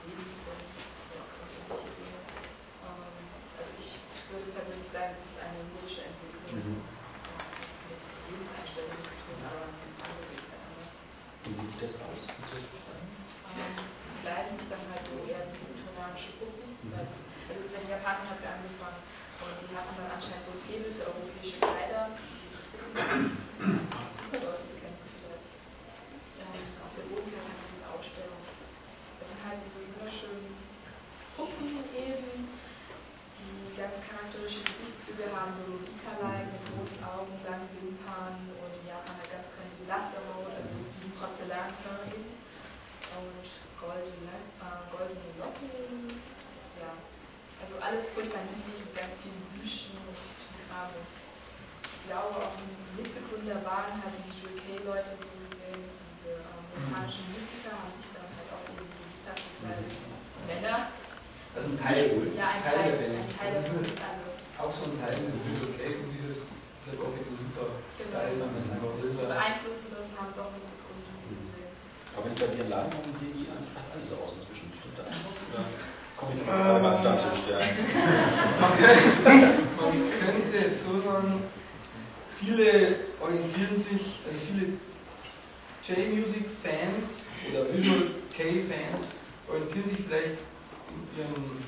Lebenssinn, 0.08 0.58
und 0.58 1.52
ähnliche 1.54 1.92
Dinge. 1.98 2.18
Also 3.58 3.72
ich 3.82 3.98
würde 4.32 4.50
persönlich 4.58 4.90
sagen, 4.90 5.14
es 5.18 5.22
ist 5.26 5.38
eine 5.42 5.62
logische 5.74 6.06
Entwicklung. 6.06 6.54
Mhm. 6.54 6.82
Es 6.82 6.98
ist, 6.98 7.18
ja, 7.28 7.38
es 7.44 7.70
ist 7.78 7.86
jetzt 7.92 8.10
aber 9.48 9.68
andere 9.72 10.24
sehen 10.28 10.44
es 10.44 10.50
halt 10.54 10.64
anders. 10.64 10.92
Wie 11.48 11.66
sieht 11.68 11.82
das 11.84 11.96
aus? 12.04 12.24
Die 12.28 14.16
kleiden 14.22 14.60
sich 14.60 14.68
dann 14.70 14.84
halt 14.92 15.04
so 15.08 15.16
eher 15.24 15.48
wie 15.48 15.62
viktorianische 15.72 16.32
Puppen. 16.40 16.76
es- 16.92 17.24
Also 17.48 17.64
bei 17.72 17.80
den 17.80 17.88
Japanern 17.90 18.28
hat 18.28 18.40
es 18.44 18.48
angefangen 18.48 19.00
und 19.40 19.56
die 19.64 19.72
hatten 19.72 19.96
dann 19.96 20.12
anscheinend 20.12 20.44
so 20.44 20.52
Febel 20.68 20.92
für 20.92 21.08
europäische 21.08 21.56
Kleider. 21.64 22.12
Super 24.12 24.60
das 24.60 24.76
kennst 24.84 25.00
du 25.00 25.08
vielleicht. 25.16 25.48
Auf 26.84 26.92
der 27.00 27.08
Bodenkarte 27.08 27.56
wir 27.56 27.72
diese 27.72 27.88
Ausstellung. 27.88 28.42
Das 29.20 29.28
sind 29.32 29.40
halt 29.48 29.60
diese 29.64 29.80
wunderschönen 29.88 30.52
Puppen 31.40 31.88
eben, 31.96 32.52
die 33.40 33.72
ganz 33.80 33.96
charakteristische 34.04 34.68
Gesichtszüge 34.76 35.32
haben, 35.32 35.56
so 35.56 35.64
Lolita-like 35.72 36.52
mit 36.52 36.64
großen 36.76 37.00
Augen, 37.06 37.32
langen 37.48 37.70
Wimpern 37.80 38.36
und 38.60 38.72
in 38.76 38.84
Japan 38.92 39.16
halt 39.16 39.32
ganz 39.32 39.48
trendy 39.56 39.86
Lasterhaut, 39.88 40.52
also 40.52 40.84
so 40.84 40.84
eben. 41.18 42.30
Und 43.18 43.48
goldene, 43.82 44.36
äh, 44.62 44.82
goldene 44.94 45.30
Locken, 45.42 46.14
ja. 46.78 46.94
Also 47.58 47.74
alles 47.82 48.10
furchtbar 48.14 48.46
niedlich 48.54 48.78
mit 48.86 48.94
ganz 48.94 49.18
vielen 49.26 49.42
Büschen 49.58 49.98
und. 50.06 50.14
Und 50.14 51.02
Ich 51.82 51.98
glaube 52.06 52.38
auch 52.38 52.54
die 52.62 53.02
Mitbegründer 53.02 53.58
waren 53.66 53.98
halt 53.98 54.14
die 54.30 54.46
UK-Leute 54.46 55.18
so 55.18 55.26
gesehen, 55.50 55.82
diese 56.14 56.38
ähm, 56.38 56.64
japanischen 56.78 57.26
Musiker 57.34 57.74
haben 57.74 57.92
sich 57.98 58.08
dann 58.14 58.30
halt 58.38 58.50
auch 58.54 58.64
Lolitas 58.78 59.40
gekleidet. 59.42 59.92
Männer, 60.46 60.94
Also 61.58 61.68
ein 61.74 61.80
Teil, 61.82 61.98
ja, 62.38 62.48
ein 62.54 62.62
Teil 62.62 62.78
Teil, 62.78 62.92
der 62.94 62.98
Band. 63.02 63.26
ein 63.26 63.34
Teil 63.34 63.52
Das 63.58 63.66
ist 63.66 64.00
auch 64.62 64.72
so 64.72 64.84
ein 64.88 64.96
Teil 65.02 65.18
des 65.18 65.38
Visual 65.44 65.74
Case 65.82 65.98
und 66.00 66.10
dieses, 66.14 66.38
dieser 66.86 66.96
Gothic 67.02 67.26
Lolita-Style, 67.26 68.38
Genau. 68.38 68.54
es 68.62 68.70
einfach 68.70 68.94
will. 69.02 69.12
Beeinflussen 69.18 69.88
lassen 69.98 70.14
haben 70.16 70.30
sie 70.32 70.40
auch 70.40 70.54
mit. 70.54 70.64
Aber 72.14 72.26
wenn 72.26 72.34
ich 72.34 72.40
bei 72.40 72.48
dir 72.48 72.66
Laden 72.70 72.90
komme, 72.90 73.14
sehen 73.20 73.34
die 73.38 73.46
eigentlich 73.46 73.74
fast 73.78 73.94
alle 73.94 74.02
so 74.06 74.18
aus 74.18 74.34
inzwischen. 74.34 74.74
Stimmt 74.74 74.98
das 74.98 75.06
einfach? 75.06 75.38
Oder 75.54 75.62
komme 76.18 76.34
ich 76.34 76.42
gerade 76.42 76.82
beim 76.82 76.98
Stammtisch? 76.98 77.46
Ja. 77.50 77.62
Man 79.78 79.94
könnte, 80.18 80.58
jetzt 80.58 80.82
so 80.84 80.98
sagen, 81.02 81.46
viele 82.40 83.14
orientieren 83.22 83.78
sich, 83.78 84.26
also 84.26 84.38
viele 84.50 84.82
J-Music-Fans 85.86 87.22
oder 87.50 87.70
Visual 87.72 88.18
K-Fans 88.36 89.14
orientieren 89.48 89.86
sich 89.86 90.00
vielleicht 90.06 90.42
in 90.90 91.00
ihrem 91.18 91.62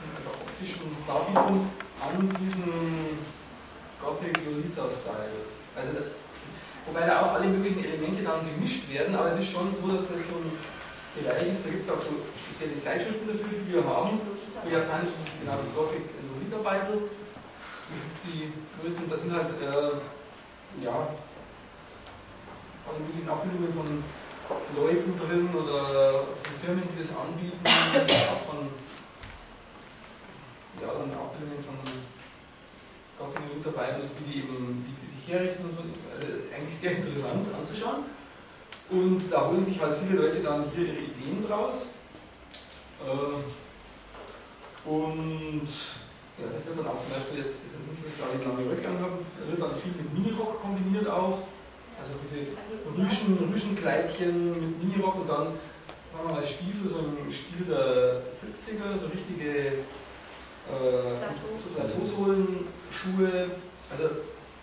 in 0.00 0.08
ihrer 0.16 0.32
optischen 0.32 0.90
Darbietung 1.06 1.68
an 2.00 2.28
diesem 2.40 3.20
Gothic 4.00 4.32
Lolita-Style. 4.44 5.44
Also, 5.76 5.92
wobei 6.86 7.06
da 7.06 7.22
auch 7.22 7.32
alle 7.34 7.48
möglichen 7.48 7.84
Elemente 7.84 8.22
dann 8.22 8.46
gemischt 8.48 8.88
werden, 8.90 9.14
aber 9.14 9.32
es 9.32 9.40
ist 9.40 9.50
schon 9.50 9.72
so, 9.74 9.88
dass 9.88 10.08
das 10.08 10.28
so 10.28 10.36
ein 10.36 10.52
Bereich 11.14 11.48
ist, 11.48 11.64
da 11.64 11.70
gibt 11.70 11.82
es 11.82 11.90
auch 11.90 11.98
so 11.98 12.10
spezielle 12.34 12.76
Zeitschriften 12.76 13.28
dafür, 13.28 13.46
die 13.46 13.72
wir 13.72 13.84
haben. 13.86 14.20
Für 14.62 14.70
Japanisch 14.70 15.14
ist 15.14 15.40
genau 15.40 15.58
die 15.62 15.74
Gothic 15.74 16.02
Lolita 16.26 16.58
Bible. 16.58 17.06
Das 17.90 18.00
ist 18.02 18.18
die 18.26 18.50
größte 18.80 19.02
und 19.02 19.12
das 19.12 19.20
sind 19.20 19.32
halt, 19.32 19.50
äh, 19.60 20.82
ja, 20.82 20.94
alle 22.84 22.98
möglichen 22.98 23.28
Abbildungen 23.28 23.72
von 23.72 23.88
Leuten 24.76 25.14
drin 25.20 25.48
oder 25.54 26.24
Firmen, 26.60 26.82
die 26.82 26.98
das 26.98 27.10
anbieten, 27.14 27.60
auch 27.62 28.44
von, 28.50 28.68
ja, 30.82 30.88
dann 30.88 31.12
Abbildungen 31.14 31.62
von 31.62 31.78
Gothic 33.18 33.42
Lolita 33.48 33.70
Bibles, 33.70 34.10
wie 34.18 34.32
die 34.32 34.38
eben, 34.40 34.84
wie 34.86 34.94
die 35.00 35.06
sich 35.14 35.24
herrichten 35.28 35.64
und 35.64 35.72
so. 35.72 35.82
Also 36.14 36.26
eigentlich 36.54 36.76
sehr 36.76 36.92
interessant 36.98 37.46
anzuschauen. 37.54 38.04
Und 38.90 39.22
da 39.30 39.48
holen 39.48 39.64
sich 39.64 39.80
halt 39.80 39.96
viele 39.96 40.20
Leute 40.20 40.40
dann 40.40 40.70
hier 40.74 40.86
ihre 40.86 41.04
Ideen 41.08 41.46
draus. 41.46 41.88
Äh, 43.00 43.40
und 44.88 45.68
ja, 46.36 46.46
das 46.52 46.66
wird 46.66 46.78
dann 46.78 46.86
auch 46.88 47.00
zum 47.00 47.10
Beispiel 47.14 47.38
jetzt, 47.40 47.64
ist 47.64 47.78
es 47.78 47.86
nicht 47.86 48.02
so, 48.02 48.10
dass 48.10 48.20
alle 48.28 48.42
lange 48.44 48.68
Röcke 48.70 48.88
anhaben, 48.88 49.24
wird 49.48 49.60
dann 49.62 49.76
viel 49.80 49.92
mit 49.96 50.12
Minirock 50.12 50.60
kombiniert 50.60 51.08
auch. 51.08 51.46
Also 51.96 52.12
diese 52.20 52.52
Also, 52.58 52.74
Rüschen, 52.98 53.38
Rüschenkleidchen 53.52 54.60
mit 54.60 54.82
Minirock 54.82 55.22
und 55.22 55.28
dann 55.28 55.46
sagen 56.12 56.28
wir 56.28 56.34
mal 56.34 56.44
Stiefel, 56.44 56.88
so 56.90 56.98
im 56.98 57.32
Stil 57.32 57.64
der 57.66 58.22
70er, 58.34 58.98
so 58.98 59.06
richtige 59.06 59.86
äh, 60.70 61.18
Plateau. 61.20 61.52
so 61.56 61.68
Plateausohlen-Schuhe. 61.76 63.50
Also 63.90 64.04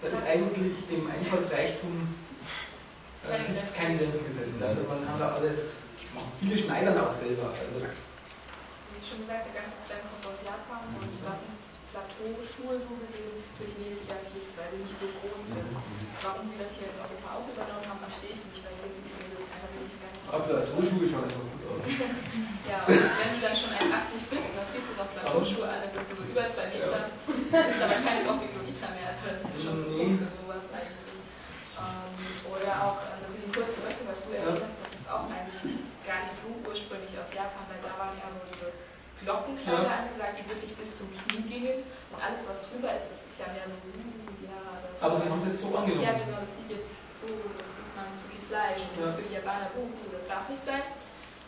da 0.01 0.07
ist 0.07 0.23
eigentlich 0.25 0.73
im 0.89 1.05
Einfallsreichtum 1.09 2.09
äh, 3.29 3.37
gibt 3.45 3.61
es 3.61 3.73
keine 3.73 3.97
Grenzen 3.97 4.25
gesetzt. 4.25 4.57
Also 4.61 4.81
man 4.89 5.05
kann 5.05 5.19
da 5.19 5.37
alles 5.37 5.77
machen. 6.15 6.31
Viele 6.41 6.57
schneidern 6.57 6.97
auch 6.97 7.13
selber. 7.13 7.53
Also, 7.53 7.77
Also 7.85 8.89
wie 8.97 9.03
schon 9.05 9.21
gesagt, 9.21 9.45
der 9.45 9.61
ganze 9.61 9.77
Trend 9.85 10.01
kommt 10.09 10.25
aus 10.25 10.41
Japan 10.41 10.81
und 10.97 11.05
das 11.21 11.37
sind 11.37 11.53
Plateauschuhe 11.93 12.79
so 12.81 12.93
gesehen 13.03 13.35
für 13.59 13.67
die 13.67 13.77
Mädels 13.77 14.07
sehr 14.07 14.23
Pflicht, 14.25 14.51
weil 14.57 14.71
sie 14.73 14.81
nicht 14.87 14.97
so 14.97 15.05
groß 15.11 15.43
sind. 15.53 15.69
Warum 16.23 16.47
sie 16.49 16.57
das 16.57 16.71
hier 16.79 16.87
in 16.89 16.97
Europa 16.97 17.27
auch 17.35 17.47
übernommen 17.51 17.85
haben, 17.85 18.01
verstehe 18.01 18.33
ich 18.33 18.41
nicht, 18.47 18.63
weil 18.63 18.73
hier 18.79 18.89
sind 18.89 19.05
die 19.05 19.15
Mädels 19.21 19.45
einfach 19.51 19.71
nicht 19.75 19.99
ganz 20.01 20.15
aber 20.31 20.43
Plateauschuhe 20.47 21.05
schauen 21.11 21.27
einfach 21.27 21.45
gut 21.45 21.63
aus. 21.67 21.83
Ja, 22.71 22.87
Plateauschuhe 25.31 25.63
an, 25.63 25.79
dann 25.87 25.93
bist 25.95 26.11
du 26.11 26.15
so 26.19 26.23
über 26.27 26.43
zwei 26.51 26.67
Meter, 26.67 27.07
bist 27.31 27.79
aber 27.79 27.97
keine 28.03 28.21
Gothic 28.27 28.51
Lolita 28.51 28.87
mehr, 28.91 29.07
also 29.15 29.21
dann 29.31 29.39
bist 29.39 29.51
du 29.55 29.59
schon 29.63 29.75
zu 29.79 29.85
groß 29.95 30.13
für 30.19 30.31
sowas 30.43 30.63
eigentlich. 30.75 31.23
Ähm, 31.79 32.11
oder 32.51 32.71
auch 32.83 32.99
äh, 32.99 33.15
mit 33.23 33.31
diesen 33.39 33.51
kurzen 33.55 33.79
Röcken, 33.87 34.05
was 34.11 34.19
du 34.27 34.29
erwähnt 34.35 34.59
hast, 34.59 34.75
das 34.83 34.91
ist 34.91 35.07
auch 35.07 35.25
eigentlich 35.31 35.63
gar 36.03 36.27
nicht 36.27 36.35
so 36.35 36.51
ursprünglich 36.67 37.13
aus 37.15 37.31
Japan, 37.31 37.63
weil 37.71 37.79
da 37.79 37.95
waren 37.95 38.15
ja 38.19 38.27
so 38.27 38.43
diese 38.43 38.75
Glockenkleider 39.23 39.87
Ja. 39.87 40.03
angesagt, 40.03 40.35
die 40.43 40.45
wirklich 40.51 40.75
bis 40.75 40.99
zum 40.99 41.07
Knie 41.15 41.47
gingen 41.47 41.87
und 42.11 42.19
alles, 42.19 42.43
was 42.43 42.59
drüber 42.67 42.91
ist, 42.91 43.07
das 43.15 43.21
ist 43.23 43.37
ja 43.39 43.47
mehr 43.55 43.63
so, 43.71 43.77
uh, 43.79 44.35
ja, 44.43 44.83
das 44.83 44.99
Aber 44.99 45.15
sie 45.15 45.31
haben 45.31 45.39
es 45.39 45.47
jetzt 45.47 45.61
so 45.63 45.71
angenommen. 45.71 46.03
Ja, 46.03 46.13
genau, 46.19 46.43
das 46.43 46.51
sieht 46.59 46.69
jetzt 46.75 47.23
so, 47.23 47.29
das 47.55 47.69
sieht 47.71 47.91
man 47.95 48.11
zu 48.19 48.27
viel 48.27 48.43
Fleisch, 48.51 48.83
das 48.91 48.99
Ja. 48.99 49.05
ist 49.07 49.15
für 49.15 49.25
die 49.31 49.35
Japaner, 49.39 49.71
oh, 49.79 49.87
uh, 49.87 50.09
das 50.11 50.27
darf 50.27 50.49
nicht 50.51 50.65
sein. 50.67 50.83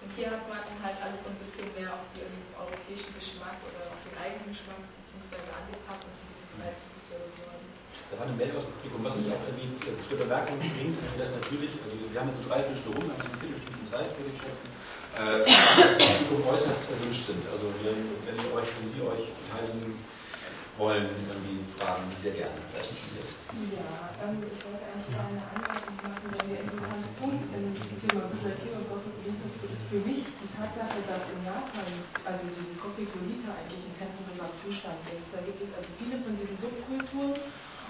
Und 0.03 0.11
hier 0.19 0.27
hat 0.27 0.43
man 0.51 0.59
halt 0.83 0.99
alles 0.99 1.23
so 1.23 1.31
ein 1.31 1.39
bisschen 1.39 1.63
mehr 1.79 1.87
auf 1.95 2.03
den 2.11 2.27
europäischen 2.59 3.15
Geschmack 3.15 3.55
oder 3.63 3.87
auf 3.87 4.01
den 4.03 4.15
eigenen 4.19 4.51
Geschmack 4.51 4.83
beziehungsweise 4.99 5.47
angepasst 5.47 6.03
und 6.03 6.11
so 6.11 6.21
ein 6.27 6.31
bisschen 6.35 6.49
freizügiger 6.59 7.23
geworden. 7.23 7.67
Da 8.11 8.19
war 8.19 8.27
eine 8.27 8.35
Meldung 8.35 8.59
aus 8.59 8.67
dem 8.67 8.75
Publikum, 8.77 9.01
was 9.07 9.15
mich 9.15 9.31
auch 9.31 9.43
irgendwie 9.47 9.71
zur 9.79 10.19
Bemerkung 10.19 10.59
bringt, 10.59 10.99
dass 11.15 11.31
natürlich, 11.31 11.71
also 11.81 11.95
wir 11.97 12.17
haben 12.19 12.29
jetzt 12.29 12.37
so 12.37 12.45
drei 12.45 12.59
Viertelstunde 12.67 12.99
rum, 12.99 13.05
wir 13.07 13.15
haben 13.15 13.31
eine 13.31 13.41
Viertelstunde 13.41 13.83
Zeit, 13.87 14.09
würde 14.19 14.29
ich 14.29 14.39
schätzen, 14.43 14.67
äh, 15.15 15.47
Publikum 15.47 16.51
äußerst 16.51 16.83
erwünscht 16.93 17.23
sind. 17.23 17.41
Also 17.47 17.71
wenn, 17.81 17.99
wenn, 18.27 18.37
euch, 18.53 18.69
wenn 18.75 18.87
Sie 18.91 19.01
euch 19.01 19.23
beteiligen 19.39 19.97
wollen, 20.77 21.09
irgendwie 21.29 21.61
fragen, 21.77 22.03
sehr 22.17 22.33
gerne. 22.33 22.57
Schon 22.73 22.97
jetzt. 23.13 23.37
Ja, 23.69 24.09
ähm, 24.25 24.41
ich 24.49 24.59
wollte 24.65 24.81
eigentlich 24.89 25.13
eine 25.13 25.43
Anmerkung 25.45 25.95
machen, 26.01 26.25
weil 26.33 26.47
der 26.49 26.65
interessante 26.65 27.09
Punkt 27.21 27.45
im 27.53 27.65
Thema 28.01 28.25
Visual 28.33 28.57
Kei 28.57 28.73
und 28.73 28.93
für 29.93 30.01
mich 30.09 30.25
die 30.41 30.49
Tatsache, 30.57 31.05
dass 31.05 31.29
in 31.29 31.45
Japan, 31.45 31.85
also 32.25 32.49
dieses 32.49 32.81
Gothic 32.81 33.13
Lolita 33.13 33.53
eigentlich 33.53 33.85
ein 33.85 33.93
temporärer 33.93 34.49
Zustand 34.57 34.97
ist. 35.13 35.29
Da 35.29 35.37
gibt 35.45 35.61
es 35.61 35.69
also 35.77 35.85
viele 36.01 36.17
von 36.17 36.33
diesen 36.33 36.57
Subkulturen 36.57 37.37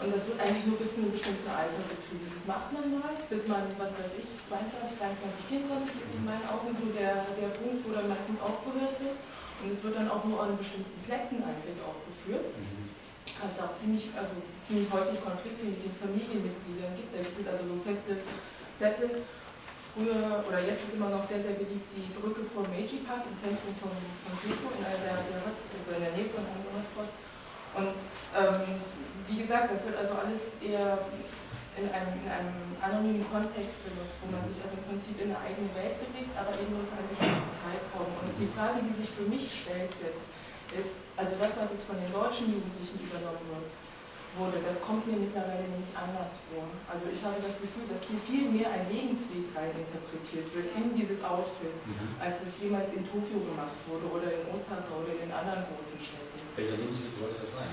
und 0.03 0.09
das 0.11 0.27
wird 0.27 0.35
eigentlich 0.43 0.67
nur 0.67 0.75
bis 0.75 0.99
zu 0.99 1.07
einem 1.07 1.15
bestimmten 1.15 1.47
Alter 1.47 1.79
betrieben. 1.87 2.27
Das 2.27 2.43
macht 2.43 2.75
man 2.75 2.99
mal, 2.99 3.15
bis 3.31 3.47
man, 3.47 3.71
was 3.79 3.95
weiß 3.95 4.19
ich, 4.19 4.27
22, 4.51 4.99
23, 4.99 5.63
24 5.87 5.95
ist 5.95 6.11
in 6.19 6.27
meinen 6.27 6.43
Augen 6.51 6.75
so 6.75 6.91
der, 6.91 7.23
der 7.39 7.55
Punkt, 7.55 7.87
wo 7.87 7.95
dann 7.95 8.11
meistens 8.11 8.35
aufgehört 8.43 8.99
wird. 8.99 9.15
Und 9.63 9.71
es 9.71 9.79
wird 9.79 9.95
dann 9.95 10.11
auch 10.11 10.27
nur 10.27 10.43
an 10.43 10.59
bestimmten 10.59 10.99
Plätzen 11.07 11.39
eigentlich 11.39 11.79
aufgeführt. 12.23 12.45
Also 13.43 13.67
auch 13.67 13.75
ziemlich, 13.75 14.07
also 14.15 14.39
ziemlich 14.67 14.87
häufig 14.91 15.19
Konflikte 15.19 15.67
mit 15.67 15.83
den 15.83 15.95
Familienmitgliedern 15.99 16.95
gibt. 16.95 17.11
Da 17.11 17.19
gibt 17.19 17.39
es 17.39 17.47
also 17.47 17.67
so 17.67 17.75
feste 17.83 18.23
Plätze. 18.79 19.27
Früher 19.93 20.41
oder 20.47 20.57
jetzt 20.63 20.81
ist 20.89 20.97
immer 20.97 21.13
noch 21.13 21.21
sehr, 21.27 21.43
sehr 21.43 21.53
beliebt 21.53 21.85
die 21.93 22.07
Brücke 22.17 22.41
vor 22.49 22.65
Meiji 22.65 23.05
Park 23.05 23.29
im 23.29 23.37
Zentrum 23.37 23.77
von, 23.77 23.93
von 23.93 24.33
Tokio, 24.41 24.73
in 24.73 24.81
einer 24.81 24.97
der, 24.97 25.21
also 25.21 25.91
in 25.93 26.01
der 26.01 26.13
Nähe 26.17 26.33
von 26.33 26.41
einem 26.41 26.65
der 26.65 26.73
Hotspots. 26.81 27.15
Und 27.77 27.93
ähm, 28.33 28.81
wie 29.29 29.37
gesagt, 29.45 29.69
das 29.69 29.85
wird 29.85 29.93
also 29.93 30.17
alles 30.17 30.49
eher 30.65 30.97
in 31.77 31.85
einem, 31.93 32.09
in 32.25 32.29
einem 32.29 32.57
anonymen 32.81 33.25
Kontext 33.29 33.77
benutzt, 33.85 34.17
wo 34.25 34.33
man 34.33 34.41
sich 34.49 34.57
also 34.65 34.81
im 34.81 34.85
Prinzip 34.89 35.17
in 35.21 35.29
eine 35.29 35.41
eigene 35.41 35.69
Welt 35.77 36.01
bewegt, 36.01 36.33
aber 36.33 36.53
eben 36.57 36.73
nur 36.73 36.85
für 36.89 36.97
einen 36.97 37.09
bestimmten 37.13 37.53
Zeitraum. 37.61 38.09
Und 38.17 38.33
die 38.37 38.49
Frage, 38.49 38.81
die 38.81 38.97
sich 38.97 39.09
für 39.13 39.29
mich 39.29 39.45
stellt 39.45 39.93
jetzt, 40.01 40.25
ist, 40.71 41.03
also 41.19 41.35
das, 41.35 41.51
was 41.59 41.75
jetzt 41.75 41.85
von 41.85 41.99
den 41.99 42.11
deutschen 42.13 42.47
Jugendlichen 42.47 42.97
übernommen 43.03 43.43
wird, 43.51 43.69
wurde, 44.33 44.57
das 44.65 44.81
kommt 44.81 45.05
mir 45.05 45.17
mittlerweile 45.17 45.61
nämlich 45.69 45.93
anders 45.93 46.41
vor. 46.49 46.65
Also 46.89 47.05
ich 47.13 47.21
habe 47.21 47.37
das 47.37 47.53
Gefühl, 47.61 47.85
dass 47.85 48.01
hier 48.09 48.17
viel 48.25 48.49
mehr 48.49 48.73
ein 48.73 48.89
Lebensweg 48.89 49.45
reininterpretiert 49.53 50.49
wird 50.57 50.73
in 50.73 50.89
dieses 50.97 51.21
Outfit, 51.21 51.77
als 52.17 52.41
es 52.41 52.57
jemals 52.57 52.89
in 52.97 53.05
Tokio 53.05 53.45
gemacht 53.45 53.77
wurde 53.85 54.09
oder 54.09 54.29
in 54.33 54.41
Osaka 54.49 54.89
oder 54.97 55.13
in 55.13 55.29
den 55.29 55.33
anderen 55.33 55.69
großen 55.69 56.01
Städten. 56.01 56.41
Welcher 56.57 56.81
Lebensweg 56.81 57.13
sollte 57.13 57.45
das 57.45 57.53
sein? 57.53 57.69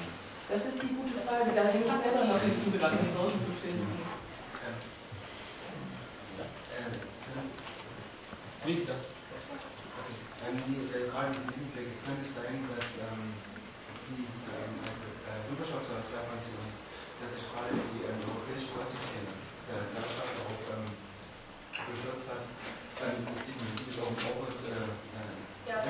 Das 0.53 0.61
ist 0.69 0.83
die 0.85 0.93
gute 0.93 1.17
Frage, 1.25 1.49
da 1.55 1.63
hänge 1.73 1.89
ich 1.89 1.99
selber 2.05 2.25
noch 2.29 2.43
nicht 2.45 2.61
dran, 2.77 2.93
das 2.93 3.11
rauszufinden. 3.17 3.89
Wie? 8.67 8.85
Ja. 8.85 8.95
Ähm, 10.41 10.63
die, 10.67 10.89
äh, 10.89 11.09
gerade 11.11 11.37
diese 11.37 11.51
Lebenswege, 11.53 11.91
es 11.93 12.01
könnte 12.05 12.25
sein, 12.25 12.65
dass 12.73 12.87
ähm, 12.97 13.35
die, 14.09 14.25
ähm, 14.25 14.75
das 15.05 15.23
äh, 15.29 15.45
Bürgerschaft 15.49 15.87
aus 15.93 16.09
Japan 16.13 16.41
sind 16.41 16.57
und 16.59 16.73
dass 17.21 17.31
sich 17.37 17.45
gerade 17.53 17.77
die 17.93 18.03
ähm, 18.09 18.25
europäische 18.25 18.73
Gothic-Szene 18.73 19.29
äh, 19.69 19.85
sehr 19.85 20.03
stark 20.03 20.33
darauf 20.41 20.61
ähm, 20.73 20.97
gestürzt 21.93 22.27
hat. 22.33 22.49
Ähm, 23.05 23.25
das 23.29 23.45
man 23.45 23.73
sieht 23.77 23.93
es 23.93 23.99
auch 24.01 24.13
im 24.13 24.21
August 24.25 24.65
äh, 24.69 24.89
äh, 25.17 25.41
Ja. 25.69 25.85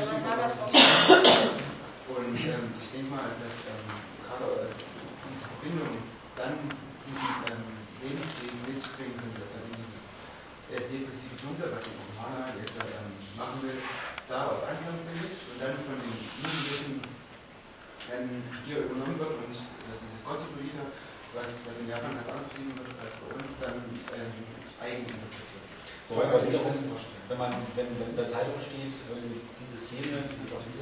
Und 2.10 2.36
ähm, 2.42 2.74
ich 2.74 2.90
denke 2.90 3.10
mal, 3.14 3.30
dass 3.38 3.64
ähm, 3.70 3.86
gerade 4.26 4.44
äh, 4.66 4.74
diese 5.30 5.46
Verbindung 5.46 6.02
dann 6.36 6.74
diesen 7.06 7.30
ähm, 7.46 7.86
Lebensweg 8.02 8.54
mitbringen 8.66 9.14
könnte, 9.22 9.38
dass 9.40 9.54
in 9.62 9.78
dieses 9.78 10.19
äh, 10.70 10.80
depressive 10.86 11.36
Dunkel, 11.42 11.68
was 11.74 11.82
die 11.82 11.94
Romana 11.98 12.46
jetzt 12.54 12.78
ähm, 12.78 13.10
machen 13.34 13.58
will, 13.66 13.78
da 14.30 14.54
auf 14.54 14.62
Anklang 14.62 15.02
bildet 15.02 15.34
und 15.50 15.58
dann 15.58 15.74
von 15.82 15.98
den 15.98 16.14
Jugendlichen 16.14 17.02
ähm, 18.14 18.42
hier 18.66 18.86
übernommen 18.86 19.18
wird 19.18 19.34
und 19.34 19.54
äh, 19.54 19.98
dieses 19.98 20.22
Gossip-Lieder, 20.22 20.86
was, 21.34 21.50
was 21.66 21.76
in 21.82 21.90
Japan 21.90 22.14
anders 22.14 22.46
betrieben 22.54 22.74
wird 22.78 22.90
als 23.02 23.14
bei 23.18 23.28
uns, 23.34 23.50
dann 23.58 23.82
ähm, 24.14 24.30
eigeninterpretiert 24.78 25.42
wird. 25.42 25.49
Wenn 26.10 27.38
man, 27.38 27.54
wenn, 27.78 27.86
wenn 27.86 28.10
in 28.10 28.18
der 28.18 28.26
Zeitung 28.26 28.58
steht, 28.58 28.90
diese 28.90 29.76
Szene, 29.78 30.26
diese 30.26 30.50
Gothic- 30.50 30.74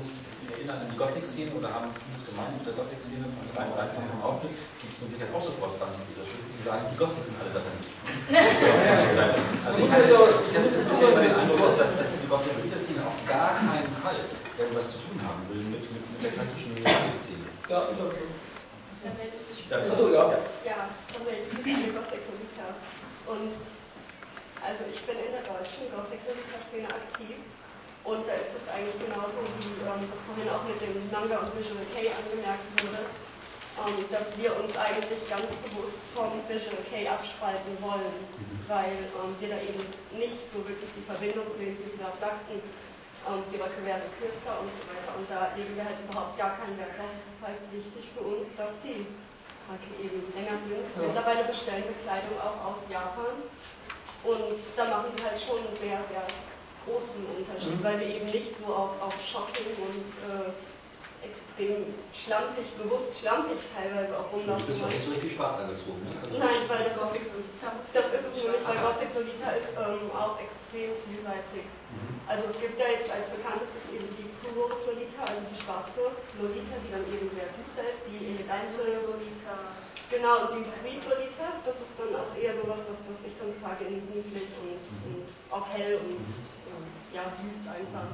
die 0.49 0.49
erinnern 0.57 0.81
an 0.81 0.89
die 0.89 0.97
Gothic-Szene 0.97 1.53
oder 1.53 1.68
haben 1.68 1.93
vieles 1.93 2.24
gemeint 2.24 2.57
mit 2.57 2.64
der 2.64 2.72
Gothic-Szene 2.72 3.29
von 3.29 3.45
rein 3.53 3.68
rein 3.76 3.93
vom 3.93 4.24
Aufblick, 4.24 4.57
gibt 4.81 4.93
es 4.97 4.99
mit 5.05 5.12
Sicherheit 5.12 5.37
auch 5.37 5.45
sofort 5.45 5.76
20 5.76 6.01
dieser 6.09 6.24
Schrift, 6.24 6.49
die 6.49 6.64
sagen, 6.64 6.89
die 6.89 6.97
Gothic 6.97 7.20
sind 7.29 7.37
alle 7.37 7.53
Satanisten. 7.53 7.93
also 9.68 9.76
ich 9.76 9.91
hatte, 9.93 10.09
ich 10.49 10.55
hatte 10.57 10.68
das 10.72 10.85
bisschen 10.89 11.12
bei 11.12 11.22
den 11.29 11.37
Eindruck, 11.37 11.76
dass, 11.76 11.93
dass 11.93 12.09
diese 12.09 12.24
Gothic-Szene 12.33 13.05
auf 13.05 13.18
gar 13.29 13.61
keinen 13.61 13.93
Fall 14.01 14.24
irgendwas 14.57 14.89
zu 14.89 14.97
tun 15.05 15.20
haben 15.20 15.45
will 15.53 15.61
mit, 15.68 15.85
mit, 15.93 16.01
mit 16.01 16.20
der 16.24 16.33
klassischen 16.33 16.72
Gothic-Szene. 16.81 17.45
Ja, 17.68 17.93
ist 17.93 18.01
auch 18.01 18.09
so. 18.09 18.24
Da 19.05 19.12
meldet 19.14 19.45
sich 19.45 19.68
Ja, 19.68 19.85
Achso, 19.85 20.09
ja. 20.09 20.24
Ja, 20.64 20.89
von 21.12 21.22
der 21.29 21.45
eine 21.45 21.93
Gothic-Lolita. 21.93 22.66
Und 23.29 23.78
also 24.64 24.82
ich 24.90 25.00
bin 25.06 25.16
in 25.18 25.32
der 25.32 25.44
deutschen 25.46 25.86
Gothic-Lolita-Szene 25.92 26.88
aktiv. 26.88 27.36
Und 28.06 28.24
da 28.24 28.32
ist 28.40 28.56
es 28.56 28.64
eigentlich 28.72 28.96
genauso, 29.04 29.36
wie 29.61 29.74
ähm, 29.84 30.09
das 30.09 30.22
vorhin 30.24 30.48
auch 30.48 30.64
mit 30.64 30.80
dem 30.80 30.96
Manga 31.12 31.44
und 31.44 31.52
Visual 31.52 31.84
K 31.92 32.09
angemerkt 32.09 32.64
wurde, 32.80 33.04
ähm, 33.04 34.00
dass 34.09 34.32
wir 34.38 34.54
uns 34.56 34.72
eigentlich 34.80 35.20
ganz 35.28 35.44
bewusst 35.66 36.00
vom 36.16 36.32
Visual 36.48 36.80
K 36.88 37.04
abspalten 37.04 37.76
wollen, 37.84 38.16
weil 38.64 38.96
ähm, 39.12 39.36
wir 39.42 39.48
da 39.52 39.59
eben 39.61 39.82
nicht 40.16 40.40
so 40.54 40.64
wirklich 40.64 40.88
die 40.96 41.04
Verbindung 41.04 41.44
sehen, 41.61 41.76
wie 41.76 41.90
Sie. 41.90 42.00
Ähm, 42.00 43.44
die 43.52 43.61
Röcke 43.61 43.82
werden 43.84 44.09
kürzer 44.16 44.56
und 44.62 44.72
so 44.72 44.82
weiter. 44.88 45.12
Und 45.18 45.28
da 45.28 45.52
legen 45.52 45.76
wir 45.76 45.84
halt 45.84 46.00
überhaupt 46.00 46.38
gar 46.38 46.56
keinen 46.56 46.78
Wert 46.80 46.96
drauf. 46.96 47.12
Es 47.28 47.36
ist 47.36 47.44
halt 47.44 47.61
wichtig 47.68 48.09
für 48.16 48.24
uns, 48.24 48.48
dass 48.56 48.80
die 48.80 49.04
eben 50.00 50.24
länger 50.32 50.56
sind. 50.64 50.80
Mittlerweile 50.96 51.44
bestellen 51.44 51.84
wir 51.84 51.98
Kleidung 52.00 52.40
auch 52.40 52.72
aus 52.72 52.80
Japan. 52.88 53.36
Und 54.25 54.59
da 54.77 54.85
machen 54.85 55.11
wir 55.16 55.25
halt 55.31 55.41
schon 55.41 55.59
einen 55.59 55.77
sehr, 55.77 55.99
sehr 56.11 56.25
großen 56.87 57.25
Unterschied, 57.37 57.79
Mhm. 57.79 57.85
weil 57.85 58.01
wir 58.01 58.07
eben 58.09 58.27
nicht 58.27 58.57
so 58.59 58.73
auf, 58.73 58.91
auf 59.01 59.14
Shopping 59.23 59.66
und 59.79 60.09
äh, 60.27 60.51
extrem 61.23 61.85
schlampig, 62.14 62.66
bewusst 62.79 63.19
schlampig 63.19 63.59
teilweise 63.75 64.14
auch 64.14 64.31
Du 64.31 64.39
rumlaufen 64.39 64.66
bist 64.66 64.83
auch 64.85 64.93
nicht 64.93 65.03
so 65.03 65.11
richtig 65.11 65.35
schwarz 65.35 65.59
angezogen, 65.59 66.03
ne? 66.07 66.14
Also, 66.23 66.39
Nein, 66.39 66.62
weil 66.71 66.83
das 66.87 66.95
ist, 66.95 67.03
Lolita 67.03 67.69
das 67.75 68.07
ist 68.14 68.27
es 68.31 68.35
nämlich, 68.39 68.62
weil. 68.62 68.79
Gothic 68.79 69.11
Lolita 69.14 69.49
ist 69.59 69.75
ähm, 69.75 70.07
auch 70.14 70.39
extrem 70.39 70.95
vielseitig. 71.03 71.66
Mhm. 71.66 72.19
Also 72.29 72.53
es 72.53 72.57
gibt 72.61 72.77
ja 72.79 72.89
jetzt 72.93 73.11
als 73.11 73.27
bekanntestes 73.33 73.89
eben 73.91 74.07
die 74.14 74.29
Kuro 74.39 74.69
Lolita, 74.87 75.25
also 75.25 75.43
die 75.49 75.59
schwarze 75.59 76.12
Lolita, 76.39 76.77
die 76.85 76.91
dann 76.93 77.07
eben 77.09 77.27
sehr 77.33 77.49
düster 77.57 77.85
ist, 77.89 78.05
die 78.07 78.37
elegante 78.37 79.03
Lolita. 79.03 79.75
Genau, 80.09 80.49
und 80.49 80.64
die 80.64 80.69
Sweet 80.73 81.05
Lolitas, 81.05 81.57
das 81.69 81.77
ist 81.77 81.93
dann 82.01 82.12
auch 82.16 82.33
eher 82.33 82.57
sowas, 82.57 82.81
was, 82.89 83.01
was 83.12 83.21
ich 83.29 83.37
dann 83.37 83.53
trage 83.61 83.93
in 83.93 84.01
niedlich 84.09 84.49
und, 84.64 84.81
und 85.05 85.29
auch 85.53 85.69
hell 85.69 86.01
und 86.01 86.16
ähm, 86.25 86.85
ja, 87.12 87.29
süß 87.29 87.61
einfach. 87.69 88.09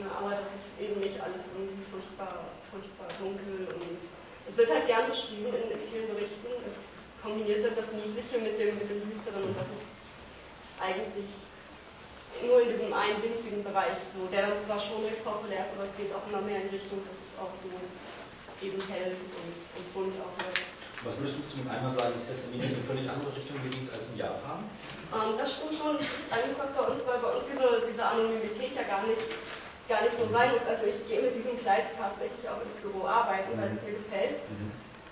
Ja, 0.00 0.08
aber 0.16 0.40
das 0.40 0.48
ist 0.56 0.72
eben 0.80 1.00
nicht 1.04 1.20
alles 1.20 1.44
irgendwie 1.52 1.84
furchtbar, 1.92 2.48
furchtbar 2.72 3.12
dunkel 3.20 3.68
und 3.76 4.00
es 4.48 4.56
wird 4.56 4.72
halt 4.72 4.86
gern 4.88 5.12
beschrieben 5.12 5.52
in, 5.52 5.68
vielen 5.92 6.08
Berichten. 6.08 6.48
Es, 6.64 6.74
es 6.80 7.04
kombiniert 7.20 7.60
dann 7.60 7.76
das 7.76 7.92
Niedliche 7.92 8.40
mit 8.40 8.56
dem, 8.56 8.80
mit 8.80 8.88
dem 8.88 9.04
Düsteren 9.04 9.52
und 9.52 9.54
das 9.54 9.68
ist 9.68 9.92
eigentlich 10.80 11.28
nur 12.40 12.64
in 12.64 12.72
diesem 12.72 12.88
einen 12.88 13.20
winzigen 13.20 13.60
Bereich 13.60 14.00
so, 14.16 14.24
der 14.32 14.48
dann 14.48 14.58
zwar 14.64 14.80
schon 14.80 15.04
recht 15.04 15.20
populär 15.20 15.68
ist, 15.68 15.76
aber 15.76 15.84
es 15.84 15.94
geht 16.00 16.08
auch 16.10 16.24
immer 16.24 16.40
mehr 16.40 16.64
in 16.64 16.72
Richtung, 16.72 17.04
dass 17.04 17.18
es 17.20 17.32
auch 17.36 17.52
so 17.60 17.68
eben 18.64 18.80
hell 18.88 19.12
und, 19.12 19.52
und 19.76 19.86
bunt 19.92 20.16
auch 20.24 20.32
wird. 20.40 20.56
Was 21.04 21.18
würdest 21.18 21.36
du 21.36 21.42
zum 21.44 21.66
einmal 21.66 21.92
sagen, 21.98 22.14
dass 22.14 22.30
Escamine 22.30 22.70
in 22.70 22.78
eine 22.78 22.86
völlig 22.86 23.06
andere 23.10 23.34
Richtung 23.34 23.58
geht 23.66 23.90
als 23.90 24.06
in 24.08 24.16
Japan? 24.22 24.64
Ähm, 25.10 25.34
das 25.34 25.58
stimmt 25.58 25.74
schon, 25.74 25.98
das 25.98 26.06
ist 26.06 26.30
einfach 26.30 26.70
bei 26.70 26.84
uns, 26.94 27.02
weil 27.04 27.18
bei 27.18 27.30
uns 27.36 27.44
diese, 27.50 27.68
diese 27.90 28.04
Anonymität 28.06 28.72
ja 28.78 28.86
gar 28.86 29.02
nicht, 29.04 29.18
gar 29.92 30.02
nicht 30.08 30.16
so 30.16 30.24
sein 30.32 30.48
muss. 30.56 30.64
Also 30.64 30.88
ich 30.88 30.96
gehe 31.04 31.20
mit 31.20 31.36
diesem 31.36 31.60
Kleid 31.60 31.84
tatsächlich 31.92 32.44
auch 32.48 32.64
ins 32.64 32.76
Büro 32.80 33.04
arbeiten, 33.04 33.52
weil 33.60 33.76
es 33.76 33.84
mir 33.84 34.00
gefällt. 34.00 34.40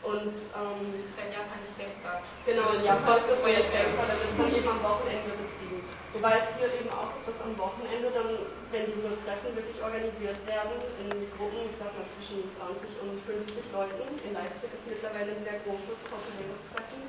Und 0.00 0.32
ähm, 0.56 0.80
Das 1.04 1.12
wäre 1.20 1.28
in 1.28 1.36
Japan 1.36 1.60
nicht 1.60 1.76
denkbar. 1.76 2.24
genau, 2.48 2.72
in 2.72 2.80
Das 2.80 2.80
ist 2.80 2.88
Japan 2.88 3.20
ist 3.20 3.28
das 3.28 3.40
nicht 3.44 3.68
denkbar, 3.68 4.04
da 4.08 4.16
wird 4.16 4.32
es 4.32 4.38
dann 4.40 4.52
eben 4.56 4.68
am 4.72 4.80
Wochenende 4.80 5.30
betrieben. 5.36 5.84
Wobei 6.16 6.40
es 6.40 6.48
hier 6.56 6.72
eben 6.72 6.88
auch 6.88 7.12
ist, 7.20 7.28
dass 7.28 7.38
am 7.44 7.52
Wochenende 7.60 8.08
dann, 8.08 8.32
wenn 8.72 8.88
diese 8.88 9.12
Treffen 9.20 9.52
wirklich 9.52 9.76
organisiert 9.84 10.40
werden, 10.48 10.72
in 11.04 11.12
Gruppen, 11.36 11.68
ich 11.68 11.76
sag 11.76 11.92
mal 11.92 12.08
zwischen 12.16 12.48
20 12.56 12.80
und 13.04 13.20
50 13.28 13.60
Leuten, 13.76 14.08
in 14.24 14.32
Leipzig 14.32 14.72
ist 14.72 14.88
mittlerweile 14.88 15.36
ein 15.36 15.44
sehr 15.44 15.60
großes 15.68 16.00
populäres 16.08 16.60
Treffen. 16.72 17.04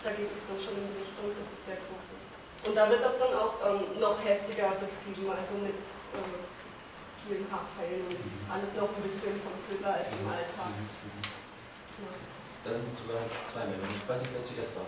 Da 0.00 0.10
geht 0.16 0.32
es 0.32 0.40
dann 0.48 0.56
schon 0.64 0.72
in 0.80 0.88
die 0.96 1.04
Richtung, 1.04 1.36
dass 1.36 1.48
es 1.52 1.60
sehr 1.68 1.78
groß 1.84 2.04
ist. 2.16 2.26
Und 2.64 2.74
da 2.74 2.88
wird 2.88 3.04
das 3.04 3.14
dann 3.20 3.36
auch 3.36 3.54
ähm, 3.60 4.00
noch 4.00 4.16
heftiger 4.24 4.72
betrieben, 4.80 5.28
also 5.28 5.52
mit 5.60 5.76
äh, 5.76 6.24
vielen 7.26 7.50
Haarpfeilen 7.50 8.06
und 8.06 8.18
alles 8.46 8.70
noch 8.78 8.94
ein 8.94 9.02
bisschen 9.02 9.34
pompöser 9.42 9.94
als 9.94 10.14
im 10.14 10.26
Alltag. 10.30 10.70
Ja. 11.98 12.12
Da 12.62 12.70
sind 12.74 12.94
sogar 12.98 13.22
zwei 13.46 13.66
Meldungen. 13.66 13.98
Ich 13.98 14.08
weiß 14.08 14.22
nicht, 14.22 14.32
wer 14.34 14.42
zuerst 14.42 14.74
war. 14.78 14.86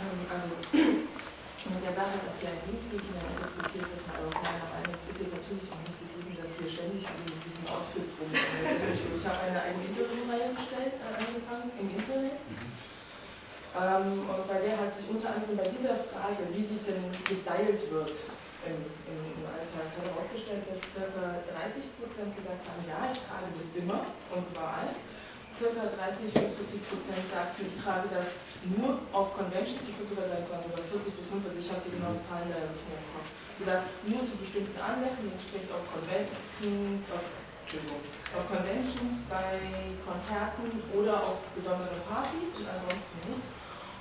Ähm, 0.00 0.20
Also 0.28 0.52
mit 1.72 1.80
der 1.84 1.94
Sache, 1.96 2.20
dass 2.24 2.36
hier 2.40 2.52
ein 2.52 2.62
Dienstgegner 2.68 3.24
interpretiert 3.24 3.88
wird, 3.88 4.04
aber 4.12 4.28
meiner 4.44 4.68
Meinung 4.68 4.96
ist 5.08 5.20
es 5.24 5.28
natürlich 5.32 5.68
auch 5.72 5.80
nicht 5.88 6.00
gegeben, 6.04 6.32
dass 6.36 6.52
hier 6.60 6.68
ständig 6.68 7.04
in 7.08 7.32
diesen 7.44 7.64
Outfits 7.64 8.12
rumgegangen 8.20 8.76
wird. 8.84 9.00
Ich 9.16 9.24
habe 9.24 9.40
eine 9.40 9.60
eigene 9.64 9.84
Interviewreihe 9.88 10.52
gestellt, 10.52 10.94
äh, 11.00 11.08
angefangen 11.16 11.72
im 11.80 11.88
Internet. 11.96 12.36
Ähm, 13.74 14.28
und 14.28 14.42
bei 14.46 14.58
der 14.60 14.76
hat 14.78 14.92
sich 14.96 15.08
unter 15.08 15.28
anderem 15.34 15.56
bei 15.56 15.68
dieser 15.68 15.96
Frage, 16.12 16.46
wie 16.52 16.64
sich 16.64 16.84
denn 16.84 17.04
gestylt 17.26 17.90
wird 17.90 18.16
im, 18.66 18.80
im, 19.08 19.18
im 19.38 19.44
Alltag, 19.46 19.88
herausgestellt, 20.00 20.64
dass 20.68 20.80
ca. 20.92 21.42
30 21.44 21.84
Prozent 22.00 22.30
gesagt 22.36 22.62
haben, 22.64 22.82
ja, 22.88 23.12
ich 23.12 23.20
trage 23.24 23.48
das 23.52 23.68
immer 23.76 24.00
und 24.32 24.44
überall. 24.52 24.90
Circa 25.54 25.86
30 25.86 26.34
bis 26.34 26.50
40 26.58 26.82
Prozent 26.90 27.24
sagten, 27.30 27.62
ich 27.70 27.78
trage 27.78 28.10
das 28.10 28.26
nur 28.74 28.98
auf 29.14 29.38
Conventions, 29.38 29.86
ich 29.86 29.94
würde 29.94 30.10
sogar 30.10 30.26
sagen, 30.26 30.42
es 30.42 30.50
waren 30.50 30.66
sogar 30.66 30.82
40 30.90 31.14
bis 31.14 31.26
50, 31.30 31.62
ich 31.62 31.70
habe 31.70 31.82
die 31.86 31.94
genauen 31.94 32.18
Zahlen 32.26 32.50
leider 32.50 32.74
nicht 32.74 32.86
mehr 32.90 32.98
im 32.98 33.08
Kopf. 33.14 33.28
Gesagt, 33.54 33.86
nur 34.10 34.22
zu 34.26 34.34
bestimmten 34.34 34.74
Anlässen, 34.82 35.30
das 35.30 35.46
spricht 35.46 35.70
auf 35.70 35.86
Conventions, 35.94 37.06
auf, 37.14 37.22
auf 38.34 38.44
Conventions, 38.50 39.14
bei 39.30 39.62
Konzerten 40.02 40.82
oder 40.90 41.22
auf 41.22 41.38
besonderen 41.54 42.02
Partys 42.02 42.50
und 42.58 42.66
ansonsten 42.66 43.14
nicht. 43.30 43.46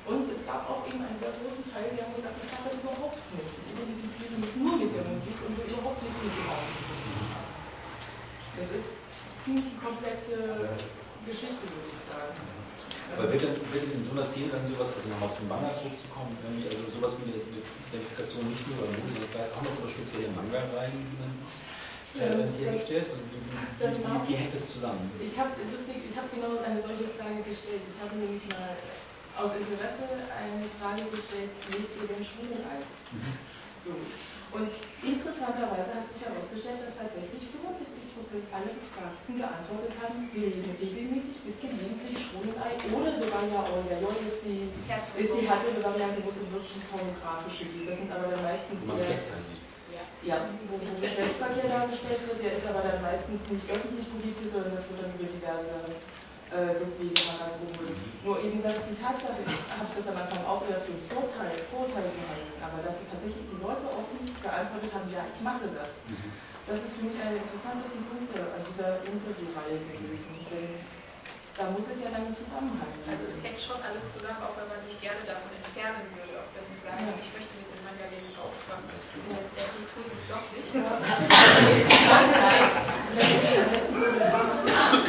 Und 0.03 0.27
es 0.27 0.43
gab 0.43 0.67
auch 0.67 0.83
eben 0.83 0.99
einen 0.99 1.15
sehr 1.23 1.31
großen 1.31 1.63
Teil, 1.71 1.95
die 1.95 2.01
haben 2.03 2.11
gesagt, 2.11 2.35
ich 2.43 2.51
mache 2.51 2.67
das 2.67 2.77
überhaupt 2.83 3.23
nicht. 3.39 3.55
Ich 3.55 3.67
identifiziere 3.71 4.35
mich 4.35 4.53
nur 4.59 4.75
mit 4.75 4.91
der 4.91 5.07
Musik 5.07 5.37
und 5.47 5.55
will 5.55 5.69
überhaupt 5.71 5.99
nichts 6.03 6.19
mit 6.19 6.33
dem 6.35 6.47
Auto 6.51 6.71
zu 6.83 6.91
tun 6.91 7.23
haben. 7.31 7.51
Das 8.59 8.69
ist 8.75 8.89
ziemlich 9.47 9.71
komplexe 9.79 10.35
Geschichte, 11.23 11.63
würde 11.71 11.89
ich 11.95 12.03
sagen. 12.03 12.35
Aber 13.15 13.29
wird 13.31 13.43
denn, 13.47 13.55
wird 13.71 13.85
in 13.93 14.03
so 14.03 14.11
einer 14.11 14.27
Szene 14.27 14.51
dann 14.51 14.67
sowas, 14.67 14.91
also 14.91 15.07
nochmal 15.07 15.31
zum 15.37 15.47
Manga 15.47 15.71
zurückzukommen, 15.77 16.35
irgendwie, 16.43 16.67
also 16.67 16.81
sowas 16.91 17.13
wie 17.21 17.29
eine, 17.31 17.39
Identifikation 17.39 18.43
nicht 18.49 18.63
nur 18.73 18.83
über 18.83 18.89
Mode, 18.89 19.05
sondern 19.13 19.29
vielleicht 19.29 19.53
auch 19.53 19.63
noch 19.63 19.75
über 19.77 19.85
spezielle 19.87 20.33
Manga-Reihen, 20.33 20.97
die 20.97 21.17
man 21.21 21.31
äh, 22.17 22.49
hergestellt? 22.57 23.07
Also 23.13 23.21
wie, 23.29 23.37
wie, 23.37 23.53
Das 23.77 23.93
wie, 23.93 24.03
mag 24.03 24.25
wie 24.25 24.33
ich. 24.33 24.39
hängt 24.41 24.53
das 24.57 24.65
zusammen? 24.65 25.05
Ich 25.21 25.37
habe 25.37 25.53
habe 25.53 26.29
genau 26.31 26.55
eine 26.63 26.79
solche 26.79 27.11
Frage 27.19 27.43
gestellt. 27.43 27.83
Ich 27.83 27.97
habe 27.99 28.15
nämlich 28.15 28.47
mal 28.47 28.79
aus 29.37 29.51
Interesse 29.57 30.05
eine 30.29 30.65
Frage 30.77 31.09
gestellt, 31.09 31.51
legt 31.73 31.93
ihr 31.97 32.07
denn 32.07 32.21
Schwulen 32.21 32.61
ein? 32.69 32.85
So. 33.83 33.97
Und 34.53 34.69
interessanterweise 35.01 35.89
hat 35.97 36.05
sich 36.13 36.21
herausgestellt, 36.21 36.85
dass 36.85 36.93
tatsächlich 36.93 37.49
75 37.49 38.13
Prozent 38.13 38.45
aller 38.53 38.69
Befragten 38.69 39.33
geantwortet 39.33 39.97
haben, 39.97 40.29
sie 40.29 40.45
reden 40.45 40.77
regelmäßig 40.77 41.41
bis 41.41 41.57
gelegentlich 41.57 42.21
schon 42.21 42.53
ein 42.61 42.77
oder 42.93 43.17
sogar 43.17 43.43
ja, 43.49 43.65
oh 43.65 43.81
ja, 43.89 43.97
ja, 43.97 44.13
ist 44.29 44.45
die, 44.45 44.69
ist 45.17 45.33
die 45.33 45.49
härtere 45.49 45.81
Variante, 45.81 46.21
wo 46.21 46.29
es 46.29 46.37
um 46.37 46.53
wirklich 46.53 46.85
pornografische 46.85 47.65
geht. 47.73 47.89
Das 47.89 47.97
sind 47.97 48.13
aber 48.13 48.29
dann 48.29 48.45
meistens 48.45 48.77
eher, 48.85 50.05
ja, 50.21 50.45
wo, 50.69 50.77
wo 50.77 50.85
Geschlechtsverkehr 51.01 51.67
dargestellt 51.73 52.21
wird, 52.29 52.39
der 52.45 52.53
ist 52.61 52.69
aber 52.69 52.85
dann 52.85 53.01
meistens 53.01 53.41
nicht 53.49 53.65
öffentlich 53.65 54.05
publiziert, 54.05 54.53
sondern 54.53 54.77
das 54.77 54.85
wird 54.85 55.01
dann 55.01 55.17
über 55.17 55.27
diverse 55.27 55.73
äh, 56.53 56.77
Subwege 56.77 57.17
herangeholt. 57.17 57.97
Nur 58.21 58.37
eben, 58.39 58.61
dass 58.61 58.77
die 58.85 58.95
Tatsache, 59.01 59.41
ich 59.41 59.57
habe 59.73 59.89
das 59.97 60.05
am 60.05 60.17
Anfang 60.21 60.45
auch 60.45 60.61
wieder 60.69 60.79
für 60.85 60.93
Vorteil, 61.09 61.57
Vorteil 61.73 62.07
gehalten, 62.13 62.53
aber 62.61 62.79
dass 62.85 62.95
tatsächlich 63.09 63.43
die 63.49 63.57
Leute 63.57 63.83
offen 63.89 64.21
geantwortet 64.39 64.93
haben, 64.93 65.09
ja, 65.09 65.25
ich 65.25 65.41
mache 65.41 65.65
das. 65.73 65.89
Das 66.69 66.79
ist 66.79 66.95
für 66.95 67.09
mich 67.09 67.17
einer 67.19 67.35
der 67.35 67.43
interessantesten 67.43 68.05
Punkte 68.07 68.39
an 68.53 68.61
dieser 68.69 69.01
Interviewreihe 69.03 69.81
gewesen. 69.91 70.31
Denn 70.47 70.79
da 71.57 71.69
muss 71.73 71.85
es 71.89 71.99
ja 71.99 72.09
dann 72.13 72.31
geben. 72.37 72.79
Also 73.09 73.23
es 73.27 73.35
hängt 73.43 73.59
schon 73.59 73.81
alles 73.83 74.05
zusammen, 74.13 74.39
auch 74.45 74.55
wenn 74.55 74.69
man 74.69 74.79
sich 74.85 74.95
gerne 75.03 75.25
davon 75.27 75.51
entfernen 75.57 76.07
würde, 76.15 76.37
auch 76.39 76.49
wenn 76.55 76.63
sie 76.69 76.79
sagen, 76.85 77.03
Ja. 77.03 77.17
ich 77.19 77.29
möchte 77.35 77.51
mit 77.59 77.67
dem 77.67 77.81
aufwachen. 78.39 78.87
Ja, 78.87 79.37
jetzt 79.41 79.57
ja, 79.59 79.65
ich 79.75 79.89
tue 79.91 80.07
es 80.15 80.23
doch 80.31 80.45
nicht. 80.55 80.71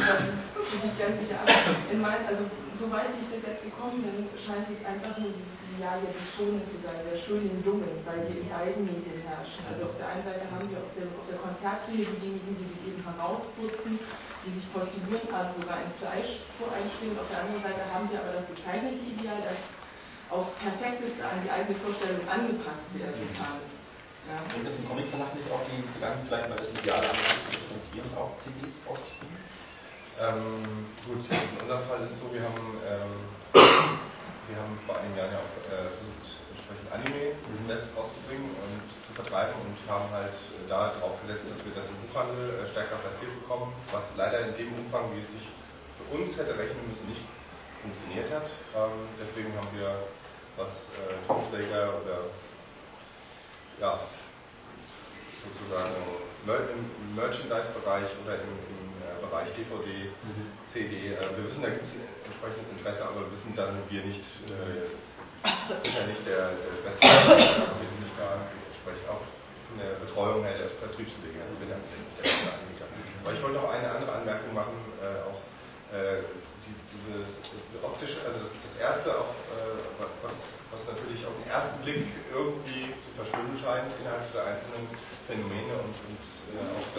Nein, 0.09 0.41
nein. 0.65 0.81
Würde 0.81 1.13
ich 1.15 1.29
wieder 1.29 1.39
ab. 1.41 1.49
In 1.91 1.99
mein, 2.01 2.21
also, 2.25 2.43
soweit 2.79 3.11
ich 3.19 3.27
bis 3.29 3.43
jetzt 3.45 3.63
gekommen 3.63 4.01
bin, 4.01 4.27
scheint 4.35 4.67
es 4.71 4.81
einfach 4.85 5.15
nur 5.21 5.31
dieses 5.31 5.55
Ideal 5.75 5.99
der 5.99 6.15
Schonen 6.23 6.63
zu 6.63 6.79
sein, 6.79 6.99
der 7.03 7.19
schönen 7.19 7.59
Jungen, 7.63 7.91
weil 8.07 8.23
die 8.27 8.43
in 8.43 8.47
beiden 8.47 8.83
Medien 8.87 9.19
herrschen. 9.27 9.63
Also 9.67 9.91
auf 9.91 9.95
der 9.99 10.07
einen 10.07 10.23
Seite 10.23 10.47
haben 10.47 10.67
wir 10.71 10.79
auf 10.79 10.91
der, 10.95 11.07
auf 11.11 11.27
der 11.27 11.39
Konzertbühne 11.39 12.07
diejenigen, 12.19 12.55
die 12.55 12.67
sich 12.71 12.81
eben 12.95 13.03
herausputzen, 13.03 13.99
die 14.43 14.51
sich 14.55 14.65
kostümieren, 14.71 15.27
also 15.35 15.61
sogar 15.61 15.83
in 15.83 15.91
Fleisch 15.99 16.43
einstehen. 16.59 17.15
Auf 17.19 17.27
der 17.27 17.43
anderen 17.43 17.63
Seite 17.63 17.83
haben 17.91 18.07
wir 18.07 18.19
aber 18.23 18.39
das 18.39 18.47
bezeichnete 18.47 19.03
Ideal, 19.03 19.39
das 19.43 19.59
aufs 20.31 20.57
Perfekteste 20.57 21.21
an 21.21 21.37
die 21.43 21.51
eigene 21.51 21.77
Vorstellung 21.77 22.23
angepasst 22.25 22.87
werden 22.97 23.25
kann. 23.37 23.61
Ja. 24.25 24.41
Und 24.41 24.65
das 24.65 24.73
im 24.79 24.89
Comicverlag 24.89 25.29
nicht 25.37 25.45
auch 25.53 25.61
die 25.69 25.85
Gedanken, 25.85 26.25
vielleicht 26.25 26.49
mal 26.49 26.57
das 26.57 26.73
Ideal 26.73 26.97
an 26.97 27.13
zu 27.13 27.51
differenzieren 27.53 28.09
und 28.09 28.17
auch 28.17 28.33
CDs 28.41 28.81
auszubringen? 28.89 29.37
Ähm, 30.15 30.87
gut, 31.03 31.27
jetzt 31.27 31.51
in 31.51 31.59
unserem 31.67 31.83
Fall 31.91 31.99
ist 32.07 32.15
es 32.15 32.19
so, 32.23 32.31
wir 32.31 32.39
haben, 32.39 32.79
ähm, 32.87 33.19
wir 33.51 34.55
haben 34.55 34.79
vor 34.87 34.95
einigen 34.95 35.19
Jahren 35.19 35.35
ja 35.35 35.43
auch 35.43 35.55
äh, 35.67 35.91
versucht, 35.91 36.39
entsprechend 36.55 36.87
Anime 36.95 37.35
selbst 37.67 37.91
rauszubringen 37.99 38.47
und 38.47 38.79
zu 39.03 39.11
vertreiben 39.11 39.59
und 39.59 39.75
haben 39.91 40.07
halt 40.15 40.31
äh, 40.31 40.71
da 40.71 40.95
drauf 40.95 41.19
gesetzt, 41.19 41.51
dass 41.51 41.59
wir 41.67 41.75
das 41.75 41.91
im 41.91 41.99
Buchhandel 42.07 42.63
äh, 42.63 42.63
stärker 42.63 42.95
platziert 43.03 43.35
bekommen, 43.43 43.75
was 43.91 44.15
leider 44.15 44.47
in 44.47 44.55
dem 44.55 44.71
Umfang, 44.79 45.11
wie 45.11 45.19
es 45.19 45.35
sich 45.35 45.51
für 45.99 46.07
uns 46.15 46.31
hätte 46.39 46.55
rechnen 46.55 46.87
müssen, 46.87 47.11
nicht 47.11 47.27
funktioniert 47.83 48.31
hat. 48.31 48.47
Ähm, 48.71 49.11
deswegen 49.19 49.51
haben 49.59 49.67
wir, 49.75 49.99
was 50.55 50.95
äh, 50.95 51.19
Tonträger 51.27 51.91
oder 51.99 52.31
ja, 53.83 53.99
sozusagen 55.43 55.91
im 56.53 56.85
Merchandise-Bereich 57.17 58.09
oder 58.21 58.37
im, 58.37 58.53
im 58.53 58.85
äh, 59.01 59.17
Bereich 59.17 59.49
DVD, 59.57 60.13
CD. 60.69 61.17
Äh, 61.17 61.33
wir 61.33 61.49
wissen, 61.49 61.65
da 61.65 61.73
gibt 61.73 61.89
es 61.89 61.97
entsprechendes 62.21 62.69
Interesse, 62.69 63.01
aber 63.01 63.25
wir 63.25 63.31
wissen, 63.33 63.49
da 63.57 63.73
sind 63.73 63.85
wir 63.89 64.05
nicht, 64.05 64.21
äh, 64.53 64.85
sicher 65.81 66.05
nicht 66.05 66.21
der, 66.29 66.53
der 66.53 66.73
beste, 66.85 67.01
sind 67.01 67.97
nicht 68.05 68.17
da 68.21 68.45
entsprechend 68.45 69.09
auch 69.09 69.25
von 69.25 69.75
der 69.81 69.97
Betreuung 69.97 70.45
her 70.45 70.53
der 70.61 70.69
Vertriebswege, 70.69 71.41
also 71.41 71.57
wir 71.57 71.65
sind 71.65 71.81
nicht 71.81 72.13
der 72.21 72.23
beste 72.29 72.47
Anbieter. 72.53 72.87
Aber 73.25 73.33
ich 73.33 73.41
wollte 73.41 73.57
noch 73.57 73.69
eine 73.73 73.89
andere 73.89 74.11
Anmerkung 74.13 74.53
machen, 74.53 74.77
äh, 75.01 75.25
auch 75.25 75.41
äh, 75.89 76.21
die, 76.65 76.75
dieses, 76.91 77.45
diese 77.53 77.79
optische, 77.85 78.19
also 78.25 78.41
das, 78.41 78.57
das 78.57 78.75
erste, 78.81 79.13
auch, 79.13 79.31
äh, 79.53 79.77
was, 80.25 80.57
was 80.73 80.81
natürlich 80.89 81.21
auf 81.23 81.37
den 81.37 81.47
ersten 81.47 81.79
Blick 81.85 82.09
irgendwie 82.33 82.89
zu 82.99 83.09
verschwimmen 83.15 83.53
scheint 83.55 83.93
innerhalb 84.01 84.25
der 84.33 84.43
einzelnen 84.49 84.89
Phänomene 85.29 85.73
und, 85.79 85.95
und 86.09 86.23
äh, 86.57 86.65
auch 86.65 86.89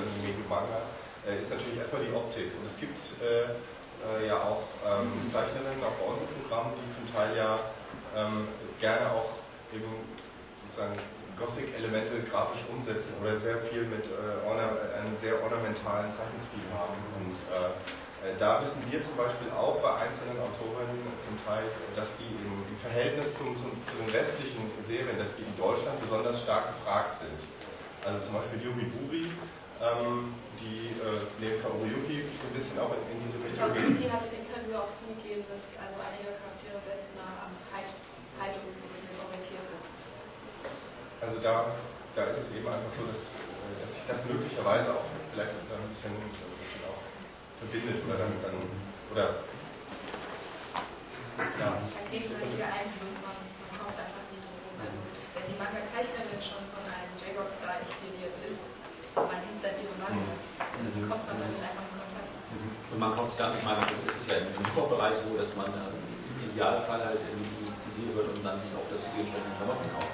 Manga, 0.49 0.81
äh, 1.27 1.43
ist 1.43 1.51
natürlich 1.51 1.79
erstmal 1.79 2.07
die 2.07 2.15
Optik. 2.15 2.55
Und 2.55 2.67
es 2.67 2.79
gibt 2.79 2.99
äh, 3.19 3.59
äh, 4.07 4.27
ja 4.27 4.39
auch 4.39 4.63
ähm, 4.87 5.27
Zeichnerinnen, 5.27 5.83
auch 5.83 5.99
bei 5.99 6.07
uns 6.07 6.23
im 6.23 6.31
Programm, 6.43 6.73
die 6.79 6.89
zum 6.95 7.07
Teil 7.11 7.37
ja 7.37 7.59
ähm, 8.15 8.49
gerne 8.81 9.11
auch 9.11 9.43
eben 9.75 9.91
sozusagen 10.63 10.97
Gothic-Elemente 11.37 12.25
grafisch 12.31 12.65
umsetzen 12.73 13.13
oder 13.21 13.39
sehr 13.39 13.59
viel 13.69 13.85
mit 13.85 14.09
äh, 14.09 14.41
einem 14.47 15.17
sehr 15.21 15.37
ornamentalen 15.43 16.09
Zeichenstil 16.09 16.65
haben. 16.73 16.97
Und 17.21 17.37
äh, 17.53 17.77
da 18.39 18.63
wissen 18.63 18.81
wir 18.91 19.03
zum 19.05 19.17
Beispiel 19.17 19.51
auch 19.53 19.79
bei 19.85 19.93
einzelnen 20.03 20.41
Autorinnen 20.41 21.05
zum 21.23 21.37
Teil, 21.45 21.65
dass 21.95 22.17
die 22.17 22.31
im, 22.43 22.65
Verhältnis 22.81 23.35
zum, 23.37 23.57
zum, 23.57 23.73
zu 23.89 23.95
den 23.99 24.11
restlichen 24.15 24.71
Serien, 24.81 25.19
dass 25.19 25.35
die 25.37 25.43
in 25.43 25.57
Deutschland 25.57 25.99
besonders 26.01 26.41
stark 26.43 26.71
gefragt 26.77 27.19
sind. 27.19 27.39
Also 28.07 28.23
zum 28.31 28.39
Beispiel 28.39 28.63
Yumi 28.63 28.87
Buri, 28.95 29.27
ähm, 29.83 30.33
die 30.63 30.95
äh, 31.03 31.27
neben 31.43 31.59
Kaoru 31.61 31.83
Yuki 31.83 32.25
so 32.25 32.47
ein 32.47 32.55
bisschen 32.55 32.79
auch 32.79 32.95
in, 32.95 33.03
in 33.11 33.19
diese 33.27 33.43
Ich 33.43 33.53
Richtung 33.53 33.75
gehen. 33.75 33.99
Vicky 33.99 34.09
hat 34.09 34.23
im 34.31 34.39
Interview 34.39 34.79
auch 34.79 34.93
zugegeben, 34.95 35.43
dass 35.51 35.75
also 35.77 35.99
einige 35.99 36.31
Charaktere 36.39 36.79
sehr 36.79 37.03
nah 37.19 37.51
am 37.51 37.53
Heiterungsmittel 37.75 39.19
orientiert 39.19 39.67
ist. 39.75 39.87
Also 41.21 41.37
da, 41.43 41.75
da 42.15 42.23
ist 42.31 42.47
es 42.47 42.49
eben 42.55 42.71
einfach 42.71 42.93
so, 42.95 43.03
dass, 43.11 43.35
äh, 43.35 43.75
dass 43.83 43.91
sich 43.91 44.05
das 44.07 44.23
möglicherweise 44.31 44.95
auch 44.95 45.11
vielleicht 45.35 45.51
ein 45.51 45.91
bisschen, 45.91 46.15
ein 46.15 46.31
bisschen 46.63 46.86
auch 46.86 46.86
verbindet 47.61 48.05
oder 48.05 48.17
dann, 48.21 48.35
dann 48.45 48.57
oder 49.13 49.27
ja, 51.37 51.69
Ein 51.81 52.09
gegenseitiger 52.09 52.69
Einfluss, 52.69 53.13
man, 53.21 53.37
man 53.37 53.73
kommt 53.77 53.97
einfach 53.97 54.25
nicht 54.33 54.41
drum 54.41 54.57
rum. 54.57 54.77
Also 54.81 54.99
wenn 55.37 55.47
die 55.53 55.57
Manga-Zeichnerin 55.61 56.41
schon 56.41 56.65
von 56.73 56.85
einem 56.85 57.13
J-Rock-Star 57.21 57.81
inspiriert 57.85 58.37
ist, 58.45 58.65
man 59.17 59.41
liest 59.45 59.61
dann 59.61 59.77
ihre 59.81 59.97
Mangas, 60.01 60.43
dann 60.61 61.09
kommt 61.09 61.25
man 61.29 61.37
damit 61.37 61.61
einfach 61.61 61.85
in 61.93 61.97
Kontakt. 61.97 62.33
Und 62.93 62.99
man 63.01 63.13
kommt 63.17 63.33
es 63.33 63.37
gar 63.37 63.53
nicht 63.53 63.65
mal, 63.65 63.77
das 63.81 64.17
ist 64.17 64.29
ja 64.29 64.49
im 64.49 64.53
Hip-Hop-Bereich 64.53 65.17
so, 65.25 65.37
dass 65.37 65.53
man 65.57 65.69
äh, 65.73 65.93
im 65.97 66.53
Idealfall 66.53 67.01
halt 67.05 67.21
in 67.21 67.41
die 67.41 67.69
CD 67.85 68.13
hört 68.17 68.33
und 68.33 68.41
dann 68.45 68.57
sich 68.61 68.73
auch 68.77 68.85
die 68.89 68.97
entsprechenden 68.97 69.57
Klamotten 69.61 69.89
kauft. 69.93 70.13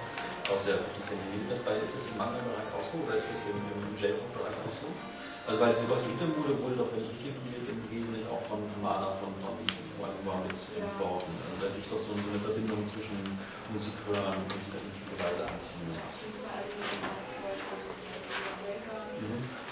Aus 0.51 0.65
der 0.67 0.75
Professionalismus-Bereich 0.83 1.83
ist 1.85 1.95
es 1.97 2.11
im 2.11 2.17
Manga-Bereich 2.19 2.67
auch 2.75 2.85
so 2.85 2.99
oder 3.07 3.17
ist 3.17 3.31
es 3.31 3.47
im, 3.47 3.63
im 3.63 3.97
J-Pop-Bereich 3.97 4.59
auch 4.59 4.75
so? 4.83 4.89
Also 5.47 5.61
weil 5.61 5.73
diese 5.75 5.87
Gothic-Mode 5.87 6.63
wurde 6.63 6.77
doch, 6.77 6.93
wenn 6.93 7.03
ich 7.03 7.11
richtig 7.11 7.35
informiert 7.35 7.67
bin, 7.67 7.79
wesentlich 7.91 8.27
auch 8.27 8.43
von 8.47 8.63
Mana 8.83 9.15
von, 9.19 9.35
von 9.43 9.59
Wangwa 9.99 10.43
mit 10.43 10.55
Ja. 10.75 10.83
entworfen. 10.83 11.35
Also 11.47 11.63
da 11.63 11.69
gibt 11.73 11.85
es 11.87 11.91
doch 11.91 12.03
so 12.03 12.13
eine 12.15 12.39
Verbindung 12.39 12.87
zwischen 12.87 13.39
Musik 13.69 13.95
hören 14.07 14.43
und 14.53 14.63
sich 14.63 14.75
in 14.75 14.91
bestimmte 14.91 15.19
Weise 15.19 15.47
anziehen. 15.47 15.91
Mhm. 19.19 19.72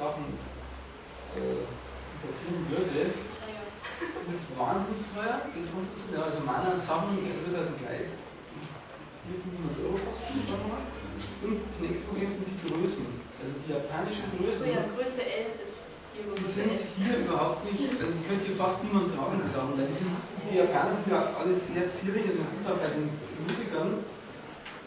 Sachen 0.00 0.24
äh, 1.36 1.60
importieren 1.60 2.64
würde, 2.72 3.12
das 3.12 4.32
ist 4.32 4.48
wahnsinnig 4.56 5.04
teuer, 5.12 5.44
das. 5.52 5.64
Ja, 6.08 6.24
also 6.24 6.40
Mana 6.48 6.72
Sachen 6.72 7.20
wird 7.20 7.52
halt 7.52 7.68
ein 7.68 7.76
Kleid 7.76 8.08
400, 9.28 9.76
500 9.76 9.84
Euro 9.84 10.00
kosten, 10.00 10.40
sagen 10.48 10.64
wir 10.64 10.72
mal. 10.72 10.84
Und 11.44 11.60
das 11.60 11.78
nächste 11.84 12.02
Problem 12.08 12.32
sind 12.32 12.48
die 12.48 12.60
Größen. 12.64 13.04
Also 13.44 13.52
die 13.60 13.68
japanischen 13.76 14.24
so 14.24 14.40
Größen. 14.40 14.72
ja, 14.72 14.88
Größe 14.96 15.20
L 15.20 15.52
ist 15.60 15.92
hier 16.16 16.24
so 16.24 16.32
Die 16.32 16.48
sind 16.48 16.80
hier 16.96 17.20
überhaupt 17.20 17.60
nicht, 17.68 17.92
also 18.00 18.12
die 18.16 18.24
könnte 18.24 18.44
hier 18.48 18.56
fast 18.56 18.80
niemand 18.80 19.12
tragen, 19.12 19.36
die 19.36 19.52
Sachen. 19.52 19.76
Weil 19.76 19.92
die, 19.92 20.56
Japaner 20.56 20.96
sind 20.96 21.12
ja 21.12 21.20
alle 21.36 21.52
sehr 21.52 21.92
zierlich, 21.92 22.24
man 22.24 22.48
sieht 22.48 22.64
es 22.64 22.66
auch 22.72 22.80
bei 22.80 22.88
den 22.88 23.12
Musikern, 23.44 24.00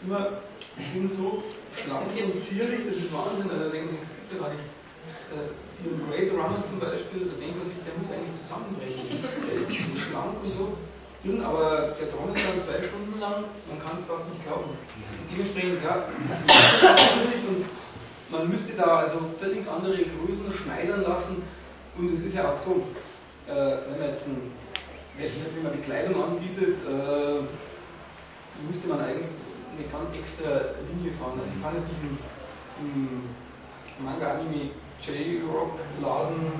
immer, 0.02 0.42
die 0.74 0.86
sind 0.90 1.06
so 1.06 1.42
schlank 1.78 2.10
und 2.10 2.34
zierlich, 2.42 2.82
das 2.82 2.98
ist 2.98 3.14
Wahnsinn. 3.14 3.46
Also 3.46 3.62
da 3.62 3.70
denken 3.70 3.94
sich, 3.94 4.02
das 4.02 4.10
gibt's 4.10 4.32
ja 4.34 4.38
gar 4.42 4.50
nicht. 4.50 4.73
Äh, 5.32 5.84
Ian 5.84 6.00
Great 6.08 6.30
Runner 6.32 6.62
zum 6.62 6.80
Beispiel, 6.80 7.28
da 7.28 7.34
denkt 7.40 7.56
man 7.56 7.66
sich, 7.66 7.76
der 7.84 7.94
muss 7.96 8.08
eigentlich 8.12 8.36
zusammenbrechen. 8.40 9.04
Der 9.48 9.54
ist 9.54 9.68
so 9.68 9.96
schlank 10.00 10.36
und 10.42 10.52
so. 10.52 10.76
drin, 11.24 11.42
aber 11.42 11.96
der 11.98 12.10
trommelt 12.10 12.36
dann 12.36 12.60
zwei 12.60 12.82
Stunden 12.86 13.18
lang, 13.18 13.44
man 13.68 13.78
kann 13.80 13.96
es 13.96 14.04
fast 14.04 14.28
nicht 14.28 14.44
glauben. 14.44 14.76
Dementsprechend, 15.32 15.82
ja, 15.82 16.04
natürlich 16.82 17.42
und 17.48 17.64
man 18.30 18.48
müsste 18.50 18.72
da 18.74 19.00
also 19.00 19.18
völlig 19.40 19.68
andere 19.68 19.96
Größen 19.96 20.52
schneidern 20.52 21.02
lassen 21.02 21.42
und 21.96 22.12
es 22.12 22.22
ist 22.22 22.34
ja 22.34 22.50
auch 22.50 22.56
so, 22.56 22.86
äh, 23.48 23.76
wenn 23.88 23.98
man 23.98 24.08
jetzt 24.08 24.26
ein, 24.26 24.52
wenn 25.18 25.62
man 25.62 25.72
Bekleidung 25.72 26.22
anbietet, 26.22 26.76
äh, 26.88 27.40
müsste 28.66 28.88
man 28.88 29.00
eigentlich 29.00 29.28
eine 29.76 29.86
ganz 29.90 30.14
extra 30.14 30.60
Linie 30.92 31.12
fahren. 31.18 31.38
Also 31.38 31.50
ich 31.54 31.62
kann 31.62 31.74
jetzt 31.74 31.88
nicht 31.88 32.02
im, 32.02 32.18
im 33.98 34.04
Manga-Anime 34.04 34.70
J-Rock-Laden 35.02 36.52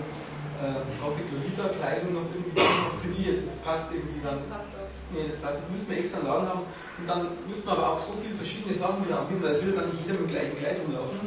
äh, 0.63 0.81
Gothic 1.03 1.27
Lolita 1.35 1.69
Kleidung 1.75 2.15
noch 2.15 2.27
irgendwie 2.31 2.55
finde 3.03 3.19
ich 3.19 3.27
jetzt, 3.27 3.47
das 3.47 3.57
passt 3.67 3.87
irgendwie 3.93 4.21
ganz. 4.23 4.41
Das 4.41 4.49
passt 4.49 4.71
auch. 4.79 4.89
Nee, 5.13 5.27
das 5.29 5.37
passt. 5.43 5.59
Müssten 5.71 5.91
wir 5.91 5.99
extra 5.99 6.19
einen 6.19 6.29
Laden 6.29 6.49
haben 6.49 6.63
und 6.99 7.07
dann 7.07 7.29
müssten 7.47 7.67
wir 7.67 7.73
aber 7.73 7.93
auch 7.93 7.99
so 7.99 8.15
viele 8.23 8.35
verschiedene 8.35 8.75
Sachen 8.75 9.05
wieder 9.05 9.21
anbieten, 9.21 9.43
weil 9.43 9.53
es 9.53 9.63
würde 9.63 9.77
dann 9.77 9.91
nicht 9.91 10.01
jeder 10.07 10.19
mit 10.19 10.31
dem 10.31 10.33
gleichen 10.35 10.59
Kleid 10.59 10.79
rumlaufen. 10.81 11.21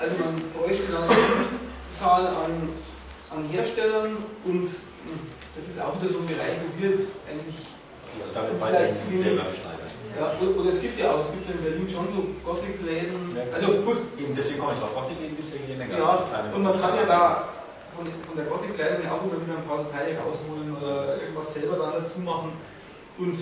Also 0.00 0.14
man 0.18 0.34
bräuchte 0.54 0.90
dann 0.92 1.04
eine 1.04 1.16
Zahl 1.94 2.26
an, 2.26 2.52
an 3.30 3.48
Herstellern 3.50 4.16
und 4.44 4.66
hm, 4.66 5.18
das 5.54 5.68
ist 5.68 5.80
auch 5.80 5.94
wieder 6.00 6.10
so 6.10 6.18
ein 6.18 6.26
Bereich, 6.26 6.56
wo 6.62 6.82
wir 6.82 6.90
jetzt 6.90 7.12
eigentlich 7.28 7.62
Also 8.20 8.34
damit 8.34 8.50
vielleicht 8.56 8.62
weiterhin 8.62 8.96
zu 8.96 9.04
wenig 9.10 9.22
selber 9.22 9.54
schneidern. 9.54 9.87
Ja, 10.16 10.32
oder, 10.40 10.60
oder 10.60 10.70
es 10.70 10.80
gibt 10.80 10.98
ja 10.98 11.12
auch, 11.12 11.20
es 11.20 11.30
gibt 11.32 11.46
ja 11.48 11.54
in 11.54 11.62
Berlin 11.62 11.88
schon 11.88 12.08
so 12.08 12.20
Gothic-Läden. 12.44 13.36
Also 13.52 13.66
gut, 13.84 13.98
Eben 14.18 14.34
deswegen 14.34 14.58
komme 14.58 14.72
ich 14.72 14.80
drauf. 14.80 14.94
Gothic 14.94 15.18
eben 15.20 15.36
gibt 15.36 15.48
es 15.48 15.54
ja 15.54 15.60
jede 15.66 15.78
Menge. 15.78 15.98
ja, 15.98 16.26
und 16.54 16.62
man 16.62 16.74
kann 16.80 16.94
ja 16.96 17.04
da 17.06 17.48
von, 17.94 18.06
von 18.06 18.36
der 18.36 18.46
Gothic-Kleidung 18.46 19.04
ja 19.04 19.12
auch 19.12 19.22
immer 19.26 19.38
wieder 19.42 19.58
ein 19.58 19.66
paar 19.66 19.84
Teile 19.90 20.18
rausholen 20.18 20.70
oder 20.76 21.18
irgendwas 21.20 21.52
selber 21.54 21.76
dann 21.78 22.02
dazu 22.02 22.18
machen. 22.20 22.52
Und 23.18 23.38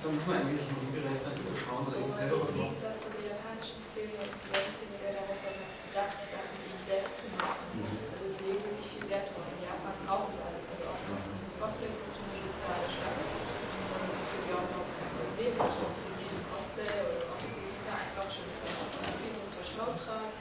da 0.00 0.06
muss 0.08 0.24
man 0.28 0.36
eigentlich 0.40 0.64
in 0.64 0.76
dem 0.80 0.92
Bereich 0.96 1.20
dann 1.24 1.36
wieder 1.36 1.54
schauen 1.56 1.84
oder 1.88 1.96
eben 2.00 2.12
selber 2.12 2.40
was 2.40 2.52
im 2.52 2.60
machen. 2.60 2.76
Gegensatz 2.76 2.98
zu 3.04 3.08
der 3.12 3.24
japanischen 3.36 3.80
Szene 3.80 4.12
ist 4.24 4.40
die 4.44 4.48
deutsche 4.52 4.72
Szene 4.72 4.96
sehr 5.00 5.12
darauf 5.16 5.36
bedacht, 5.40 6.16
Sachen 6.32 6.60
selbst 6.84 7.14
zu 7.20 7.26
machen. 7.40 7.64
Also 8.12 8.24
die 8.36 8.42
legen 8.44 8.60
wirklich 8.64 8.88
viel 8.92 9.06
Wert 9.08 9.32
drauf. 9.32 9.48
In 9.48 9.64
Japan 9.64 9.96
brauchen 10.04 10.28
sie 10.36 10.40
alles. 10.44 10.64
Also 10.68 10.84
auch 10.92 11.00
Cosplay-Kostüme 11.60 12.32
gibt 12.36 12.52
es 12.52 12.58
da 12.60 12.68
alle 12.76 12.88
Stadt. 12.92 13.16
Und 13.16 14.00
das 14.04 14.12
ist 14.12 14.28
für 14.28 14.40
die 14.44 14.52
auch 14.52 14.68
Cosplay 15.52 17.04
oder 17.04 17.28
auch 17.28 17.36
für 17.36 17.52
Elite 17.52 17.92
einfach 17.92 18.24
schön 18.32 18.48
anziehen, 18.48 19.36
muss 19.36 19.52
durch 19.52 19.76
Laut 19.76 20.00
tragen. 20.00 20.32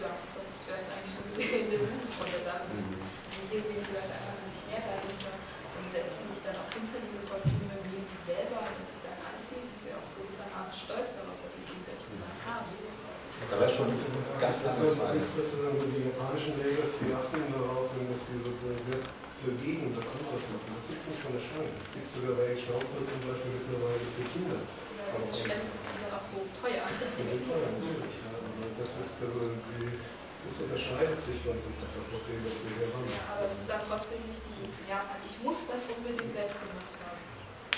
Ja, 0.00 0.16
das 0.32 0.64
wäre 0.64 0.80
es 0.80 0.88
eigentlich 0.88 1.12
schon 1.12 1.26
gesehen, 1.28 1.68
der 1.68 1.84
der 1.84 2.42
Sache. 2.48 2.64
Und 2.72 3.44
hier 3.52 3.60
sehen 3.60 3.84
die 3.84 3.92
Leute 3.92 4.12
einfach 4.16 4.40
nicht 4.48 4.64
mehr 4.72 4.80
dahinter 4.80 5.36
und 5.36 5.86
setzen 5.92 6.24
sich 6.32 6.40
dann 6.40 6.56
auch 6.56 6.70
hinter 6.72 6.96
diese 7.04 7.20
Kostüme, 7.28 7.76
nehmen 7.84 8.08
sie 8.08 8.20
selber, 8.24 8.64
wenn 8.64 8.88
sie 8.88 9.04
dann 9.04 9.20
anziehen, 9.20 9.64
sind 9.68 9.80
sie 9.84 9.92
auch 9.92 10.08
gewissermaßen 10.16 10.72
stolz 10.72 11.12
darauf, 11.12 11.36
dass 11.44 11.52
sie 11.52 11.64
sie 11.68 11.82
selbst 11.84 12.08
gemacht 12.08 12.40
haben. 12.40 13.05
Da 13.36 13.60
war 13.60 13.68
schon 13.68 13.92
ganz 14.40 14.64
Also 14.64 14.96
lange 14.96 15.20
nichts 15.20 15.36
sozusagen 15.36 15.76
mit 15.76 15.92
den 15.92 16.08
japanischen 16.08 16.56
Labels, 16.56 16.96
die 16.96 17.12
achten 17.12 17.52
darauf, 17.52 17.92
dass 17.92 18.22
sie 18.24 18.40
sozusagen 18.40 18.80
sehr 18.88 19.04
bewegen 19.44 19.92
und 19.92 20.00
anderes 20.00 20.44
machen. 20.48 20.72
Das 20.72 20.88
gibt 20.88 21.04
es 21.04 21.08
nicht 21.12 21.20
von 21.20 21.36
der 21.36 21.44
Schein. 21.44 21.68
Das 21.68 21.88
gibt 21.92 22.08
es 22.08 22.12
sogar 22.16 22.34
bei 22.40 22.56
Schnaufel 22.56 23.04
zum 23.04 23.20
Beispiel 23.28 23.52
mittlerweile 23.60 24.00
für 24.16 24.26
Kinder. 24.32 24.56
Oder 24.56 25.28
entsprechend 25.28 25.68
sind 25.68 25.84
sie 25.84 26.00
dann 26.00 26.14
auch 26.16 26.24
so 26.24 26.38
teuer. 26.56 26.88
Die 26.88 27.26
sind 27.28 27.44
teuer, 27.44 27.68
natürlich. 27.76 28.16
Ja. 28.24 28.32
Aber 28.32 28.72
das 28.80 28.90
ist 29.04 29.14
also 29.20 29.52
die, 29.52 30.00
das 30.48 30.56
unterscheidet 30.56 31.20
sich 31.20 31.38
von 31.44 31.60
so 31.60 31.68
von 31.68 32.20
dem, 32.24 32.40
was 32.40 32.56
wir 32.56 32.72
hier 32.72 32.88
haben. 32.88 33.06
Ja, 33.12 33.36
aber 33.36 33.44
es 33.44 33.54
ist 33.60 33.68
dann 33.68 33.84
trotzdem 33.84 34.20
nicht 34.24 34.42
dieses, 34.48 34.72
ja, 34.88 35.04
ich 35.20 35.36
muss 35.44 35.68
das 35.68 35.84
unbedingt 35.92 36.32
selbst 36.32 36.56
gemacht 36.64 36.94
haben. 37.04 37.20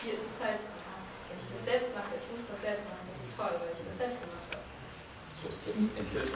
Hier 0.06 0.14
ist 0.14 0.22
es 0.22 0.36
halt, 0.38 0.62
wenn 0.62 1.36
ich 1.36 1.48
das 1.50 1.62
selbst 1.66 1.90
mache, 1.98 2.14
ich 2.14 2.26
muss 2.30 2.46
das 2.46 2.59
selbst 2.62 2.86
machen, 2.86 3.02
das 3.11 3.18
ist 3.18 3.34
toll, 3.34 3.54
weil 3.59 3.74
ich 3.74 3.82
das 3.82 3.98
selbst 3.98 4.22
gemacht 4.22 4.46
habe. 4.54 4.67
Jetzt 5.43 5.95
endlich. 5.95 6.28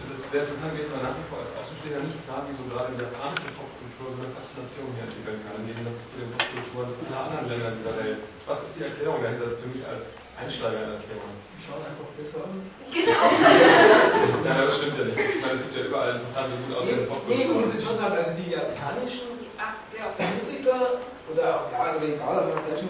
Das 0.00 0.16
ist 0.20 0.30
sehr 0.32 0.42
interessant, 0.44 0.72
wie 0.76 0.82
es 0.84 0.90
mir 0.92 1.00
nach 1.04 1.16
wie 1.16 1.26
vor 1.28 1.40
als 1.44 1.52
Außenstehender 1.56 2.04
nicht 2.04 2.20
klar, 2.24 2.44
wie 2.48 2.56
so 2.56 2.64
gerade 2.68 2.92
die 2.96 3.00
japanische 3.04 3.52
Popkultur 3.56 4.16
so 4.16 4.20
eine 4.24 4.32
Faszination 4.32 4.88
hier 4.96 5.04
entwickeln 5.08 5.40
kann, 5.44 5.60
im 5.60 5.66
Gegensatz 5.68 6.08
zu 6.12 6.16
den 6.24 6.32
Popkulturen 6.32 6.88
in 7.04 7.12
anderen 7.12 7.46
Ländern 7.48 7.74
dieser 7.80 7.94
Welt. 8.00 8.20
Was 8.48 8.58
ist 8.64 8.72
die 8.80 8.84
Erklärung 8.88 9.20
dahinter 9.20 9.56
für 9.60 9.68
mich 9.68 9.84
als 9.84 10.16
Einsteiger 10.40 10.88
in 10.88 10.92
das 10.96 11.04
Thema? 11.04 11.24
Die 11.28 11.60
schauen 11.60 11.84
einfach 11.84 12.08
besser 12.16 12.40
aus. 12.48 12.64
Genau. 12.88 13.24
Ja, 14.44 14.64
das 14.64 14.76
stimmt 14.80 14.96
ja 14.98 15.04
nicht. 15.04 15.20
Ich 15.20 15.40
meine, 15.40 15.52
es 15.54 15.62
gibt 15.68 15.76
ja 15.76 15.84
überall 15.84 16.16
interessante, 16.16 16.56
gut 16.64 16.72
aussehende 16.76 17.04
Nee, 17.04 17.08
Popkulturen. 17.12 17.52
muss 17.60 17.74
ich 17.76 17.84
schon 17.84 17.96
sagen, 17.96 18.14
also 18.16 18.32
die 18.40 18.50
japanischen 18.56 19.28
Die 19.40 19.52
achten 19.60 19.84
sehr 19.92 20.04
auf 20.08 20.16
Musiker 20.16 20.80
oder 21.28 21.44
auch, 21.60 21.68
ja, 21.72 21.96
oder 21.96 22.08
egal, 22.08 22.36
aber 22.40 22.56
die, 22.56 22.88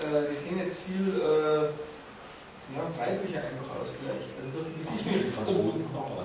äh, 0.00 0.22
die 0.30 0.38
sehen 0.38 0.58
jetzt 0.58 0.78
viel 0.86 1.18
äh, 1.20 1.91
ja, 2.70 2.82
weiblicher 2.96 3.40
einfach 3.42 3.68
aus 3.76 3.88
vielleicht. 3.98 4.30
Also 4.38 4.48
durch 4.54 4.70
die 4.72 4.82
Die 4.82 4.96
Gesicht. 4.96 5.34
Franzosen 5.34 5.82
kommen 5.92 6.06
auch. 6.06 6.24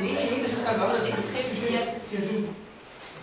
Nee, 0.00 0.12
nee, 0.12 0.42
das 0.42 0.52
ist 0.52 0.64
ganz 0.66 0.78
anders. 0.78 1.04
Sie 1.06 1.12
sind, 1.12 1.70
jetzt. 1.72 2.10
sie 2.10 2.18
sind 2.20 2.44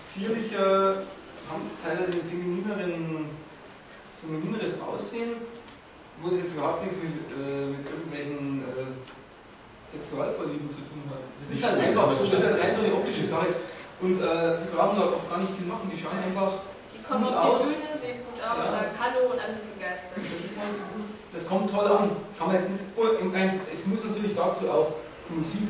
zierlicher, 0.07 1.03
haben 1.51 1.63
teilweise 1.83 2.11
ein 2.17 2.25
feminineren, 2.29 3.29
feminineres 4.21 4.73
Aussehen, 4.81 5.37
wo 6.21 6.29
das 6.29 6.39
jetzt 6.39 6.53
überhaupt 6.55 6.81
nichts 6.83 6.97
mit, 7.03 7.13
äh, 7.37 7.69
mit 7.75 7.83
irgendwelchen 7.85 8.63
äh, 8.65 8.89
Sexualvorlieben 9.91 10.69
zu 10.71 10.81
tun 10.89 11.03
hat. 11.11 11.21
Das 11.41 11.51
ist 11.53 11.63
halt 11.63 11.77
einfach 11.79 12.09
so, 12.09 12.25
das 12.25 12.39
ist 12.39 12.45
halt 12.45 12.57
rein 12.61 12.73
so 12.73 12.81
eine 12.81 12.93
optische 12.95 13.25
Sache. 13.27 13.53
Und 14.01 14.19
äh, 14.19 14.57
die 14.65 14.75
brauchen 14.75 14.97
da 14.99 15.05
oft 15.13 15.29
gar 15.29 15.39
nicht 15.39 15.53
viel 15.55 15.67
machen, 15.67 15.87
die 15.93 15.97
schauen 15.99 16.17
einfach 16.19 16.51
Die 16.91 17.03
kommen 17.03 17.23
gut 17.23 17.33
auf 17.33 17.59
aus. 17.61 17.67
die 17.67 17.75
Bühne, 17.79 17.95
sehen 18.01 18.19
gut 18.27 18.41
aus, 18.43 18.57
Ja. 18.57 18.71
sagen 18.71 18.91
Hallo 18.99 19.19
und 19.31 19.39
alle 19.39 19.53
sind 19.55 19.67
begeistert. 19.77 20.19
Das, 21.35 21.43
halt, 21.43 21.49
kommt 21.51 21.67
toll 21.69 21.87
an. 21.91 22.15
Kann 22.39 22.47
man 22.47 22.55
jetzt 22.55 22.71
nicht, 22.71 22.83
es 22.95 23.85
muss 23.85 23.99
natürlich 24.03 24.35
dazu 24.35 24.71
auch 24.71 24.95
Musik 25.27 25.67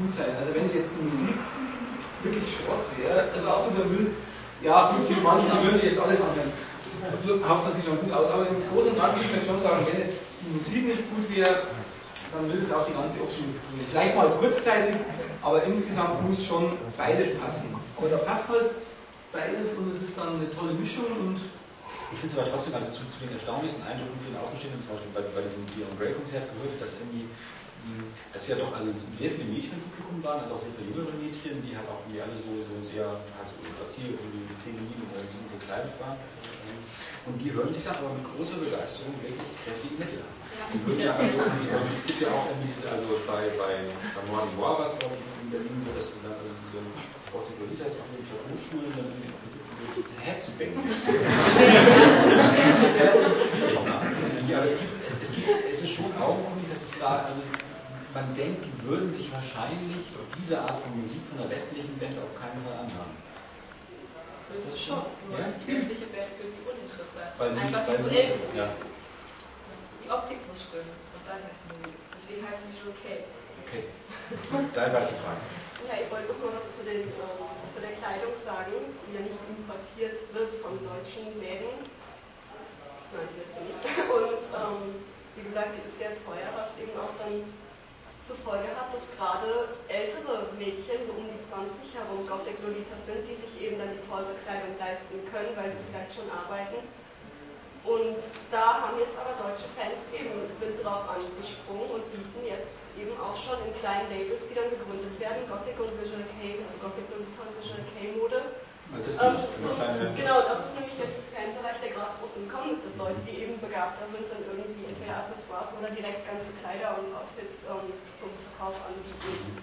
gut 0.00 0.08
sein. 0.12 0.32
Also 0.40 0.56
wenn 0.56 0.72
jetzt 0.72 0.88
die 0.88 1.04
Musik 1.04 1.36
wirklich 2.24 2.48
Schrott 2.48 2.80
wäre, 2.96 3.28
dann 3.28 3.44
der 3.76 3.84
Müll, 3.92 4.16
ja 4.64 4.92
gut, 4.96 5.04
die 5.04 5.20
würden 5.20 5.76
sich 5.76 5.92
jetzt 5.92 6.00
alles 6.00 6.16
anhören. 6.16 6.48
Hauptsache 7.44 7.74
sieht 7.76 7.84
schon 7.84 8.00
gut 8.00 8.10
aus, 8.10 8.32
aber 8.32 8.48
im 8.48 8.56
Großen 8.72 8.90
und 8.90 8.98
Ganzen 8.98 9.20
kann 9.20 9.40
ich 9.40 9.46
schon 9.46 9.60
sagen, 9.60 9.84
wenn 9.84 10.00
jetzt 10.00 10.24
die 10.40 10.48
Musik 10.56 10.82
nicht 10.88 11.04
gut 11.12 11.28
wäre, 11.28 11.68
dann 12.32 12.48
würde 12.48 12.64
es 12.64 12.72
auch 12.72 12.88
die 12.88 12.96
ganze 12.96 13.20
Option 13.20 13.52
nicht 13.52 13.60
gehen. 13.68 13.84
Vielleicht 13.92 14.16
mal 14.16 14.32
kurzzeitig, 14.40 14.96
aber 15.44 15.62
insgesamt 15.64 16.24
muss 16.24 16.40
schon 16.44 16.72
beides 16.96 17.36
passen. 17.36 17.68
Aber 18.00 18.08
da 18.08 18.16
passt 18.24 18.48
halt 18.48 18.72
beides 19.32 19.76
und 19.76 19.92
es 19.92 20.08
ist 20.08 20.16
dann 20.16 20.40
eine 20.40 20.48
tolle 20.56 20.72
Mischung 20.72 21.04
und 21.20 21.40
Ich 22.12 22.18
finde 22.18 22.32
es 22.32 22.38
aber 22.38 22.50
trotzdem, 22.50 22.74
also 22.74 22.88
zu, 22.94 23.02
zu 23.10 23.18
den 23.20 23.32
erstaunlichsten 23.34 23.82
Eindrücken 23.82 24.14
für 24.22 24.30
den 24.30 24.38
Außenstehenden, 24.38 24.80
zum 24.82 24.94
Beispiel 24.94 25.12
bei, 25.12 25.22
bei 25.34 25.42
diesem 25.42 25.62
Beyond 25.74 25.94
Grey 25.98 26.12
Konzert 26.14 26.46
gehört, 26.54 26.78
dass 26.78 26.94
irgendwie, 27.02 27.26
mh, 27.26 28.14
dass 28.32 28.46
ja 28.46 28.54
doch 28.54 28.70
also 28.70 28.88
sehr 29.14 29.30
viele 29.34 29.50
Mädchen 29.50 29.74
im 29.74 29.82
Publikum 29.90 30.22
waren, 30.22 30.46
also 30.46 30.54
auch 30.54 30.62
sehr 30.62 30.70
viele 30.78 30.94
jüngere 30.94 31.14
Mädchen, 31.18 31.66
die 31.66 31.74
halt 31.74 31.88
auch 31.90 32.06
irgendwie 32.06 32.22
alle 32.22 32.36
so, 32.38 32.62
so 32.62 32.74
sehr 32.86 33.10
halt 33.10 33.48
so 33.50 33.58
grazil, 33.74 34.14
irgendwie 34.14 34.46
feminin 34.62 35.02
und 35.02 35.10
irgendwie 35.18 35.58
gekleidet 35.58 35.94
waren. 35.98 36.18
Und 37.26 37.42
die 37.42 37.50
hören 37.50 37.74
sich 37.74 37.82
dann 37.82 37.98
aber 37.98 38.14
mit 38.14 38.22
großer 38.22 38.54
Begeisterung 38.62 39.18
wirklich 39.18 39.50
kräftige 39.66 39.98
Mittel 39.98 40.22
an. 40.22 40.34
Die 40.70 40.78
würden 40.86 41.02
ja 41.02 41.18
also, 41.18 41.42
und 41.42 41.90
es 41.90 42.06
gibt 42.06 42.22
ja 42.22 42.30
auch 42.30 42.46
irgendwie 42.46 42.70
diese, 42.70 42.86
also 42.86 43.18
bei, 43.26 43.50
bei, 43.58 43.82
bei 44.14 44.22
Morning 44.30 44.54
War 44.62 44.78
es, 44.86 44.94
glaube 45.02 45.18
ich, 45.18 45.26
in 45.42 45.50
Berlin 45.50 45.82
so, 45.82 45.90
dass 45.90 46.14
du 46.14 46.22
dann 46.22 46.38
irgendwie 46.38 46.70
so 47.44 47.50
ein 47.52 47.58
Gothic 47.58 47.60
Lolita 47.60 47.84
jetzt 47.88 47.98
auf 48.00 48.08
den 48.12 48.24
Hochschulen 48.24 48.92
dann 48.96 49.06
irgendwie 49.10 49.32
auf 49.32 49.40
den 49.44 49.52
Sitzen 49.52 49.74
so 49.76 50.20
herzubängen. 50.24 50.76
Ja, 54.48 54.56
aber 54.58 54.66
es 54.66 54.78
gibt, 54.78 54.92
es 55.22 55.30
gibt, 55.34 55.48
es 55.70 55.82
ist 55.82 55.90
schon 55.92 56.10
augenkundig, 56.20 56.70
dass 56.70 56.82
es 56.82 56.94
da, 57.00 57.26
also 57.26 57.40
man 58.14 58.34
denkt, 58.34 58.64
die 58.64 58.74
würden 58.88 59.10
sich 59.10 59.28
wahrscheinlich 59.32 60.06
diese 60.40 60.56
Art 60.60 60.78
von 60.80 60.94
Musik 61.00 61.20
von 61.28 61.38
der 61.42 61.50
westlichen 61.50 61.98
Band 61.98 62.16
auf 62.16 62.32
keinen 62.40 62.56
Fall 62.64 62.76
anhören. 62.86 63.12
Das 64.48 64.58
ist 64.62 64.78
schon, 64.78 65.02
nur 65.28 65.36
Ja? 65.38 65.46
ist 65.50 65.58
die 65.60 65.74
westliche 65.74 66.06
Band 66.14 66.30
für 66.38 66.46
sie 66.46 66.62
uninteressant. 66.62 67.34
Weil 67.36 67.50
sie 67.52 67.60
Einfach 67.60 67.82
nicht, 67.90 67.98
visuell 67.98 68.38
gesehen. 68.38 68.56
ja, 68.56 68.66
Die 68.72 70.08
Optik 70.10 70.38
muss 70.48 70.62
stimmen 70.70 70.94
und 71.12 71.22
dann 71.26 71.42
ist 71.50 71.60
Musik. 71.66 71.92
Deswegen 72.14 72.40
heißt 72.46 72.62
sie 72.62 72.70
Visual 72.78 72.94
K. 73.02 73.26
okay. 73.66 73.84
Dann 74.74 74.92
war 74.92 75.00
es 75.02 75.10
die 75.10 75.18
Frage. 75.18 75.42
Ja, 75.86 75.94
ich 76.02 76.10
wollte 76.10 76.30
noch 76.30 76.40
mal 76.42 76.54
was 76.58 76.66
zu, 76.78 76.82
den, 76.86 77.10
ähm, 77.10 77.50
zu 77.74 77.78
der 77.82 77.94
Kleidung 77.98 78.34
sagen, 78.46 78.74
die 79.06 79.12
ja 79.14 79.22
nicht 79.22 79.38
importiert 79.50 80.18
wird 80.34 80.50
von 80.62 80.78
deutschen 80.82 81.34
Läden. 81.38 81.74
Nein, 83.14 83.30
jetzt 83.38 83.54
nicht. 83.58 83.78
Und 84.06 84.42
ähm, 84.50 84.82
wie 85.34 85.44
gesagt, 85.46 85.78
die 85.78 85.84
ist 85.86 85.98
sehr 85.98 86.14
teuer, 86.26 86.50
was 86.54 86.74
eben 86.78 86.94
auch 86.98 87.14
dann 87.22 87.46
zur 88.26 88.38
Folge 88.42 88.66
hat, 88.74 88.90
dass 88.90 89.06
gerade 89.14 89.78
ältere 89.86 90.50
Mädchen, 90.58 91.06
so 91.06 91.14
um 91.14 91.30
die 91.30 91.38
20 91.46 91.78
herum, 91.94 92.26
Gothic 92.26 92.58
Lolita 92.58 92.98
sind, 93.06 93.22
die 93.22 93.38
sich 93.38 93.54
eben 93.62 93.78
dann 93.78 93.94
die 93.94 94.02
teure 94.02 94.34
Kleidung 94.42 94.74
leisten 94.82 95.22
können, 95.30 95.54
weil 95.54 95.70
sie 95.70 95.86
vielleicht 95.86 96.10
schon 96.18 96.26
arbeiten. 96.26 96.82
Und 97.86 98.18
da 98.50 98.82
haben 98.82 98.98
jetzt 98.98 99.14
aber 99.14 99.38
deutsche 99.38 99.70
Fans 99.78 100.02
eben, 100.10 100.50
sind 100.58 100.82
drauf 100.82 101.06
angesprungen 101.06 101.86
und 101.94 102.04
bieten 102.10 102.42
jetzt 102.42 102.82
eben 102.98 103.14
auch 103.14 103.38
schon 103.38 103.62
in 103.62 103.70
kleinen 103.78 104.10
Labels, 104.10 104.42
die 104.50 104.58
dann 104.58 104.74
gegründet 104.74 105.14
werden, 105.22 105.46
Gothic 105.46 105.78
und 105.78 105.94
Visual 105.94 106.26
K, 106.34 106.58
also 106.66 106.82
Gothic 106.82 107.06
und 107.14 107.30
Visual 107.30 107.86
K 107.94 108.10
Mode, 108.18 108.42
das 108.90 109.18
Ähm, 109.18 109.34
so, 109.58 109.70
genau, 110.14 110.46
das 110.46 110.70
ist 110.70 110.74
nämlich 110.78 110.94
jetzt 110.98 111.18
ein 111.34 111.50
Bereich, 111.58 111.78
der 111.82 111.90
gerade 111.90 112.14
groß 112.22 112.38
im 112.38 112.46
Kommen 112.46 112.78
ist, 112.78 112.86
dass 112.86 112.94
Leute, 112.98 113.18
die 113.26 113.42
eben 113.42 113.58
begabter 113.58 114.06
sind, 114.14 114.30
dann 114.30 114.42
irgendwie 114.46 114.86
entweder 114.86 115.26
Accessoires 115.26 115.74
oder 115.74 115.90
direkt 115.90 116.22
ganze 116.22 116.54
Kleider 116.62 116.94
und 116.98 117.10
Outfits 117.14 117.58
ähm, 117.66 117.90
zum 118.18 118.30
Verkauf 118.50 118.78
anbieten, 118.86 119.62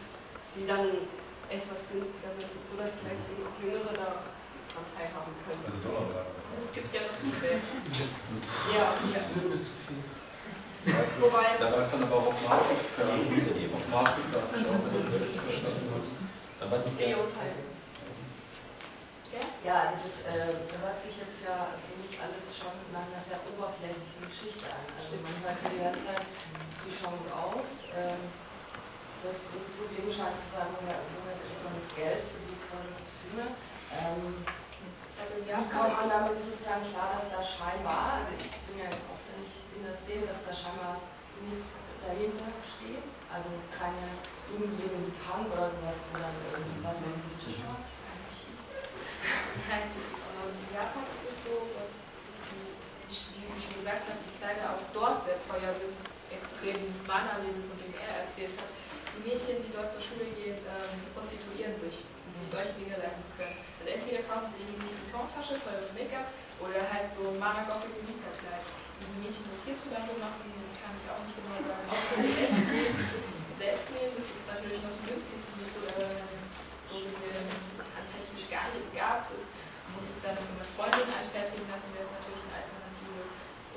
die 0.56 0.68
dann 0.68 1.08
etwas 1.48 1.80
günstiger 1.88 2.32
sind, 2.36 2.52
sodass 2.68 2.92
vielleicht 3.00 3.24
eben 3.32 3.44
auch 3.48 3.58
Jüngere 3.64 3.94
da 3.96 4.10
können. 4.74 5.62
Also 5.66 5.78
Donnerwerbung. 5.86 6.34
Es 6.58 6.74
gibt 6.74 6.94
ja 6.94 7.02
noch 7.02 7.22
eBay. 7.22 7.62
Ja, 8.74 8.98
Weißt 10.84 11.16
du, 11.16 11.22
Wobei- 11.24 11.56
da 11.60 11.72
war 11.72 11.80
es 11.80 11.92
dann 11.92 12.04
aber 12.04 12.16
auch 12.18 12.28
auf 12.28 12.42
Maß 12.50 12.64
gefärbt. 12.68 13.14
Auf 13.74 13.88
Maß 13.90 14.18
ich 14.20 14.36
auch, 14.36 14.44
wenn 14.52 15.08
ich 15.08 15.14
weiß 16.68 16.84
nicht. 16.84 17.04
Ja, 19.64 19.90
also 19.90 19.96
das 20.04 20.16
äh, 20.28 20.54
hört 20.84 21.00
sich 21.02 21.18
jetzt 21.18 21.42
ja 21.42 21.80
für 21.88 21.96
mich 21.98 22.20
alles 22.20 22.52
schon 22.54 22.76
nach 22.92 23.08
einer 23.08 23.24
sehr 23.24 23.40
oberflächlichen 23.48 24.28
Geschichte 24.28 24.68
an. 24.68 24.84
Also 25.00 25.16
man 25.24 25.34
hört 25.40 25.58
ja 25.64 25.70
die 25.72 25.80
ganze 25.82 26.04
Zeit, 26.06 26.28
die 26.84 26.92
schauen 26.92 27.18
gut 27.24 27.32
aus. 27.32 27.88
Ähm, 27.96 28.28
das 29.24 29.40
größte 29.48 29.72
Problem 29.80 30.12
scheint 30.12 30.36
zu 30.36 30.52
sein, 30.52 30.68
woher, 30.76 31.00
woher 31.16 31.40
kriegt 31.40 31.64
man 31.64 31.74
das 31.80 31.88
Geld 31.96 32.28
für 32.28 32.44
die 32.44 32.60
tollen 32.68 32.92
Kostüme. 33.00 33.56
Ähm, 34.02 34.46
Also 35.22 35.34
Japan 35.46 35.70
kommt 35.70 35.94
man 35.94 36.08
ist 36.10 36.14
damit 36.14 36.38
sozusagen 36.42 36.84
klar, 36.92 37.10
dass 37.16 37.28
da 37.30 37.40
scheinbar, 37.46 38.20
also 38.26 38.32
ich 38.34 38.50
bin 38.68 38.76
ja 38.82 38.90
jetzt 38.90 39.06
oft 39.08 39.24
nicht 39.40 39.58
in 39.78 39.82
der 39.86 39.96
Szene, 39.96 40.24
dass 40.28 40.42
da 40.44 40.52
scheinbar 40.52 40.98
nichts 41.48 41.70
dahinter 42.04 42.50
steht, 42.68 43.06
also 43.32 43.50
keine 43.72 44.04
Umgebung 44.52 45.08
wie 45.08 45.16
Punk 45.24 45.48
oder 45.54 45.70
sowas, 45.72 45.96
dann 46.12 46.36
irgendwas 46.52 47.00
im 47.00 47.16
Tisch 47.40 47.62
macht. 47.64 47.88
Nein, 49.70 49.88
ähm, 49.88 50.52
in 50.52 50.70
Japan 50.76 51.06
ist 51.08 51.26
es 51.32 51.38
so, 51.48 51.56
dass, 51.80 51.96
wie 52.52 52.68
ich 53.08 53.24
schon 53.64 53.80
gesagt 53.80 54.04
habe, 54.10 54.20
die 54.20 54.36
Kleider 54.42 54.76
auch 54.76 54.84
dort 54.92 55.24
sehr 55.24 55.40
teuer 55.40 55.72
sind. 55.80 55.96
Extrem 56.34 56.76
dieses 56.84 57.06
Mana-Label, 57.08 57.64
von 57.70 57.78
dem 57.80 57.94
er 57.96 58.26
erzählt 58.28 58.58
hat. 58.58 58.68
Die 59.16 59.22
Mädchen, 59.24 59.62
die 59.64 59.72
dort 59.72 59.88
zur 59.94 60.02
Schule 60.02 60.26
gehen, 60.36 60.58
ähm, 60.58 60.94
prostituieren 61.14 61.78
sich, 61.80 62.02
sich 62.34 62.50
solche 62.50 62.74
Dinge 62.80 62.98
leisten 62.98 63.24
zu 63.28 63.34
können. 63.38 63.58
Also 63.80 63.90
entweder 63.94 64.22
kaufen 64.26 64.50
sie 64.54 64.62
eine 64.66 64.74
Louis 64.80 64.96
Vuitton-Tasche, 64.98 65.56
teures 65.62 65.90
Make-up 65.94 66.28
oder 66.64 66.82
halt 66.82 67.10
so 67.14 67.34
Mana 67.38 67.68
Gothic 67.70 67.94
Vita-Kleid. 68.08 68.66
Wie 69.00 69.08
die 69.14 69.20
Mädchen 69.26 69.46
das 69.52 69.62
hierzulande 69.68 70.16
machen, 70.22 70.48
kann 70.80 70.96
ich 71.00 71.08
auch 71.08 71.22
nicht 71.24 71.36
genau 71.40 71.60
sagen. 71.64 71.86
Auch 71.88 72.06
wenn 72.16 72.28
sie 72.28 73.56
selbst 73.60 73.88
nähen, 73.96 74.16
das 74.16 74.28
ist 74.28 74.46
natürlich 74.48 74.82
noch 74.84 74.94
die 75.00 75.08
günstigste 75.12 75.54
Methode, 75.60 75.88
aber 75.96 76.08
wenn 76.12 76.28
man 76.28 76.42
so 76.92 76.98
gesehen 77.02 77.50
handtechnisch 77.96 78.48
gar 78.52 78.68
nicht 78.72 78.84
begabt 78.92 79.32
ist, 79.34 79.48
muss 79.96 80.08
es 80.10 80.20
dann 80.24 80.38
mit 80.38 80.70
Freundin 80.76 81.10
anfertigen 81.10 81.68
lassen, 81.72 81.90
wäre 81.96 82.08
es 82.08 82.14
natürlich 82.14 82.44
eine 82.48 82.56
Alternative. 82.64 83.24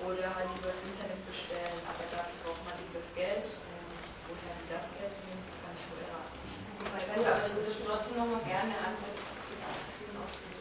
Oder 0.05 0.29
halt 0.29 0.53
übers 0.61 0.77
Internet 0.85 1.25
bestellen, 1.25 1.81
aber 1.89 2.05
dazu 2.13 2.37
braucht 2.45 2.61
man 2.69 2.77
eben 2.77 2.93
das 2.93 3.09
Geld. 3.17 3.49
Und 3.49 3.97
woher 4.29 4.53
die 4.61 4.69
das 4.69 4.85
Geld 4.93 5.15
nehmen, 5.25 5.41
das 5.49 5.57
kann 5.65 5.73
ich 5.73 5.87
Wobei, 6.79 7.01
gut, 7.15 7.27
aber 7.27 7.47
ich 7.47 7.55
würde 7.57 7.73
trotzdem 7.85 8.17
nochmal 8.17 8.45
gerne 8.45 8.75
kriegen 9.97 10.17
auf 10.21 10.33
diese, 10.45 10.61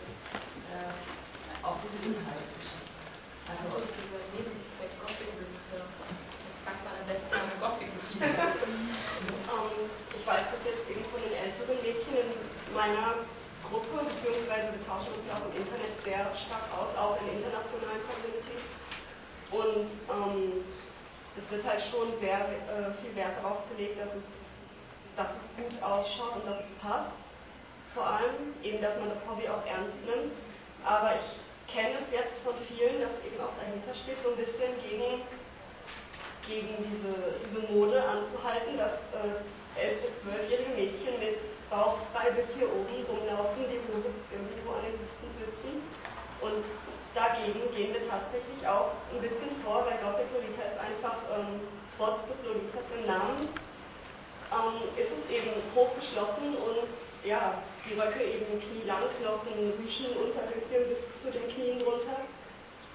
äh, 0.72 0.96
auf 1.62 1.78
diese 1.84 2.00
Inhaltsgeschichte. 2.08 2.96
Also 3.52 3.84
Also, 3.84 3.88
dieser 3.94 4.22
Nebenzweck 4.34 4.96
Gothic 4.98 5.32
Lite, 5.38 5.86
das 6.46 6.56
packt 6.66 6.82
man 6.88 6.96
am 6.98 7.08
besten 7.08 7.36
an 7.36 7.52
Gothic 7.62 7.92
Lite. 7.94 8.26
Ähm, 9.46 9.90
ich 10.18 10.26
weiß 10.26 10.50
bis 10.52 10.64
jetzt 10.66 10.90
eben 10.90 11.06
von 11.12 11.22
den 11.22 11.34
älteren 11.34 11.78
Mädchen 11.82 12.34
in 12.68 12.74
meiner 12.74 13.30
Gruppe, 13.62 14.02
beziehungsweise 14.10 14.74
wir 14.74 14.84
tauschen 14.86 15.14
uns 15.14 15.28
ja 15.28 15.38
auch 15.38 15.46
im 15.54 15.62
Internet 15.62 15.94
sehr 16.04 16.34
stark 16.34 16.72
aus, 16.74 16.96
auch 16.98 17.22
in 17.22 17.38
internationalen 17.38 18.02
Communities. 18.10 18.66
Und 19.52 19.92
ähm, 20.10 20.66
es 21.38 21.52
wird 21.52 21.64
halt 21.66 21.82
schon 21.82 22.18
sehr 22.20 22.40
äh, 22.42 22.92
viel 23.02 23.16
Wert 23.16 23.38
darauf 23.42 23.70
gelegt, 23.70 24.00
dass 24.02 24.14
es, 24.16 24.45
dass 25.16 25.32
es 25.32 25.48
gut 25.58 25.76
ausschaut 25.84 26.36
und 26.36 26.46
dass 26.48 26.66
es 26.66 26.72
passt. 26.82 27.16
Vor 27.94 28.06
allem 28.06 28.54
eben, 28.64 28.82
dass 28.82 29.00
man 29.00 29.10
das 29.10 29.24
Hobby 29.28 29.48
auch 29.48 29.64
ernst 29.66 29.96
nimmt. 30.04 30.36
Aber 30.84 31.16
ich 31.16 31.28
kenne 31.72 31.96
es 32.04 32.12
jetzt 32.12 32.44
von 32.44 32.54
vielen, 32.68 33.02
dass 33.02 33.18
eben 33.24 33.40
auch 33.40 33.56
dahinter 33.60 33.96
steht, 33.96 34.20
so 34.22 34.32
ein 34.32 34.38
bisschen 34.38 34.72
gegen 34.84 35.24
gegen 36.48 36.78
diese, 36.78 37.42
diese 37.42 37.62
Mode 37.74 37.98
anzuhalten, 38.06 38.78
dass 38.78 39.10
äh, 39.18 39.42
11- 39.82 40.06
bis 40.06 40.14
12-jährige 40.22 40.72
Mädchen 40.78 41.18
mit 41.20 41.42
Bauch 41.70 41.98
frei 42.14 42.30
bis 42.32 42.54
hier 42.54 42.70
oben 42.70 43.02
rumlaufen, 43.10 43.66
die 43.66 43.82
Hose 43.90 44.14
irgendwo 44.30 44.78
an 44.78 44.86
den 44.86 44.94
Hüften 44.94 45.30
sitzen. 45.42 45.74
Und 46.46 46.64
dagegen 47.18 47.66
gehen 47.74 47.98
wir 47.98 48.06
tatsächlich 48.06 48.62
auch 48.62 48.94
ein 49.10 49.22
bisschen 49.26 49.52
vor, 49.66 49.90
weil 49.90 49.98
Gothic 50.06 50.30
Lolita 50.38 50.70
ist 50.70 50.78
einfach 50.78 51.18
ähm, 51.34 51.66
trotz 51.98 52.22
des 52.30 52.40
Lolitas 52.46 52.86
im 52.94 53.04
Namen 53.10 53.50
ähm, 54.54 54.78
ist 54.98 55.12
es 55.12 55.24
eben 55.32 55.52
hochgeschlossen 55.74 56.58
und 56.58 56.90
ja, 57.24 57.62
die 57.86 57.98
Röcke 57.98 58.22
eben 58.22 58.62
knielang, 58.62 59.10
Knochen, 59.18 59.74
Rüschen, 59.82 60.14
Unterhöschen 60.18 60.90
bis 60.90 61.02
zu 61.22 61.32
den 61.34 61.46
Knien 61.50 61.82
runter. 61.82 62.26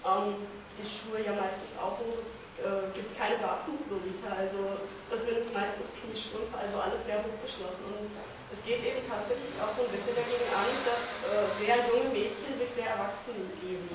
Ähm, 0.06 0.38
die 0.78 0.86
Schuhe 0.86 1.20
ja 1.20 1.34
meistens 1.34 1.74
auch 1.76 1.98
hoch. 1.98 2.22
Es 2.60 2.64
äh, 2.64 2.92
gibt 2.92 3.16
keine 3.16 3.40
Barfuß-Lolita, 3.40 4.30
also 4.36 4.76
das 5.08 5.24
sind 5.24 5.48
meistens 5.52 5.88
Kniestrümpfe, 5.96 6.52
also 6.52 6.76
alles 6.76 7.00
sehr 7.08 7.24
hochgeschlossen. 7.24 7.88
Und 7.88 8.12
es 8.52 8.60
geht 8.64 8.84
eben 8.84 9.00
tatsächlich 9.08 9.54
auch 9.58 9.72
so 9.72 9.88
ein 9.88 9.92
bisschen 9.92 10.12
dagegen 10.12 10.48
an, 10.52 10.68
dass 10.84 11.02
äh, 11.24 11.48
sehr 11.56 11.88
junge 11.88 12.12
Mädchen 12.12 12.52
sich 12.60 12.70
sehr 12.76 12.92
erwachsen 12.92 13.48
geben. 13.64 13.88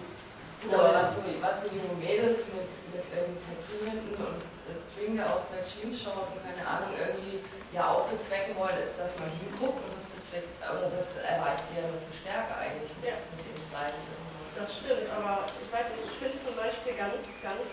Aber 0.72 0.94
was 0.94 1.16
so, 1.16 1.22
was 1.42 1.56
so 1.62 1.68
junge 1.70 1.96
Mädels 2.02 2.42
mit, 2.54 2.70
mit 2.96 3.06
irgendwie 3.12 3.42
Tattoo-Händen 3.46 4.14
und 4.18 4.42
äh, 4.66 4.74
String 4.80 5.20
aus 5.22 5.52
der 5.54 5.62
Jeans-Short 5.68 6.32
und 6.34 6.42
keine 6.42 6.64
Ahnung 6.66 6.92
irgendwie 6.98 7.44
ja 7.76 7.92
auch 7.92 8.08
bezwecken 8.10 8.56
wollen, 8.58 8.78
ist, 8.82 8.98
dass 8.98 9.12
man 9.20 9.30
hinguckt 9.38 9.78
und 9.78 9.92
das 9.94 10.08
bezweckt, 10.10 10.50
oder 10.64 10.90
das 10.90 11.16
erreicht 11.22 11.68
eher 11.76 11.86
noch 11.92 12.02
viel 12.08 12.18
Stärke 12.18 12.54
eigentlich 12.56 12.90
mit, 13.04 13.14
Ja. 13.14 13.20
mit 13.36 13.46
dem 13.46 13.60
Style. 13.62 14.00
Das 14.56 14.72
stimmt, 14.72 15.06
aber 15.12 15.44
ich 15.60 15.68
weiß 15.68 15.92
nicht, 15.92 16.08
ich 16.08 16.16
finde 16.18 16.40
zum 16.40 16.56
Beispiel 16.56 16.96
ganz, 16.96 17.20
ganz 17.44 17.68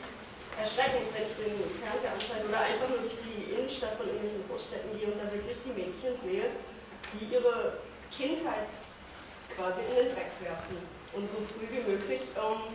erschreckend, 0.58 1.06
wenn 1.14 1.24
ich 1.30 1.36
den 1.38 1.54
Fernseher 1.78 2.12
anschalte 2.12 2.44
oder 2.50 2.60
einfach 2.60 2.90
nur 2.90 3.06
durch 3.06 3.16
die 3.22 3.54
Innenstadt 3.54 3.94
von 3.96 4.10
irgendwelchen 4.10 4.42
Großstädten 4.50 4.90
gehe 4.98 5.08
und 5.14 5.16
da 5.22 5.30
wirklich 5.30 5.56
die 5.62 5.72
Mädchen 5.72 6.12
sehe, 6.20 6.50
die 7.14 7.24
ihre 7.30 7.78
Kindheit 8.10 8.68
quasi 9.56 9.80
in 9.90 9.96
den 9.96 10.14
Dreck 10.14 10.32
werfen 10.40 10.78
und 11.12 11.30
so 11.30 11.38
früh 11.52 11.68
wie 11.68 11.84
möglich 11.84 12.22
ähm, 12.36 12.72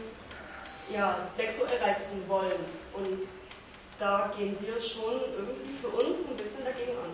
ja, 0.93 1.27
sexuell 1.35 1.77
reizen 1.81 2.21
wollen. 2.27 2.61
Und 2.93 3.25
da 3.99 4.31
gehen 4.37 4.57
wir 4.61 4.79
schon 4.79 5.21
irgendwie 5.33 5.73
für 5.81 5.89
uns 5.89 6.21
ein 6.27 6.37
bisschen 6.37 6.63
dagegen 6.63 6.97
an. 7.01 7.13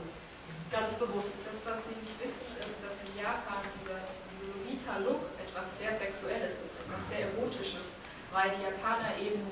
Ganz 0.71 0.93
bewusst. 0.99 1.37
Das, 1.45 1.61
was 1.63 1.79
Sie 1.85 1.95
nicht 1.95 2.17
wissen, 2.19 2.49
ist, 2.59 2.77
dass 2.81 2.97
in 3.07 3.13
Japan 3.21 3.61
dieser, 3.79 4.03
dieser 4.27 4.47
Lolita-Look 4.51 5.21
etwas 5.39 5.69
sehr 5.77 5.95
Sexuelles 5.95 6.57
ist, 6.59 6.75
etwas 6.81 7.03
sehr 7.07 7.29
Erotisches, 7.29 7.87
weil 8.33 8.51
die 8.57 8.65
Japaner 8.67 9.13
eben 9.21 9.45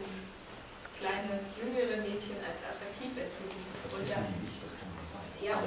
kleine, 0.98 1.42
jüngere 1.58 2.02
Mädchen 2.02 2.38
als 2.46 2.62
attraktiv 2.62 3.14
empfinden. 3.18 3.62
Das 3.86 3.94
Und 3.94 4.06
ja, 4.10 4.22
ja, 5.42 5.58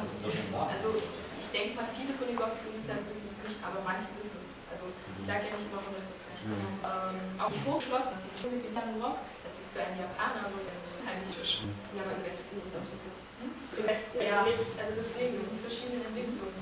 wahr. 0.53 0.71
also 0.71 0.95
ich 0.95 1.49
denke 1.51 1.75
mal, 1.77 1.87
viele 1.99 2.15
von 2.15 2.27
den 2.27 2.39
Gothic-Lolitas 2.39 3.03
wissen 3.11 3.27
es 3.27 3.39
nicht, 3.43 3.59
aber 3.63 3.83
manche 3.83 4.09
wissen 4.23 4.39
es. 4.47 4.55
Also 4.71 4.87
ich 5.19 5.25
sage 5.27 5.51
ja 5.51 5.55
nicht 5.59 5.69
immer 5.71 5.83
100 5.83 6.03
Ähm, 6.45 7.41
auch 7.41 7.55
so 7.55 7.81
geschlossen, 7.81 8.13
das 8.15 8.23
ist 8.29 8.39
schon 8.43 8.53
mit 8.55 8.65
dem 8.69 8.77
Rock, 9.03 9.19
das 9.43 9.55
ist 9.59 9.73
für 9.73 9.81
einen 9.83 9.97
Japaner 9.99 10.45
so 10.47 10.61
heimlich 11.03 11.31
frisch. 11.33 11.65
Ja, 11.97 12.05
aber 12.05 12.13
im 12.21 12.23
Westen, 12.25 12.57
das 12.71 12.85
ist 12.85 13.03
es. 13.09 13.19
Im 13.41 13.85
Westen 13.89 14.19
Ja, 14.21 14.45
nicht. 14.45 14.65
also 14.79 14.93
deswegen 14.95 15.35
sind 15.41 15.57
verschiedene 15.65 16.05
Entwicklungen. 16.05 16.55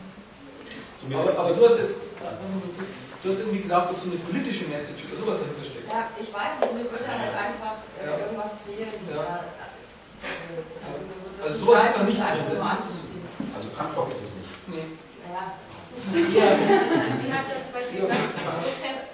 Aber, 1.03 1.35
aber 1.35 1.51
du 1.53 1.61
hast 1.67 1.79
jetzt, 1.83 1.99
du 1.99 3.27
hast 3.29 3.39
irgendwie 3.43 3.63
gedacht, 3.67 3.91
ob 3.91 3.99
so 3.99 4.07
eine 4.07 4.23
politische 4.23 4.65
Message 4.71 5.03
oder 5.11 5.17
sowas 5.19 5.37
dahinter 5.43 5.65
steckt. 5.67 5.89
Ja, 5.91 6.09
ich 6.15 6.31
weiß 6.33 6.53
nicht, 6.63 6.75
mir 6.79 6.87
würde 6.87 7.07
halt 7.11 7.35
einfach 7.35 7.83
äh, 7.99 8.07
Ja. 8.07 8.19
irgendwas 8.23 8.55
fehlen. 8.63 8.95
Ja. 9.11 9.51
Also, 10.23 11.01
das 11.43 11.59
sowas 11.59 11.91
ist 11.91 11.99
noch 11.99 12.07
nicht 12.07 12.21
das 12.21 12.61
anziehen. 12.61 13.23
Also 13.55 13.69
Punkrock 13.75 14.13
ist 14.13 14.23
es 14.23 14.33
nicht. 14.39 14.51
Nee. 14.69 14.87
Naja, 15.27 15.59
Ja. 16.03 16.49
Sie 17.19 17.29
hat 17.33 17.47
ja 17.51 17.59
zum 17.61 17.73
Beispiel 17.75 18.01
gesagt, 18.01 18.33
Protest 18.33 19.05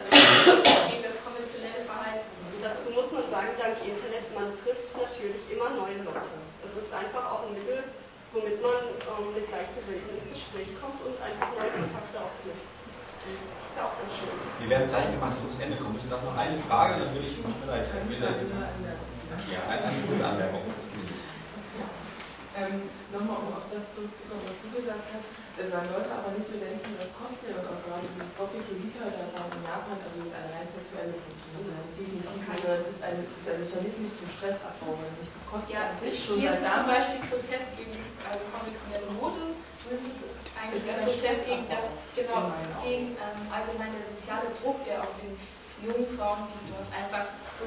gegen 0.88 1.02
das 1.02 1.16
konventionelle 1.24 1.82
Verhalten. 1.82 2.28
Dazu 2.62 2.90
muss 2.92 3.08
man 3.12 3.24
sagen, 3.30 3.54
dank 3.58 3.78
Internet, 3.82 4.26
man 4.34 4.52
trifft 4.58 4.90
natürlich 4.94 5.42
immer 5.50 5.70
neue 5.74 6.02
Leute. 6.04 6.38
Es 6.66 6.74
ist 6.76 6.90
einfach 6.92 7.24
auch 7.32 7.48
ein 7.48 7.54
Mittel, 7.54 7.86
womit 8.34 8.60
man 8.60 8.92
ähm, 9.08 9.32
mit 9.34 9.48
Gleichgesinnten 9.48 10.10
ins 10.18 10.26
Gespräch 10.28 10.68
kommt 10.78 11.00
und 11.06 11.16
einfach 11.22 11.48
neue 11.56 11.72
Kontakte 11.72 12.16
auch 12.20 12.34
knüpft. 12.44 12.87
Das 13.28 13.62
ist 13.68 13.76
ja 13.76 13.82
auch 13.84 13.94
ganz 13.98 14.10
schön. 14.16 14.32
Wir 14.58 14.70
werden 14.70 14.88
Zeichen 14.88 15.12
gemacht, 15.12 15.32
dass 15.36 15.42
wir 15.42 15.52
zum 15.52 15.62
Ende 15.62 15.76
kommen 15.76 15.94
müssen. 15.94 16.10
Das 16.10 16.22
noch 16.22 16.36
eine 16.36 16.58
Frage, 16.66 16.98
dann 16.98 17.10
würde 17.14 17.28
ich, 17.28 17.38
ich 17.38 17.44
will 17.44 18.20
da 18.20 18.30
ja, 19.48 19.60
eine, 19.68 19.84
eine 19.84 20.02
kurze 20.06 20.24
Anmerkung. 20.26 20.62
Ähm, 22.58 22.90
Nochmal, 23.08 23.40
um 23.40 23.56
auf 23.56 23.64
das 23.72 23.88
zurückzukommen, 23.96 24.44
was 24.44 24.58
du 24.60 24.68
gesagt 24.68 25.08
hast, 25.16 25.24
äh, 25.56 25.64
weil 25.72 25.80
Leute 25.88 26.12
aber 26.12 26.28
nicht 26.36 26.44
bedenken, 26.44 26.92
dass 27.00 27.08
Cosplay 27.16 27.56
und 27.56 27.64
auch 27.64 27.80
gerade 27.88 28.04
dieses 28.04 28.36
Lolita 28.68 29.00
da 29.08 29.24
man 29.88 29.96
also 29.96 30.28
eine 30.28 30.52
rein 30.52 30.68
sexuelle 30.68 31.16
Funktion. 31.16 31.72
Das 31.72 31.88
ist 31.88 31.96
definitiv 31.96 32.44
sondern 32.60 32.84
es 32.84 32.88
ist 32.92 33.00
ein, 33.00 33.16
es 33.24 33.32
ist 33.32 33.48
ein 33.48 33.64
Mechanismus 33.64 34.12
zum 34.20 34.28
Stressabbau, 34.28 34.92
nicht 35.16 35.32
das 35.32 35.44
kostet 35.48 35.72
Ja, 35.72 35.88
an 35.88 35.96
sich 36.04 36.20
schon 36.20 36.36
hier 36.36 36.52
ist 36.52 36.68
zum. 36.68 36.84
Beispiel 36.84 37.20
Protest 37.32 37.68
gegen 37.80 37.92
das 37.96 38.12
also 38.28 38.44
konventionelle 38.52 39.08
Mode. 39.16 39.56
Das 39.88 40.04
ist 40.20 40.36
eigentlich 40.52 40.84
der 40.84 41.00
Protest 41.00 41.46
gegen 41.48 41.64
das, 41.64 41.88
genau, 42.12 42.44
es 42.44 42.60
ist 42.60 42.76
gegen 42.84 43.16
ähm, 43.16 43.40
allgemein 43.48 43.96
der 43.96 44.04
soziale 44.04 44.52
Druck, 44.60 44.84
der 44.84 45.00
auf 45.00 45.16
den 45.16 45.32
jungen 45.80 46.12
Frauen, 46.12 46.44
die 46.52 46.68
dort 46.76 46.92
einfach 46.92 47.32
so 47.56 47.64